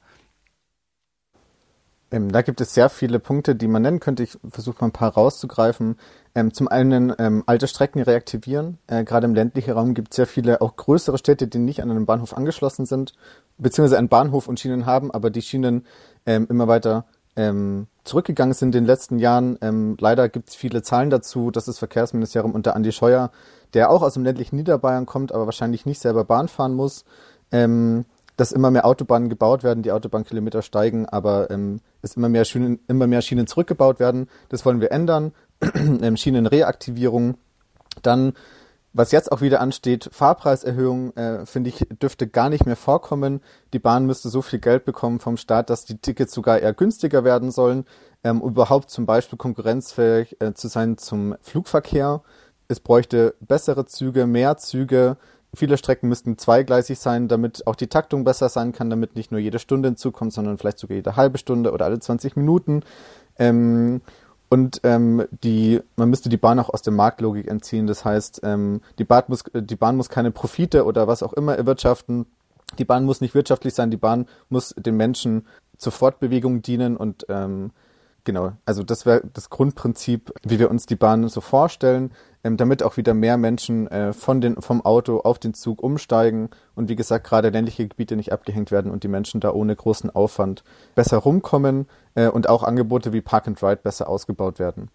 Ähm, 2.11 2.33
da 2.33 2.43
gibt 2.43 2.61
es 2.61 2.75
sehr 2.75 2.89
viele 2.89 3.19
Punkte, 3.19 3.55
die 3.55 3.69
man 3.69 3.83
nennen 3.83 4.01
könnte. 4.01 4.23
Ich 4.23 4.39
versuche 4.49 4.77
mal 4.81 4.89
ein 4.89 4.93
paar 4.93 5.15
rauszugreifen. 5.15 5.97
Ähm, 6.35 6.53
zum 6.53 6.69
einen 6.69 7.13
ähm, 7.19 7.43
alte 7.47 7.69
Strecken 7.69 8.03
reaktivieren. 8.03 8.79
Äh, 8.87 9.05
Gerade 9.05 9.27
im 9.27 9.35
ländlichen 9.35 9.73
Raum 9.73 9.95
gibt 9.95 10.13
es 10.13 10.17
sehr 10.17 10.27
viele 10.27 10.61
auch 10.61 10.77
größere 10.77 11.19
Städte, 11.19 11.47
die 11.49 11.59
nicht 11.59 11.83
an 11.83 11.91
einen 11.91 12.07
Bahnhof 12.07 12.37
angeschlossen 12.37 12.87
sind, 12.87 13.13
beziehungsweise 13.59 13.99
einen 13.99 14.09
Bahnhof 14.09 14.49
und 14.49 14.59
Schienen 14.59 14.87
haben, 14.87 15.11
aber 15.11 15.31
die 15.31 15.43
Schienen 15.43 15.87
ähm, 16.27 16.47
immer 16.49 16.69
weiter 16.69 17.05
ähm, 17.37 17.87
zurückgegangen 18.05 18.55
sind 18.55 18.75
in 18.75 18.83
den 18.83 18.87
letzten 18.87 19.19
Jahren. 19.19 19.59
Ähm, 19.61 19.97
leider 20.01 20.29
gibt 20.29 20.51
es 20.51 20.55
viele 20.55 20.83
Zahlen 20.83 21.11
dazu. 21.11 21.51
Das 21.51 21.69
ist 21.69 21.79
Verkehrsministerium 21.79 22.53
unter 22.53 22.75
Andi 22.75 22.93
Scheuer, 22.93 23.31
der 23.75 23.91
auch 23.91 24.03
aus 24.03 24.15
dem 24.15 24.25
ländlichen 24.25 24.57
Niederbayern 24.57 25.07
kommt, 25.07 25.33
aber 25.33 25.47
wahrscheinlich 25.47 25.87
nicht 25.87 26.01
selber 26.01 26.25
Bahn 26.25 26.49
fahren 26.49 26.75
muss. 26.75 27.05
Ähm, 27.53 28.05
dass 28.41 28.53
immer 28.53 28.71
mehr 28.71 28.87
Autobahnen 28.87 29.29
gebaut 29.29 29.63
werden, 29.63 29.83
die 29.83 29.93
Autobahnkilometer 29.93 30.63
steigen, 30.63 31.07
aber 31.07 31.51
ähm, 31.51 31.81
es 32.01 32.17
immer 32.17 32.31
mehr 32.31 32.47
Schienen, 32.47 32.81
immer 32.89 33.07
mehr 33.07 33.21
Schienen 33.21 33.47
zurückgebaut 33.47 34.01
werden. 34.01 34.31
Das 34.49 34.65
wollen 34.65 34.81
wir 34.81 34.93
ändern. 34.93 35.33
ähm, 35.75 36.17
Schienenreaktivierung. 36.17 37.37
Dann, 38.01 38.33
was 38.95 39.13
jetzt 39.13 39.31
auch 39.31 39.43
wieder 39.43 39.61
ansteht, 39.61 40.09
Fahrpreiserhöhung, 40.11 41.15
äh, 41.19 41.45
finde 41.45 41.69
ich, 41.69 41.87
dürfte 42.01 42.27
gar 42.29 42.49
nicht 42.49 42.65
mehr 42.65 42.77
vorkommen. 42.77 43.43
Die 43.75 43.79
Bahn 43.79 44.07
müsste 44.07 44.31
so 44.31 44.41
viel 44.41 44.59
Geld 44.59 44.87
bekommen 44.87 45.21
vom 45.21 45.37
Staat, 45.37 45.69
dass 45.69 45.85
die 45.85 45.99
Tickets 45.99 46.33
sogar 46.33 46.61
eher 46.61 46.73
günstiger 46.73 47.25
werden 47.25 47.51
sollen, 47.51 47.85
ähm, 48.25 48.41
überhaupt 48.41 48.89
zum 48.91 49.05
Beispiel 49.05 49.37
konkurrenzfähig 49.37 50.41
äh, 50.41 50.55
zu 50.55 50.69
sein 50.69 50.97
zum 50.97 51.37
Flugverkehr. 51.43 52.23
Es 52.69 52.81
bräuchte 52.81 53.35
bessere 53.41 53.85
Züge, 53.85 54.27
mehr 54.27 54.57
Züge, 54.57 55.19
Viele 55.55 55.77
Strecken 55.77 56.09
müssten 56.09 56.39
zweigleisig 56.39 56.99
sein, 56.99 57.27
damit 57.27 57.67
auch 57.67 57.75
die 57.75 57.89
Taktung 57.89 58.25
besser 58.25 58.49
sein 58.49 58.73
kann, 58.73 58.89
damit 58.89 59.17
nicht 59.17 59.33
nur 59.33 59.41
jede 59.41 59.59
Stunde 59.59 59.89
hinzukommt, 59.89 60.33
sondern 60.33 60.59
vielleicht 60.59 60.79
sogar 60.79 60.97
jede 60.97 61.17
halbe 61.17 61.39
Stunde 61.39 61.73
oder 61.73 61.87
alle 61.87 61.99
20 61.99 62.37
Minuten. 62.37 62.83
Ähm, 63.39 64.01
und 64.49 64.81
ähm, 64.85 65.27
die, 65.45 65.81
man 65.97 66.11
müsste 66.11 66.29
die 66.29 66.37
Bahn 66.37 66.59
auch 66.59 66.71
aus 66.71 66.83
der 66.83 66.93
Marktlogik 66.93 67.49
entziehen. 67.49 67.87
Das 67.87 68.05
heißt, 68.05 68.41
ähm, 68.45 68.81
die, 68.99 69.05
Bahn 69.05 69.25
muss, 69.29 69.45
die 69.53 69.77
Bahn 69.77 69.97
muss 69.97 70.09
keine 70.09 70.33
Profite 70.33 70.85
oder 70.85 71.07
was 71.07 71.23
auch 71.23 71.33
immer 71.33 71.57
erwirtschaften. 71.57 72.27
Die 72.79 72.85
Bahn 72.85 73.05
muss 73.05 73.21
nicht 73.21 73.35
wirtschaftlich 73.35 73.75
sein, 73.75 73.91
die 73.91 73.97
Bahn 73.97 74.27
muss 74.49 74.75
den 74.77 74.97
Menschen 74.97 75.47
zur 75.77 75.93
Fortbewegung 75.93 76.63
dienen 76.63 76.97
und 76.97 77.27
ähm, 77.29 77.71
genau, 78.25 78.53
also 78.65 78.83
das 78.83 79.07
wäre 79.07 79.23
das 79.33 79.51
Grundprinzip, 79.51 80.33
wie 80.43 80.59
wir 80.59 80.71
uns 80.71 80.87
die 80.87 80.97
Bahn 80.97 81.29
so 81.29 81.41
vorstellen 81.41 82.13
ähm, 82.43 82.57
damit 82.57 82.83
auch 82.83 82.97
wieder 82.97 83.15
mehr 83.15 83.37
Menschen 83.37 83.87
äh, 83.89 84.13
von 84.13 84.41
den, 84.41 84.61
vom 84.61 84.85
Auto 84.85 85.21
auf 85.21 85.39
den 85.39 85.55
Zug 85.55 85.83
umsteigen 85.83 86.49
und 86.75 86.89
wie 86.89 86.97
gesagt 86.97 87.27
gerade 87.27 87.51
ländliche 87.51 87.87
Gebiete 87.87 88.17
nicht 88.17 88.33
abgehängt 88.33 88.71
werden 88.71 88.91
und 88.91 89.05
die 89.05 89.09
Menschen 89.09 89.41
da 89.41 89.51
ohne 89.53 89.75
großen 89.77 90.11
Aufwand 90.11 90.65
besser 90.95 91.19
rumkommen 91.19 91.87
äh, 92.15 92.29
und 92.29 92.49
auch 92.49 92.63
Angebote 92.63 93.13
wie 93.13 93.21
Park 93.21 93.47
and 93.47 93.63
Ride 93.63 93.81
besser 93.83 94.09
ausgebaut 94.09 94.59
werden. 94.59 94.89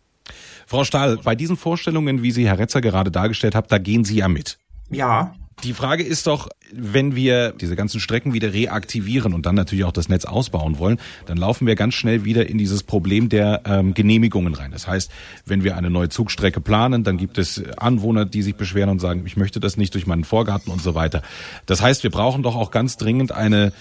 Frau 0.66 0.84
Stahl, 0.84 1.18
bei 1.24 1.36
diesen 1.36 1.56
Vorstellungen, 1.56 2.24
wie 2.24 2.32
Sie 2.32 2.48
Herr 2.48 2.58
Retzer 2.58 2.82
gerade 2.82 3.12
dargestellt 3.12 3.54
hat, 3.54 3.72
da 3.72 3.78
gehen 3.78 4.04
Sie 4.04 4.18
ja 4.18 4.28
mit. 4.28 4.58
Ja, 4.90 5.36
die 5.64 5.74
Frage 5.74 6.04
ist 6.04 6.28
doch, 6.28 6.50
wenn 6.72 7.16
wir 7.16 7.52
diese 7.52 7.76
ganzen 7.76 8.00
Strecken 8.00 8.34
wieder 8.34 8.54
reaktivieren 8.54 9.34
und 9.34 9.46
dann 9.46 9.56
natürlich 9.56 9.86
auch 9.86 9.92
das 9.92 10.10
Netz 10.10 10.26
ausbauen 10.26 10.80
wollen, 10.80 11.00
dann 11.26 11.38
laufen 11.38 11.66
wir 11.66 11.76
ganz 11.76 11.94
schnell 11.94 12.26
wieder 12.26 12.50
in 12.50 12.58
dieses 12.58 12.84
Problem 12.84 13.30
der 13.30 13.62
ähm, 13.66 13.94
Genehmigungen 13.94 14.54
rein. 14.54 14.72
Das 14.72 14.88
heißt, 14.88 15.12
wenn 15.46 15.64
wir 15.64 15.78
eine 15.78 15.90
neue 15.90 16.10
Zugstrecke 16.10 16.62
planen, 16.62 17.04
dann 17.04 17.18
gibt 17.18 17.38
es 17.38 17.64
Anwohner, 17.78 18.26
die 18.26 18.42
sich 18.42 18.56
beschweren 18.56 18.90
und 18.90 19.00
sagen, 19.00 19.24
ich 19.26 19.38
möchte 19.38 19.60
das 19.60 19.78
nicht 19.78 19.94
durch 19.94 20.08
meinen 20.08 20.24
Vorgarten 20.24 20.72
und 20.72 20.82
so 20.82 20.96
weiter. 20.96 21.22
Das 21.66 21.82
heißt, 21.82 22.04
wir 22.04 22.12
brauchen 22.12 22.44
doch 22.44 22.56
auch 22.56 22.72
ganz 22.72 22.98
dringend 22.98 23.32
eine 23.32 23.72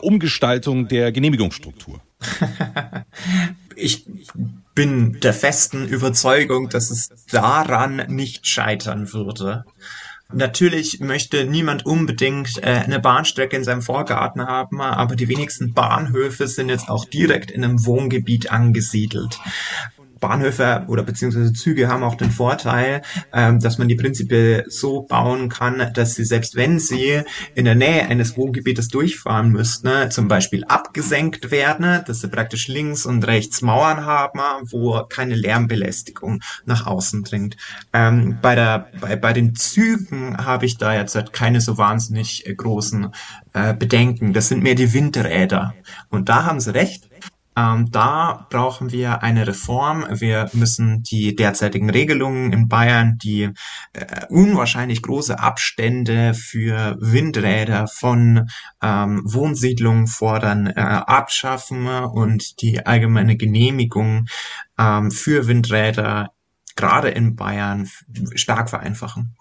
Umgestaltung 0.00 0.88
der 0.88 1.12
Genehmigungsstruktur? 1.12 2.00
ich 3.76 4.06
bin 4.74 5.20
der 5.20 5.34
festen 5.34 5.86
Überzeugung, 5.86 6.68
dass 6.68 6.90
es 6.90 7.10
daran 7.30 8.04
nicht 8.08 8.46
scheitern 8.46 9.12
würde. 9.12 9.64
Natürlich 10.32 11.00
möchte 11.00 11.44
niemand 11.44 11.86
unbedingt 11.86 12.58
äh, 12.58 12.82
eine 12.84 12.98
Bahnstrecke 12.98 13.56
in 13.56 13.64
seinem 13.64 13.82
Vorgarten 13.82 14.46
haben, 14.46 14.80
aber 14.80 15.16
die 15.16 15.28
wenigsten 15.28 15.74
Bahnhöfe 15.74 16.48
sind 16.48 16.70
jetzt 16.70 16.88
auch 16.88 17.04
direkt 17.04 17.50
in 17.50 17.62
einem 17.62 17.84
Wohngebiet 17.84 18.50
angesiedelt. 18.50 19.38
Bahnhöfe 20.24 20.84
oder 20.88 21.02
beziehungsweise 21.02 21.52
Züge 21.52 21.88
haben 21.88 22.02
auch 22.02 22.14
den 22.14 22.30
Vorteil, 22.30 23.02
ähm, 23.32 23.60
dass 23.60 23.76
man 23.76 23.88
die 23.88 23.94
prinzipiell 23.94 24.64
so 24.68 25.02
bauen 25.02 25.50
kann, 25.50 25.90
dass 25.92 26.14
sie 26.14 26.24
selbst 26.24 26.56
wenn 26.56 26.78
sie 26.78 27.22
in 27.54 27.66
der 27.66 27.74
Nähe 27.74 28.06
eines 28.06 28.34
Wohngebietes 28.36 28.88
durchfahren 28.88 29.50
müssten, 29.50 29.88
ne, 29.88 30.08
zum 30.08 30.28
Beispiel 30.28 30.64
abgesenkt 30.64 31.50
werden, 31.50 32.02
dass 32.06 32.20
sie 32.20 32.28
praktisch 32.28 32.68
links 32.68 33.04
und 33.04 33.26
rechts 33.26 33.60
Mauern 33.60 34.06
haben, 34.06 34.40
wo 34.70 35.04
keine 35.04 35.34
Lärmbelästigung 35.34 36.40
nach 36.64 36.86
außen 36.86 37.24
dringt. 37.24 37.58
Ähm, 37.92 38.38
bei 38.40 38.54
der 38.54 38.88
bei, 39.00 39.16
bei 39.16 39.34
den 39.34 39.54
Zügen 39.54 40.38
habe 40.38 40.64
ich 40.64 40.78
da 40.78 40.94
jetzt 40.94 41.14
halt 41.14 41.34
keine 41.34 41.60
so 41.60 41.76
wahnsinnig 41.76 42.46
äh, 42.46 42.54
großen 42.54 43.08
äh, 43.52 43.74
Bedenken. 43.74 44.32
Das 44.32 44.48
sind 44.48 44.62
mehr 44.62 44.74
die 44.74 44.94
Windräder. 44.94 45.74
Und 46.08 46.30
da 46.30 46.44
haben 46.44 46.60
sie 46.60 46.72
recht. 46.72 47.10
Ähm, 47.56 47.90
da 47.90 48.46
brauchen 48.50 48.90
wir 48.90 49.22
eine 49.22 49.46
Reform. 49.46 50.06
Wir 50.10 50.50
müssen 50.54 51.02
die 51.02 51.36
derzeitigen 51.36 51.90
Regelungen 51.90 52.52
in 52.52 52.68
Bayern, 52.68 53.18
die 53.22 53.50
äh, 53.92 54.26
unwahrscheinlich 54.28 55.02
große 55.02 55.38
Abstände 55.38 56.34
für 56.34 56.96
Windräder 57.00 57.86
von 57.86 58.48
ähm, 58.82 59.22
Wohnsiedlungen 59.24 60.06
fordern, 60.08 60.66
äh, 60.66 60.80
abschaffen 60.80 61.86
und 61.86 62.60
die 62.60 62.84
allgemeine 62.84 63.36
Genehmigung 63.36 64.26
ähm, 64.78 65.10
für 65.10 65.46
Windräder 65.46 66.30
gerade 66.76 67.10
in 67.10 67.36
Bayern 67.36 67.88
stark 68.34 68.68
vereinfachen. 68.68 69.36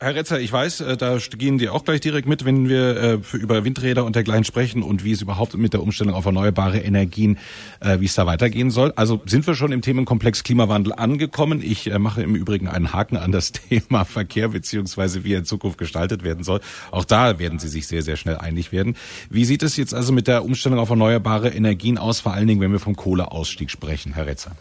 Herr 0.00 0.14
Retzer, 0.14 0.38
ich 0.38 0.52
weiß, 0.52 0.82
äh, 0.82 0.96
da 0.96 1.18
gehen 1.18 1.58
die 1.58 1.68
auch 1.68 1.82
gleich 1.82 2.00
direkt 2.00 2.28
mit, 2.28 2.44
wenn 2.44 2.68
wir 2.68 2.96
äh, 3.02 3.36
über 3.36 3.64
Windräder 3.64 4.04
und 4.04 4.14
dergleichen 4.14 4.44
sprechen 4.44 4.84
und 4.84 5.02
wie 5.02 5.10
es 5.10 5.22
überhaupt 5.22 5.56
mit 5.56 5.72
der 5.72 5.82
Umstellung 5.82 6.14
auf 6.14 6.24
erneuerbare 6.24 6.78
Energien, 6.78 7.36
äh, 7.80 7.98
wie 7.98 8.04
es 8.04 8.14
da 8.14 8.24
weitergehen 8.24 8.70
soll. 8.70 8.92
Also 8.94 9.20
sind 9.26 9.44
wir 9.48 9.56
schon 9.56 9.72
im 9.72 9.82
Themenkomplex 9.82 10.44
Klimawandel 10.44 10.92
angekommen. 10.92 11.60
Ich 11.60 11.92
mache 11.98 12.22
im 12.22 12.36
Übrigen 12.36 12.68
einen 12.68 12.92
Haken 12.92 13.16
an 13.16 13.32
das 13.32 13.50
Thema 13.68 14.04
Verkehr 14.04 14.50
beziehungsweise 14.50 15.24
wie 15.24 15.32
er 15.32 15.40
in 15.40 15.44
Zukunft 15.44 15.78
gestaltet 15.78 16.22
werden 16.22 16.44
soll. 16.44 16.60
Auch 16.92 17.04
da 17.04 17.40
werden 17.40 17.58
Sie 17.58 17.68
sich 17.68 17.88
sehr, 17.88 18.02
sehr 18.02 18.16
schnell 18.16 18.36
einig 18.36 18.70
werden. 18.70 18.94
Wie 19.30 19.44
sieht 19.44 19.64
es 19.64 19.76
jetzt 19.76 19.94
also 19.94 20.12
mit 20.12 20.28
der 20.28 20.44
Umstellung 20.44 20.78
auf 20.78 20.90
erneuerbare 20.90 21.48
Energien 21.48 21.98
aus, 21.98 22.20
vor 22.20 22.34
allen 22.34 22.46
Dingen, 22.46 22.60
wenn 22.60 22.70
wir 22.70 22.78
vom 22.78 22.94
Kohleausstieg 22.94 23.68
sprechen, 23.68 24.12
Herr 24.12 24.28
Retzer? 24.28 24.52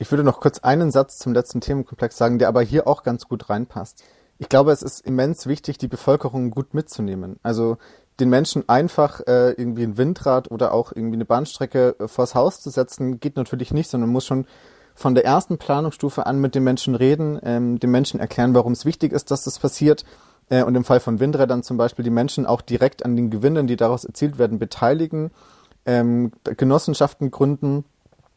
Ich 0.00 0.10
würde 0.10 0.24
noch 0.24 0.40
kurz 0.40 0.58
einen 0.58 0.90
Satz 0.90 1.18
zum 1.18 1.32
letzten 1.32 1.60
Themenkomplex 1.60 2.16
sagen, 2.16 2.40
der 2.40 2.48
aber 2.48 2.62
hier 2.62 2.88
auch 2.88 3.04
ganz 3.04 3.28
gut 3.28 3.48
reinpasst 3.50 4.02
ich 4.38 4.48
glaube, 4.48 4.72
es 4.72 4.82
ist 4.82 5.00
immens 5.00 5.46
wichtig, 5.46 5.78
die 5.78 5.88
Bevölkerung 5.88 6.50
gut 6.50 6.72
mitzunehmen. 6.74 7.38
Also 7.42 7.76
den 8.20 8.30
Menschen 8.30 8.68
einfach 8.68 9.20
äh, 9.26 9.50
irgendwie 9.52 9.84
ein 9.84 9.96
Windrad 9.96 10.50
oder 10.50 10.72
auch 10.72 10.92
irgendwie 10.92 11.16
eine 11.16 11.24
Bahnstrecke 11.24 11.96
äh, 11.98 12.08
vors 12.08 12.34
Haus 12.34 12.60
zu 12.60 12.70
setzen, 12.70 13.20
geht 13.20 13.36
natürlich 13.36 13.72
nicht, 13.72 13.90
sondern 13.90 14.08
man 14.08 14.14
muss 14.14 14.26
schon 14.26 14.46
von 14.94 15.14
der 15.14 15.24
ersten 15.24 15.58
Planungsstufe 15.58 16.26
an 16.26 16.40
mit 16.40 16.54
den 16.54 16.64
Menschen 16.64 16.94
reden, 16.96 17.38
ähm, 17.44 17.78
den 17.78 17.90
Menschen 17.90 18.18
erklären, 18.18 18.54
warum 18.54 18.72
es 18.72 18.84
wichtig 18.84 19.12
ist, 19.12 19.30
dass 19.30 19.44
das 19.44 19.58
passiert. 19.58 20.04
Äh, 20.48 20.64
und 20.64 20.74
im 20.74 20.84
Fall 20.84 21.00
von 21.00 21.20
Windrädern 21.20 21.62
zum 21.62 21.76
Beispiel 21.76 22.04
die 22.04 22.10
Menschen 22.10 22.46
auch 22.46 22.62
direkt 22.62 23.04
an 23.04 23.16
den 23.16 23.30
Gewinnen, 23.30 23.66
die 23.66 23.76
daraus 23.76 24.04
erzielt 24.04 24.38
werden, 24.38 24.58
beteiligen, 24.58 25.30
ähm, 25.86 26.32
Genossenschaften 26.44 27.30
gründen. 27.30 27.84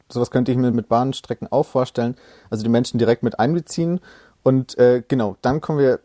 Sowas 0.10 0.30
könnte 0.30 0.52
ich 0.52 0.58
mir 0.58 0.72
mit 0.72 0.90
Bahnstrecken 0.90 1.52
auch 1.52 1.66
vorstellen. 1.66 2.16
Also 2.50 2.64
die 2.64 2.70
Menschen 2.70 3.00
direkt 3.00 3.24
mit 3.24 3.40
einbeziehen 3.40 4.02
und 4.44 4.78
äh, 4.78 5.04
genau, 5.08 5.38
dann 5.42 5.62
kommen 5.62 5.80
wir, 5.80 6.00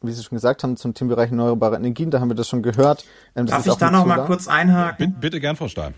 wie 0.00 0.12
Sie 0.12 0.22
schon 0.22 0.36
gesagt 0.36 0.62
haben, 0.62 0.76
zum 0.76 0.94
Themenbereich 0.94 1.30
erneuerbare 1.30 1.76
Energien. 1.76 2.10
Da 2.10 2.20
haben 2.20 2.30
wir 2.30 2.34
das 2.34 2.48
schon 2.48 2.62
gehört. 2.62 3.04
Ähm, 3.36 3.46
Darf 3.46 3.66
ich 3.66 3.74
da 3.74 3.90
noch 3.90 4.06
mal 4.06 4.24
kurz 4.24 4.48
einhaken? 4.48 5.06
Bitte, 5.08 5.20
bitte 5.20 5.40
gern, 5.40 5.56
Frau 5.56 5.68
Stahl. 5.68 5.94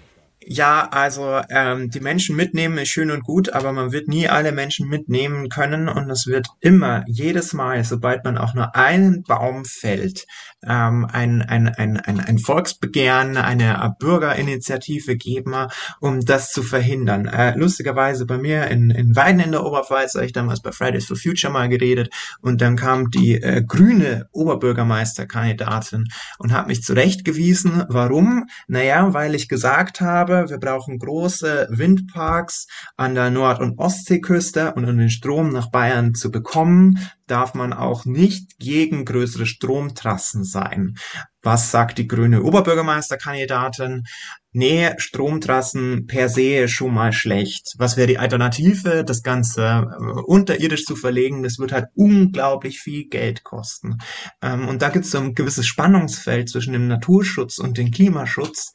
Ja, 0.46 0.88
also 0.90 1.40
ähm, 1.48 1.90
die 1.90 2.00
Menschen 2.00 2.36
mitnehmen 2.36 2.76
ist 2.76 2.90
schön 2.90 3.10
und 3.10 3.24
gut, 3.24 3.54
aber 3.54 3.72
man 3.72 3.92
wird 3.92 4.08
nie 4.08 4.28
alle 4.28 4.52
Menschen 4.52 4.88
mitnehmen 4.88 5.48
können 5.48 5.88
und 5.88 6.10
es 6.10 6.26
wird 6.26 6.48
immer, 6.60 7.02
jedes 7.06 7.54
Mal, 7.54 7.82
sobald 7.84 8.24
man 8.24 8.36
auch 8.36 8.52
nur 8.52 8.74
einen 8.76 9.22
Baum 9.22 9.64
fällt, 9.64 10.26
ähm, 10.66 11.06
ein, 11.10 11.40
ein, 11.42 11.68
ein, 11.68 11.96
ein, 11.98 12.20
ein 12.20 12.38
Volksbegehren, 12.38 13.38
eine 13.38 13.94
Bürgerinitiative 13.98 15.16
geben, 15.16 15.54
um 16.00 16.20
das 16.20 16.52
zu 16.52 16.62
verhindern. 16.62 17.26
Äh, 17.26 17.56
lustigerweise 17.56 18.26
bei 18.26 18.36
mir 18.36 18.66
in, 18.68 18.90
in 18.90 19.16
Weiden 19.16 19.40
in 19.40 19.52
der 19.52 19.64
Oberpfalz 19.64 20.14
habe 20.14 20.26
ich 20.26 20.32
damals 20.32 20.60
bei 20.60 20.72
Fridays 20.72 21.06
for 21.06 21.16
Future 21.16 21.52
mal 21.52 21.68
geredet 21.68 22.12
und 22.42 22.60
dann 22.60 22.76
kam 22.76 23.10
die 23.10 23.40
äh, 23.40 23.62
grüne 23.66 24.28
Oberbürgermeisterkandidatin 24.32 26.04
und 26.38 26.52
hat 26.52 26.66
mich 26.66 26.82
zurechtgewiesen. 26.82 27.84
Warum? 27.88 28.46
Naja, 28.68 29.14
weil 29.14 29.34
ich 29.34 29.48
gesagt 29.48 30.00
habe, 30.00 30.33
wir 30.48 30.58
brauchen 30.58 30.98
große 30.98 31.68
Windparks 31.70 32.66
an 32.96 33.14
der 33.14 33.30
Nord- 33.30 33.60
und 33.60 33.78
Ostseeküste 33.78 34.74
und 34.74 34.84
um 34.84 34.98
den 34.98 35.10
Strom 35.10 35.50
nach 35.50 35.70
Bayern 35.70 36.14
zu 36.14 36.30
bekommen, 36.30 36.98
darf 37.26 37.54
man 37.54 37.72
auch 37.72 38.04
nicht 38.04 38.58
gegen 38.58 39.04
größere 39.04 39.46
Stromtrassen 39.46 40.44
sein. 40.44 40.94
Was 41.42 41.70
sagt 41.70 41.98
die 41.98 42.08
grüne 42.08 42.42
Oberbürgermeisterkandidatin? 42.42 44.04
Nee, 44.52 44.92
Stromtrassen 44.98 46.06
per 46.06 46.28
se 46.28 46.68
schon 46.68 46.94
mal 46.94 47.12
schlecht. 47.12 47.74
Was 47.76 47.96
wäre 47.96 48.06
die 48.06 48.18
Alternative? 48.18 49.04
Das 49.04 49.22
Ganze 49.22 49.62
äh, 49.62 50.20
unterirdisch 50.26 50.84
zu 50.84 50.96
verlegen, 50.96 51.42
das 51.42 51.58
wird 51.58 51.72
halt 51.72 51.88
unglaublich 51.94 52.78
viel 52.78 53.08
Geld 53.08 53.42
kosten. 53.42 53.98
Ähm, 54.40 54.68
und 54.68 54.80
da 54.80 54.90
gibt 54.90 55.06
es 55.06 55.10
so 55.10 55.18
ein 55.18 55.34
gewisses 55.34 55.66
Spannungsfeld 55.66 56.48
zwischen 56.48 56.72
dem 56.72 56.86
Naturschutz 56.86 57.58
und 57.58 57.76
dem 57.78 57.90
Klimaschutz, 57.90 58.72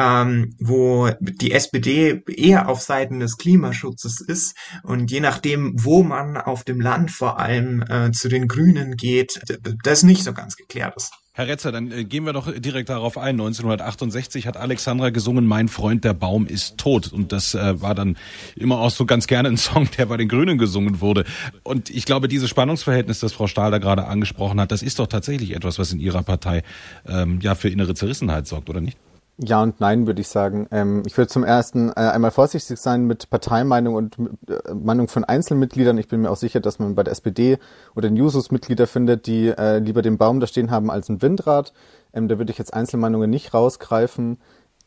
ähm, 0.00 0.54
wo 0.58 1.10
die 1.20 1.52
SPD 1.52 2.22
eher 2.26 2.68
auf 2.68 2.80
Seiten 2.80 3.20
des 3.20 3.36
Klimaschutzes 3.36 4.20
ist. 4.20 4.56
Und 4.82 5.10
je 5.10 5.20
nachdem, 5.20 5.74
wo 5.76 6.02
man 6.02 6.38
auf 6.38 6.64
dem 6.64 6.80
Land 6.80 7.10
vor 7.10 7.38
allem 7.38 7.82
äh, 7.82 8.10
zu 8.10 8.28
den 8.28 8.48
Grünen 8.48 8.96
geht, 8.96 9.40
das 9.84 10.02
nicht 10.02 10.24
so 10.24 10.32
ganz 10.32 10.56
geklärt 10.56 10.94
ist. 10.96 11.12
Herr 11.32 11.48
Retzer, 11.48 11.70
dann 11.70 11.92
äh, 11.92 12.04
gehen 12.04 12.24
wir 12.24 12.32
doch 12.32 12.50
direkt 12.50 12.88
darauf 12.88 13.18
ein. 13.18 13.34
1968 13.40 14.46
hat 14.46 14.56
Alexandra 14.56 15.10
gesungen, 15.10 15.46
Mein 15.46 15.68
Freund, 15.68 16.02
der 16.04 16.14
Baum 16.14 16.46
ist 16.46 16.78
tot. 16.78 17.12
Und 17.12 17.32
das 17.32 17.54
äh, 17.54 17.80
war 17.80 17.94
dann 17.94 18.16
immer 18.56 18.80
auch 18.80 18.90
so 18.90 19.04
ganz 19.04 19.26
gerne 19.26 19.48
ein 19.48 19.56
Song, 19.56 19.88
der 19.98 20.06
bei 20.06 20.16
den 20.16 20.28
Grünen 20.28 20.56
gesungen 20.56 21.00
wurde. 21.00 21.24
Und 21.62 21.90
ich 21.90 22.06
glaube, 22.06 22.26
dieses 22.26 22.48
Spannungsverhältnis, 22.48 23.20
das 23.20 23.32
Frau 23.32 23.46
Stahl 23.46 23.70
da 23.70 23.78
gerade 23.78 24.06
angesprochen 24.06 24.60
hat, 24.60 24.72
das 24.72 24.82
ist 24.82 24.98
doch 24.98 25.06
tatsächlich 25.06 25.54
etwas, 25.54 25.78
was 25.78 25.92
in 25.92 26.00
Ihrer 26.00 26.22
Partei 26.22 26.62
ähm, 27.06 27.38
ja 27.42 27.54
für 27.54 27.68
innere 27.68 27.94
Zerrissenheit 27.94 28.46
sorgt, 28.46 28.70
oder 28.70 28.80
nicht? 28.80 28.98
Ja 29.42 29.62
und 29.62 29.80
nein, 29.80 30.06
würde 30.06 30.20
ich 30.20 30.28
sagen. 30.28 30.68
Ähm, 30.70 31.02
ich 31.06 31.16
würde 31.16 31.28
zum 31.28 31.44
ersten 31.44 31.88
äh, 31.88 31.92
einmal 31.94 32.30
vorsichtig 32.30 32.78
sein 32.78 33.06
mit 33.06 33.30
Parteimeinung 33.30 33.94
und 33.94 34.18
äh, 34.18 34.74
Meinung 34.74 35.08
von 35.08 35.24
Einzelmitgliedern. 35.24 35.96
Ich 35.96 36.08
bin 36.08 36.20
mir 36.20 36.30
auch 36.30 36.36
sicher, 36.36 36.60
dass 36.60 36.78
man 36.78 36.94
bei 36.94 37.04
der 37.04 37.12
SPD 37.12 37.58
oder 37.96 38.08
den 38.08 38.16
Jusos 38.16 38.50
Mitglieder 38.50 38.86
findet, 38.86 39.26
die 39.26 39.48
äh, 39.48 39.78
lieber 39.78 40.02
den 40.02 40.18
Baum 40.18 40.40
da 40.40 40.46
stehen 40.46 40.70
haben 40.70 40.90
als 40.90 41.08
ein 41.08 41.22
Windrad. 41.22 41.72
Ähm, 42.12 42.28
da 42.28 42.36
würde 42.36 42.52
ich 42.52 42.58
jetzt 42.58 42.74
Einzelmeinungen 42.74 43.30
nicht 43.30 43.54
rausgreifen. 43.54 44.38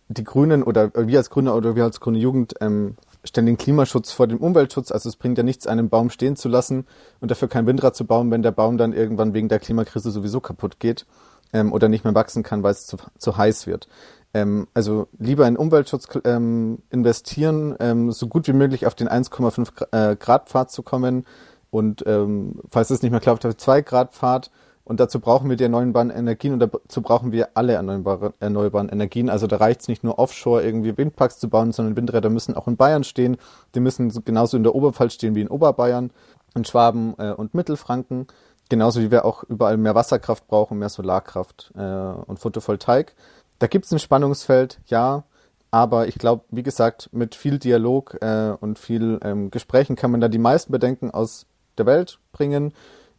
Die 0.09 0.23
Grünen 0.23 0.61
oder 0.61 0.91
wir 0.93 1.17
als 1.17 1.31
Grüne 1.31 1.53
oder 1.55 1.75
wir 1.75 1.85
als 1.85 1.99
Grüne 1.99 2.19
Jugend 2.19 2.53
ähm, 2.61 2.95
stellen 3.23 3.47
den 3.47 3.57
Klimaschutz 3.57 4.11
vor 4.11 4.27
dem 4.27 4.37
Umweltschutz. 4.37 4.91
Also 4.91 5.09
es 5.09 5.15
bringt 5.15 5.39
ja 5.39 5.43
nichts, 5.43 5.65
einen 5.65 5.89
Baum 5.89 6.11
stehen 6.11 6.35
zu 6.35 6.47
lassen 6.47 6.85
und 7.21 7.31
dafür 7.31 7.47
kein 7.47 7.65
Windrad 7.65 7.95
zu 7.95 8.05
bauen, 8.05 8.29
wenn 8.29 8.43
der 8.43 8.51
Baum 8.51 8.77
dann 8.77 8.93
irgendwann 8.93 9.33
wegen 9.33 9.49
der 9.49 9.57
Klimakrise 9.57 10.11
sowieso 10.11 10.41
kaputt 10.41 10.79
geht 10.79 11.07
ähm, 11.53 11.71
oder 11.71 11.89
nicht 11.89 12.03
mehr 12.03 12.13
wachsen 12.13 12.43
kann, 12.43 12.61
weil 12.61 12.73
es 12.73 12.85
zu, 12.85 12.97
zu 13.17 13.37
heiß 13.37 13.65
wird. 13.65 13.87
Ähm, 14.33 14.67
also 14.73 15.07
lieber 15.17 15.47
in 15.47 15.57
Umweltschutz 15.57 16.07
ähm, 16.25 16.79
investieren, 16.89 17.75
ähm, 17.79 18.11
so 18.11 18.27
gut 18.27 18.47
wie 18.47 18.53
möglich 18.53 18.87
auf 18.87 18.95
den 18.95 19.07
1,5 19.07 20.11
äh, 20.11 20.15
Grad 20.15 20.49
Pfad 20.49 20.71
zu 20.71 20.81
kommen 20.81 21.25
und 21.69 22.03
ähm, 22.05 22.61
falls 22.69 22.89
es 22.89 23.01
nicht 23.01 23.11
mehr 23.11 23.19
klappt, 23.19 23.45
auf 23.45 23.57
2 23.57 23.81
Grad 23.81 24.13
Pfad. 24.13 24.51
Und 24.85 24.99
dazu 24.99 25.21
brauchen 25.21 25.49
wir 25.49 25.55
die 25.55 25.63
erneuerbaren 25.63 26.09
Energien 26.09 26.53
und 26.53 26.59
dazu 26.59 27.01
brauchen 27.01 27.31
wir 27.31 27.49
alle 27.53 27.73
erneuerbare, 27.73 28.33
erneuerbaren 28.41 28.89
Energien. 28.89 29.29
Also 29.29 29.47
da 29.47 29.55
reicht 29.55 29.81
es 29.81 29.87
nicht 29.87 30.03
nur 30.03 30.19
offshore 30.19 30.61
irgendwie 30.61 30.97
Windparks 30.97 31.39
zu 31.39 31.49
bauen, 31.49 31.71
sondern 31.71 31.95
Windräder 31.95 32.29
müssen 32.29 32.53
auch 32.53 32.67
in 32.67 32.75
Bayern 32.75 33.05
stehen. 33.05 33.37
Die 33.75 33.79
müssen 33.79 34.11
genauso 34.25 34.57
in 34.57 34.63
der 34.63 34.75
Oberpfalz 34.75 35.13
stehen 35.13 35.35
wie 35.35 35.41
in 35.41 35.47
Oberbayern, 35.47 36.11
in 36.53 36.65
Schwaben 36.65 37.15
äh, 37.17 37.31
und 37.31 37.53
Mittelfranken. 37.53 38.27
Genauso 38.69 38.99
wie 39.01 39.09
wir 39.09 39.23
auch 39.23 39.43
überall 39.43 39.77
mehr 39.77 39.95
Wasserkraft 39.95 40.47
brauchen, 40.47 40.79
mehr 40.79 40.89
Solarkraft 40.89 41.71
äh, 41.75 41.81
und 41.81 42.39
Photovoltaik. 42.39 43.15
Da 43.59 43.67
gibt 43.67 43.85
es 43.85 43.91
ein 43.91 43.99
Spannungsfeld, 43.99 44.79
ja, 44.87 45.23
aber 45.71 46.07
ich 46.07 46.15
glaube, 46.15 46.45
wie 46.51 46.63
gesagt, 46.63 47.09
mit 47.11 47.33
viel 47.33 47.57
Dialog 47.57 48.17
äh, 48.21 48.53
und 48.59 48.77
viel 48.77 49.19
ähm, 49.23 49.49
Gesprächen 49.49 49.95
kann 49.95 50.11
man 50.11 50.21
da 50.21 50.27
die 50.27 50.37
meisten 50.37 50.71
Bedenken 50.71 51.09
aus 51.09 51.47
der 51.77 51.87
Welt 51.87 52.19
bringen. 52.31 52.73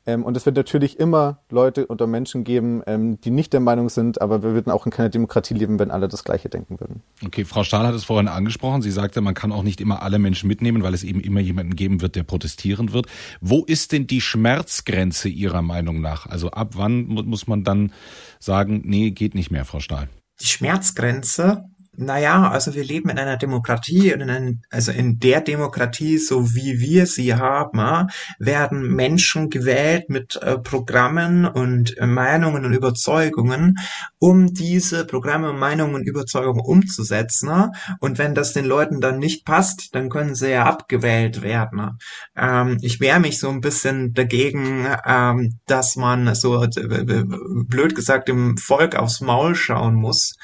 Ähm, 0.07 0.23
und 0.23 0.37
es 0.37 0.45
wird 0.45 0.57
natürlich 0.57 1.01
immer 1.01 1.39
Leute 1.51 1.87
oder 1.87 2.07
Menschen 2.07 2.45
geben, 2.45 2.83
ähm, 2.87 3.21
die 3.23 3.31
nicht 3.31 3.53
der 3.53 3.61
Meinung 3.61 3.89
sind, 3.89 4.21
aber 4.21 4.43
wir 4.43 4.53
würden 4.53 4.71
auch 4.71 4.85
in 4.85 4.93
keiner 4.93 5.09
Demokratie 5.09 5.55
leben, 5.55 5.79
wenn 5.79 5.91
alle 5.91 6.09
das 6.09 6.25
Gleiche 6.25 6.49
denken 6.49 6.79
würden. 6.79 7.03
Okay, 7.25 7.45
Frau 7.45 7.65
Stahl 7.65 7.87
hat 7.87 7.95
es 7.95 8.05
vorhin 8.05 8.29
angesprochen. 8.29 8.83
Sie 8.83 8.91
sagte, 8.91 9.21
man 9.21 9.35
kann 9.35 9.51
auch 9.51 9.63
nicht 9.63 9.81
immer 9.81 10.03
alle 10.03 10.19
Menschen 10.19 10.47
mitnehmen, 10.47 10.83
weil 10.83 10.95
es 10.95 11.05
eben 11.05 11.21
immer 11.21 11.41
jemanden 11.41 11.75
geben 11.75 12.03
wird, 12.03 12.17
der 12.17 12.23
protestieren 12.23 12.93
wird. 12.93 13.07
Wo 13.41 13.65
ist 13.65 13.93
denn 13.93 14.07
die 14.07 14.21
Schmerzgrenze 14.21 15.29
Ihrer 15.29 15.63
Meinung 15.63 16.01
nach? 16.01 16.27
Also 16.27 16.51
ab 16.51 16.75
wann 16.77 17.07
muss 17.07 17.47
man 17.47 17.65
dann 17.65 17.93
sagen, 18.39 18.83
nee, 18.85 19.11
geht 19.11 19.35
nicht 19.35 19.51
mehr, 19.51 19.65
Frau 19.65 19.81
Stahl? 19.81 20.09
Die 20.41 20.47
Schmerzgrenze 20.47 21.65
naja, 21.97 22.51
also 22.51 22.75
wir 22.75 22.85
leben 22.85 23.09
in 23.11 23.19
einer 23.19 23.37
Demokratie 23.37 24.13
und 24.13 24.21
in 24.21 24.31
ein, 24.31 24.63
also 24.71 24.93
in 24.93 25.19
der 25.19 25.41
Demokratie, 25.41 26.19
so 26.19 26.55
wie 26.55 26.81
wir 26.81 27.07
sie 27.07 27.35
haben, 27.35 28.09
werden 28.39 28.95
Menschen 28.95 29.51
gewählt 29.51 30.09
mit 30.09 30.37
äh, 30.37 30.59
Programmen 30.59 31.47
und 31.47 31.97
äh, 31.99 32.07
Meinungen 32.07 32.65
und 32.65 32.73
Überzeugungen, 32.73 33.77
um 34.19 34.53
diese 34.55 35.07
Programme, 35.07 35.53
Meinungen 35.53 35.95
und 35.95 36.07
Überzeugungen 36.07 36.61
umzusetzen. 36.61 37.71
Und 38.01 38.19
wenn 38.19 38.35
das 38.35 38.53
den 38.53 38.65
Leuten 38.65 39.01
dann 39.01 39.19
nicht 39.19 39.45
passt, 39.45 39.95
dann 39.95 40.09
können 40.09 40.35
sie 40.35 40.51
ja 40.51 40.65
abgewählt 40.65 41.43
werden. 41.43 41.99
Ähm, 42.37 42.79
ich 42.81 43.01
wehre 43.01 43.21
mich 43.21 43.39
so 43.39 43.49
ein 43.51 43.61
bisschen 43.61 44.15
dagegen, 44.15 44.87
ähm, 45.07 45.59
dass 45.67 45.97
man 45.97 46.35
so 46.35 46.63
äh, 46.63 47.25
blöd 47.69 47.95
gesagt 47.95 48.29
dem 48.29 48.57
Volk 48.57 48.97
aufs 48.97 49.21
Maul 49.21 49.55
schauen 49.55 49.95
muss 49.95 50.35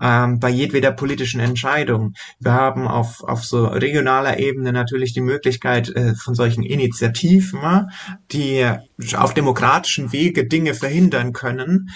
ähm, 0.00 0.38
bei 0.38 0.50
jedweder 0.50 0.92
politischen 0.98 1.40
Entscheidung. 1.40 2.12
Wir 2.38 2.52
haben 2.52 2.86
auf, 2.86 3.24
auf 3.24 3.44
so 3.44 3.64
regionaler 3.66 4.38
Ebene 4.38 4.72
natürlich 4.72 5.14
die 5.14 5.22
Möglichkeit 5.22 5.88
äh, 5.88 6.14
von 6.14 6.34
solchen 6.34 6.62
Initiativen, 6.62 7.90
die 8.30 8.70
auf 9.16 9.32
demokratischen 9.32 10.12
Wege 10.12 10.46
Dinge 10.46 10.74
verhindern 10.74 11.32
können. 11.32 11.88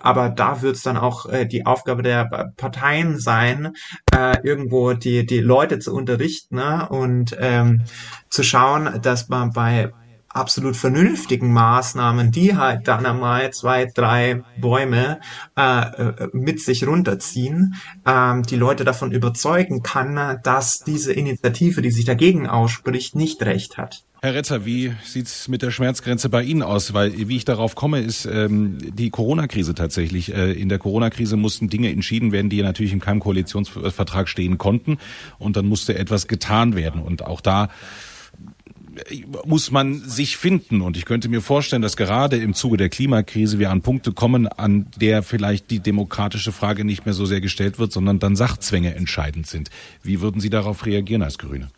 Aber 0.00 0.28
da 0.28 0.62
wird 0.62 0.76
es 0.76 0.82
dann 0.82 0.96
auch 0.96 1.26
äh, 1.26 1.46
die 1.46 1.66
Aufgabe 1.66 2.02
der 2.02 2.52
Parteien 2.56 3.18
sein, 3.18 3.72
äh, 4.14 4.36
irgendwo 4.42 4.92
die, 4.92 5.24
die 5.26 5.40
Leute 5.40 5.78
zu 5.78 5.94
unterrichten 5.94 6.56
ne? 6.56 6.88
und 6.88 7.36
ähm, 7.38 7.84
zu 8.28 8.42
schauen, 8.42 9.00
dass 9.02 9.28
man 9.28 9.52
bei 9.52 9.92
absolut 10.32 10.76
vernünftigen 10.76 11.52
Maßnahmen, 11.52 12.30
die 12.30 12.56
halt 12.56 12.86
dann 12.88 13.04
einmal 13.04 13.52
zwei, 13.52 13.86
drei 13.86 14.42
Bäume 14.58 15.20
äh, 15.56 15.80
äh, 15.80 16.28
mit 16.32 16.60
sich 16.60 16.86
runterziehen, 16.86 17.74
ähm, 18.06 18.44
die 18.44 18.56
Leute 18.56 18.84
davon 18.84 19.12
überzeugen 19.12 19.82
kann, 19.82 20.38
dass 20.42 20.80
diese 20.80 21.12
Initiative, 21.12 21.82
die 21.82 21.90
sich 21.90 22.04
dagegen 22.04 22.46
ausspricht, 22.46 23.16
nicht 23.16 23.42
recht 23.42 23.76
hat. 23.76 24.04
Herr 24.22 24.34
Retzer, 24.34 24.66
wie 24.66 24.92
sieht's 25.02 25.48
mit 25.48 25.62
der 25.62 25.70
Schmerzgrenze 25.70 26.28
bei 26.28 26.42
Ihnen 26.42 26.62
aus? 26.62 26.92
Weil, 26.92 27.28
wie 27.28 27.36
ich 27.36 27.46
darauf 27.46 27.74
komme, 27.74 28.00
ist 28.00 28.26
ähm, 28.26 28.76
die 28.94 29.08
Corona-Krise 29.08 29.74
tatsächlich. 29.74 30.34
Äh, 30.34 30.52
in 30.52 30.68
der 30.68 30.78
Corona-Krise 30.78 31.38
mussten 31.38 31.70
Dinge 31.70 31.90
entschieden 31.90 32.30
werden, 32.30 32.50
die 32.50 32.60
natürlich 32.60 32.92
in 32.92 33.00
keinem 33.00 33.20
Koalitionsvertrag 33.20 34.28
stehen 34.28 34.58
konnten. 34.58 34.98
Und 35.38 35.56
dann 35.56 35.64
musste 35.64 35.96
etwas 35.96 36.28
getan 36.28 36.76
werden. 36.76 37.00
Und 37.00 37.24
auch 37.24 37.40
da 37.40 37.70
muss 39.44 39.70
man 39.70 40.00
sich 40.00 40.36
finden. 40.36 40.80
Und 40.80 40.96
ich 40.96 41.04
könnte 41.04 41.28
mir 41.28 41.40
vorstellen, 41.40 41.82
dass 41.82 41.96
gerade 41.96 42.36
im 42.36 42.54
Zuge 42.54 42.76
der 42.76 42.88
Klimakrise 42.88 43.58
wir 43.58 43.70
an 43.70 43.82
Punkte 43.82 44.12
kommen, 44.12 44.48
an 44.48 44.86
der 44.96 45.22
vielleicht 45.22 45.70
die 45.70 45.80
demokratische 45.80 46.52
Frage 46.52 46.84
nicht 46.84 47.04
mehr 47.04 47.14
so 47.14 47.26
sehr 47.26 47.40
gestellt 47.40 47.78
wird, 47.78 47.92
sondern 47.92 48.18
dann 48.18 48.36
Sachzwänge 48.36 48.94
entscheidend 48.94 49.46
sind. 49.46 49.70
Wie 50.02 50.20
würden 50.20 50.40
Sie 50.40 50.50
darauf 50.50 50.86
reagieren 50.86 51.22
als 51.22 51.38
Grüne? 51.38 51.68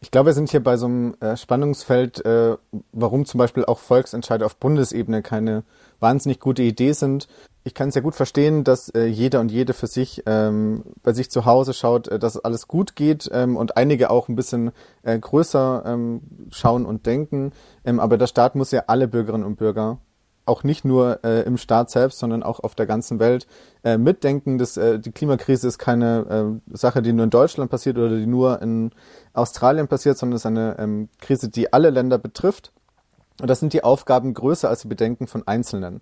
Ich 0.00 0.10
glaube, 0.10 0.26
wir 0.26 0.34
sind 0.34 0.50
hier 0.50 0.62
bei 0.62 0.76
so 0.76 0.86
einem 0.86 1.14
äh, 1.20 1.36
Spannungsfeld, 1.36 2.24
äh, 2.24 2.56
warum 2.92 3.24
zum 3.24 3.38
Beispiel 3.38 3.64
auch 3.64 3.78
Volksentscheide 3.78 4.44
auf 4.44 4.56
Bundesebene 4.56 5.22
keine 5.22 5.62
wahnsinnig 6.02 6.40
gute 6.40 6.62
Idee 6.62 6.92
sind 6.92 7.28
ich 7.64 7.74
kann 7.74 7.90
sehr 7.90 8.02
gut 8.02 8.14
verstehen, 8.14 8.64
dass 8.64 8.88
äh, 8.88 9.04
jeder 9.04 9.40
und 9.40 9.50
jede 9.50 9.72
für 9.72 9.86
sich 9.86 10.22
ähm, 10.26 10.82
bei 11.02 11.12
sich 11.12 11.30
zu 11.30 11.44
Hause 11.44 11.74
schaut, 11.74 12.08
äh, 12.08 12.18
dass 12.18 12.36
alles 12.36 12.66
gut 12.66 12.96
geht 12.96 13.30
ähm, 13.32 13.56
und 13.56 13.76
einige 13.76 14.10
auch 14.10 14.28
ein 14.28 14.36
bisschen 14.36 14.72
äh, 15.02 15.18
größer 15.18 15.84
ähm, 15.86 16.22
schauen 16.50 16.84
und 16.86 17.06
denken. 17.06 17.52
Ähm, 17.84 18.00
aber 18.00 18.18
der 18.18 18.26
Staat 18.26 18.56
muss 18.56 18.72
ja 18.72 18.84
alle 18.88 19.06
Bürgerinnen 19.06 19.44
und 19.44 19.56
Bürger, 19.56 19.98
auch 20.44 20.64
nicht 20.64 20.84
nur 20.84 21.20
äh, 21.22 21.42
im 21.42 21.56
Staat 21.56 21.90
selbst, 21.90 22.18
sondern 22.18 22.42
auch 22.42 22.58
auf 22.58 22.74
der 22.74 22.86
ganzen 22.86 23.20
Welt 23.20 23.46
äh, 23.84 23.96
mitdenken. 23.96 24.58
Das, 24.58 24.76
äh, 24.76 24.98
die 24.98 25.12
Klimakrise 25.12 25.68
ist 25.68 25.78
keine 25.78 26.60
äh, 26.68 26.76
Sache, 26.76 27.00
die 27.00 27.12
nur 27.12 27.24
in 27.24 27.30
Deutschland 27.30 27.70
passiert 27.70 27.96
oder 27.96 28.16
die 28.16 28.26
nur 28.26 28.60
in 28.60 28.90
Australien 29.34 29.86
passiert, 29.86 30.18
sondern 30.18 30.34
es 30.34 30.42
ist 30.42 30.46
eine 30.46 30.76
ähm, 30.80 31.08
Krise, 31.20 31.48
die 31.48 31.72
alle 31.72 31.90
Länder 31.90 32.18
betrifft. 32.18 32.72
Und 33.42 33.48
das 33.48 33.58
sind 33.58 33.72
die 33.72 33.82
Aufgaben 33.82 34.34
größer 34.34 34.68
als 34.68 34.82
die 34.82 34.88
Bedenken 34.88 35.26
von 35.26 35.48
Einzelnen. 35.48 36.00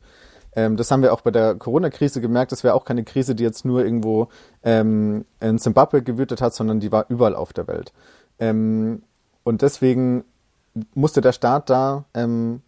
Ähm, 0.55 0.77
das 0.77 0.91
haben 0.91 1.01
wir 1.01 1.15
auch 1.15 1.23
bei 1.23 1.31
der 1.31 1.55
Corona-Krise 1.55 2.21
gemerkt. 2.21 2.53
Das 2.53 2.65
wäre 2.65 2.75
auch 2.75 2.85
keine 2.85 3.03
Krise, 3.03 3.35
die 3.35 3.43
jetzt 3.43 3.65
nur 3.65 3.83
irgendwo 3.83 4.29
ähm, 4.63 5.25
in 5.41 5.59
Zimbabwe 5.59 6.03
gewütet 6.03 6.43
hat, 6.43 6.53
sondern 6.53 6.81
die 6.81 6.93
war 6.93 7.07
überall 7.09 7.35
auf 7.35 7.55
der 7.55 7.67
Welt. 7.67 7.95
Ähm, 8.39 9.05
und 9.43 9.63
deswegen 9.63 10.25
musste 10.93 11.23
der 11.23 11.33
Staat 11.33 11.71
da 11.71 12.05
ähm, 12.13 12.61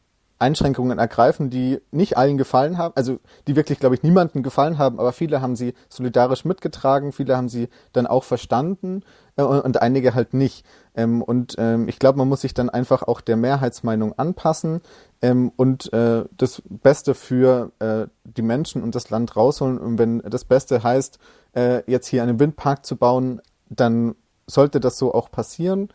Einschränkungen 0.43 0.99
ergreifen, 0.99 1.49
die 1.49 1.80
nicht 1.90 2.18
allen 2.18 2.36
gefallen 2.36 2.76
haben, 2.76 2.93
also 2.97 3.18
die 3.47 3.57
wirklich, 3.57 3.78
glaube 3.78 3.95
ich, 3.95 4.03
niemandem 4.03 4.43
gefallen 4.43 4.76
haben, 4.76 4.99
aber 4.99 5.12
viele 5.12 5.40
haben 5.40 5.57
sie 5.57 5.72
solidarisch 5.88 6.45
mitgetragen, 6.45 7.12
viele 7.12 7.36
haben 7.36 7.49
sie 7.49 7.68
dann 7.93 8.07
auch 8.07 8.24
verstanden 8.24 9.03
äh, 9.36 9.43
und 9.43 9.80
einige 9.80 10.14
halt 10.14 10.34
nicht. 10.34 10.66
Ähm, 10.95 11.22
und 11.22 11.55
ähm, 11.59 11.88
ich 11.88 11.99
glaube, 11.99 12.18
man 12.18 12.28
muss 12.28 12.43
sich 12.43 12.53
dann 12.53 12.68
einfach 12.68 13.03
auch 13.05 13.20
der 13.20 13.36
Mehrheitsmeinung 13.36 14.18
anpassen 14.18 14.82
ähm, 15.22 15.53
und 15.57 15.93
äh, 15.93 16.24
das 16.36 16.62
Beste 16.68 17.14
für 17.14 17.72
äh, 17.78 18.07
die 18.24 18.43
Menschen 18.43 18.82
und 18.82 18.95
das 18.95 19.09
Land 19.11 19.36
rausholen. 19.36 19.78
Und 19.78 19.99
wenn 19.99 20.18
das 20.20 20.45
Beste 20.45 20.82
heißt, 20.82 21.18
äh, 21.55 21.90
jetzt 21.90 22.09
hier 22.09 22.22
einen 22.22 22.40
Windpark 22.40 22.84
zu 22.84 22.97
bauen, 22.97 23.40
dann 23.70 24.16
sollte 24.47 24.80
das 24.80 24.99
so 24.99 25.14
auch 25.14 25.30
passieren 25.30 25.88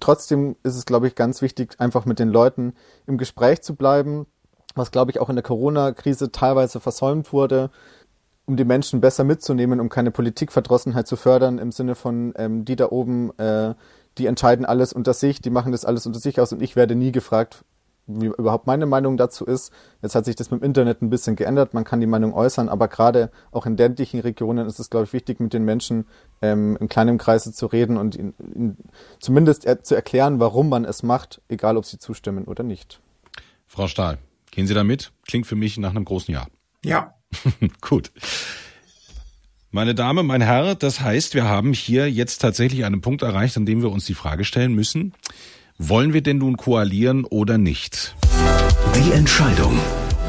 trotzdem 0.00 0.56
ist 0.62 0.76
es, 0.76 0.86
glaube 0.86 1.08
ich, 1.08 1.14
ganz 1.14 1.42
wichtig, 1.42 1.76
einfach 1.78 2.04
mit 2.04 2.18
den 2.18 2.28
Leuten 2.28 2.74
im 3.06 3.18
Gespräch 3.18 3.62
zu 3.62 3.74
bleiben, 3.74 4.26
was, 4.74 4.90
glaube 4.90 5.10
ich, 5.10 5.20
auch 5.20 5.30
in 5.30 5.36
der 5.36 5.42
Corona-Krise 5.42 6.32
teilweise 6.32 6.80
versäumt 6.80 7.32
wurde, 7.32 7.70
um 8.46 8.56
die 8.56 8.64
Menschen 8.64 9.00
besser 9.00 9.24
mitzunehmen, 9.24 9.80
um 9.80 9.88
keine 9.88 10.10
Politikverdrossenheit 10.10 11.06
zu 11.06 11.16
fördern, 11.16 11.58
im 11.58 11.72
Sinne 11.72 11.94
von, 11.94 12.32
ähm, 12.36 12.64
die 12.64 12.76
da 12.76 12.90
oben, 12.90 13.36
äh, 13.38 13.74
die 14.18 14.26
entscheiden 14.26 14.64
alles 14.64 14.92
unter 14.92 15.14
sich, 15.14 15.40
die 15.40 15.50
machen 15.50 15.72
das 15.72 15.84
alles 15.84 16.06
unter 16.06 16.20
sich 16.20 16.40
aus 16.40 16.52
und 16.52 16.62
ich 16.62 16.76
werde 16.76 16.94
nie 16.94 17.12
gefragt, 17.12 17.64
wie 18.06 18.26
überhaupt 18.26 18.66
meine 18.66 18.86
Meinung 18.86 19.16
dazu 19.16 19.44
ist. 19.44 19.72
Jetzt 20.02 20.14
hat 20.14 20.24
sich 20.24 20.36
das 20.36 20.50
mit 20.50 20.60
dem 20.60 20.64
Internet 20.64 21.02
ein 21.02 21.10
bisschen 21.10 21.36
geändert, 21.36 21.74
man 21.74 21.84
kann 21.84 22.00
die 22.00 22.06
Meinung 22.06 22.32
äußern, 22.32 22.68
aber 22.68 22.88
gerade 22.88 23.30
auch 23.50 23.66
in 23.66 23.76
ländlichen 23.76 24.20
Regionen 24.20 24.66
ist 24.66 24.78
es, 24.78 24.90
glaube 24.90 25.06
ich, 25.06 25.12
wichtig, 25.12 25.40
mit 25.40 25.52
den 25.52 25.64
Menschen 25.64 26.06
ähm, 26.42 26.76
in 26.80 26.88
kleinem 26.88 27.18
Kreise 27.18 27.52
zu 27.52 27.66
reden 27.66 27.96
und 27.96 28.14
ihnen, 28.14 28.34
ihnen 28.54 28.76
zumindest 29.20 29.64
er, 29.64 29.82
zu 29.82 29.94
erklären, 29.94 30.40
warum 30.40 30.68
man 30.68 30.84
es 30.84 31.02
macht, 31.02 31.40
egal 31.48 31.76
ob 31.76 31.84
sie 31.84 31.98
zustimmen 31.98 32.44
oder 32.44 32.62
nicht. 32.62 33.00
Frau 33.66 33.88
Stahl, 33.88 34.18
gehen 34.50 34.66
Sie 34.66 34.74
da 34.74 34.84
mit? 34.84 35.12
Klingt 35.26 35.46
für 35.46 35.56
mich 35.56 35.78
nach 35.78 35.90
einem 35.90 36.04
großen 36.04 36.32
Ja. 36.32 36.46
Ja. 36.84 37.14
Gut. 37.80 38.12
Meine 39.72 39.94
Dame, 39.94 40.22
mein 40.22 40.40
Herr, 40.40 40.74
das 40.74 41.00
heißt, 41.00 41.34
wir 41.34 41.44
haben 41.44 41.72
hier 41.72 42.10
jetzt 42.10 42.38
tatsächlich 42.38 42.84
einen 42.84 43.00
Punkt 43.00 43.22
erreicht, 43.22 43.56
an 43.56 43.66
dem 43.66 43.82
wir 43.82 43.90
uns 43.90 44.06
die 44.06 44.14
Frage 44.14 44.44
stellen 44.44 44.72
müssen, 44.72 45.12
wollen 45.78 46.12
wir 46.12 46.22
denn 46.22 46.38
nun 46.38 46.56
koalieren 46.56 47.24
oder 47.24 47.58
nicht? 47.58 48.16
Die 48.94 49.12
Entscheidung. 49.12 49.78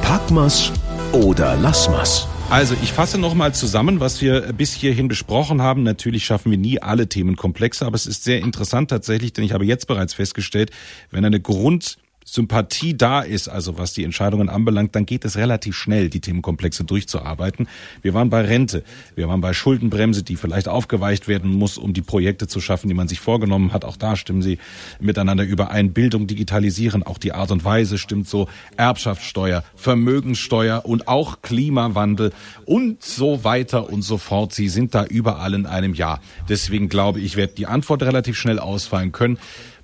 Packmas 0.01 0.71
oder 1.13 1.55
Lassmas? 1.55 2.27
Also 2.49 2.75
ich 2.81 2.93
fasse 2.93 3.17
nochmal 3.17 3.53
zusammen, 3.53 3.99
was 3.99 4.21
wir 4.21 4.53
bis 4.53 4.73
hierhin 4.73 5.07
besprochen 5.07 5.61
haben. 5.61 5.83
Natürlich 5.83 6.25
schaffen 6.25 6.49
wir 6.49 6.57
nie 6.57 6.81
alle 6.81 7.07
Themenkomplexe, 7.07 7.85
aber 7.85 7.95
es 7.95 8.05
ist 8.05 8.23
sehr 8.23 8.39
interessant 8.39 8.89
tatsächlich, 8.89 9.33
denn 9.33 9.43
ich 9.43 9.51
habe 9.51 9.65
jetzt 9.65 9.87
bereits 9.87 10.13
festgestellt, 10.13 10.71
wenn 11.11 11.25
eine 11.25 11.41
Grund 11.41 11.97
Sympathie 12.29 12.95
da 12.95 13.21
ist, 13.21 13.47
also 13.47 13.77
was 13.77 13.93
die 13.93 14.03
Entscheidungen 14.03 14.49
anbelangt, 14.49 14.95
dann 14.95 15.05
geht 15.05 15.23
es 15.23 15.37
relativ 15.37 15.77
schnell, 15.77 16.09
die 16.09 16.19
Themenkomplexe 16.19 16.83
durchzuarbeiten. 16.83 17.69
Wir 18.01 18.13
waren 18.13 18.29
bei 18.29 18.41
Rente, 18.41 18.83
wir 19.15 19.29
waren 19.29 19.39
bei 19.39 19.53
Schuldenbremse, 19.53 20.23
die 20.23 20.35
vielleicht 20.35 20.67
aufgeweicht 20.67 21.29
werden 21.29 21.51
muss, 21.51 21.77
um 21.77 21.93
die 21.93 22.01
Projekte 22.01 22.47
zu 22.47 22.59
schaffen, 22.59 22.89
die 22.89 22.93
man 22.93 23.07
sich 23.07 23.21
vorgenommen 23.21 23.71
hat. 23.71 23.85
Auch 23.85 23.95
da 23.95 24.17
stimmen 24.17 24.41
sie 24.41 24.59
miteinander 24.99 25.45
überein. 25.45 25.93
Bildung, 25.93 26.27
Digitalisieren, 26.27 27.01
auch 27.01 27.17
die 27.17 27.31
Art 27.31 27.51
und 27.51 27.63
Weise 27.63 27.97
stimmt 27.97 28.27
so. 28.27 28.49
Erbschaftssteuer, 28.75 29.63
Vermögenssteuer 29.75 30.85
und 30.85 31.07
auch 31.07 31.41
Klimawandel 31.41 32.33
und 32.65 33.01
so 33.03 33.45
weiter 33.45 33.89
und 33.89 34.01
so 34.01 34.17
fort. 34.17 34.53
Sie 34.53 34.67
sind 34.67 34.93
da 34.93 35.05
überall 35.05 35.53
in 35.53 35.65
einem 35.65 35.93
Jahr. 35.93 36.19
Deswegen 36.49 36.89
glaube 36.89 37.21
ich, 37.21 37.37
wird 37.37 37.57
die 37.57 37.67
Antwort 37.67 38.03
relativ 38.03 38.35
schnell 38.35 38.59
ausfallen 38.59 39.13
können. 39.13 39.37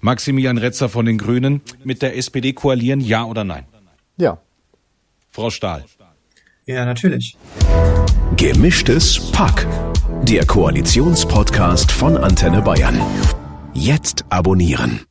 Maximilian 0.03 0.57
Retzer 0.57 0.89
von 0.89 1.05
den 1.05 1.17
Grünen 1.17 1.61
mit 1.85 2.01
der 2.01 2.17
SPD 2.17 2.51
koalieren, 2.51 2.99
ja 2.99 3.23
oder 3.23 3.45
nein? 3.45 3.63
Ja. 4.17 4.37
Frau 5.31 5.49
Stahl. 5.49 5.85
Ja, 6.65 6.85
natürlich. 6.85 7.37
Gemischtes 8.35 9.31
Pack. 9.31 9.65
Der 10.23 10.45
Koalitionspodcast 10.45 11.89
von 11.89 12.17
Antenne 12.17 12.61
Bayern. 12.61 13.01
Jetzt 13.73 14.25
abonnieren. 14.29 15.05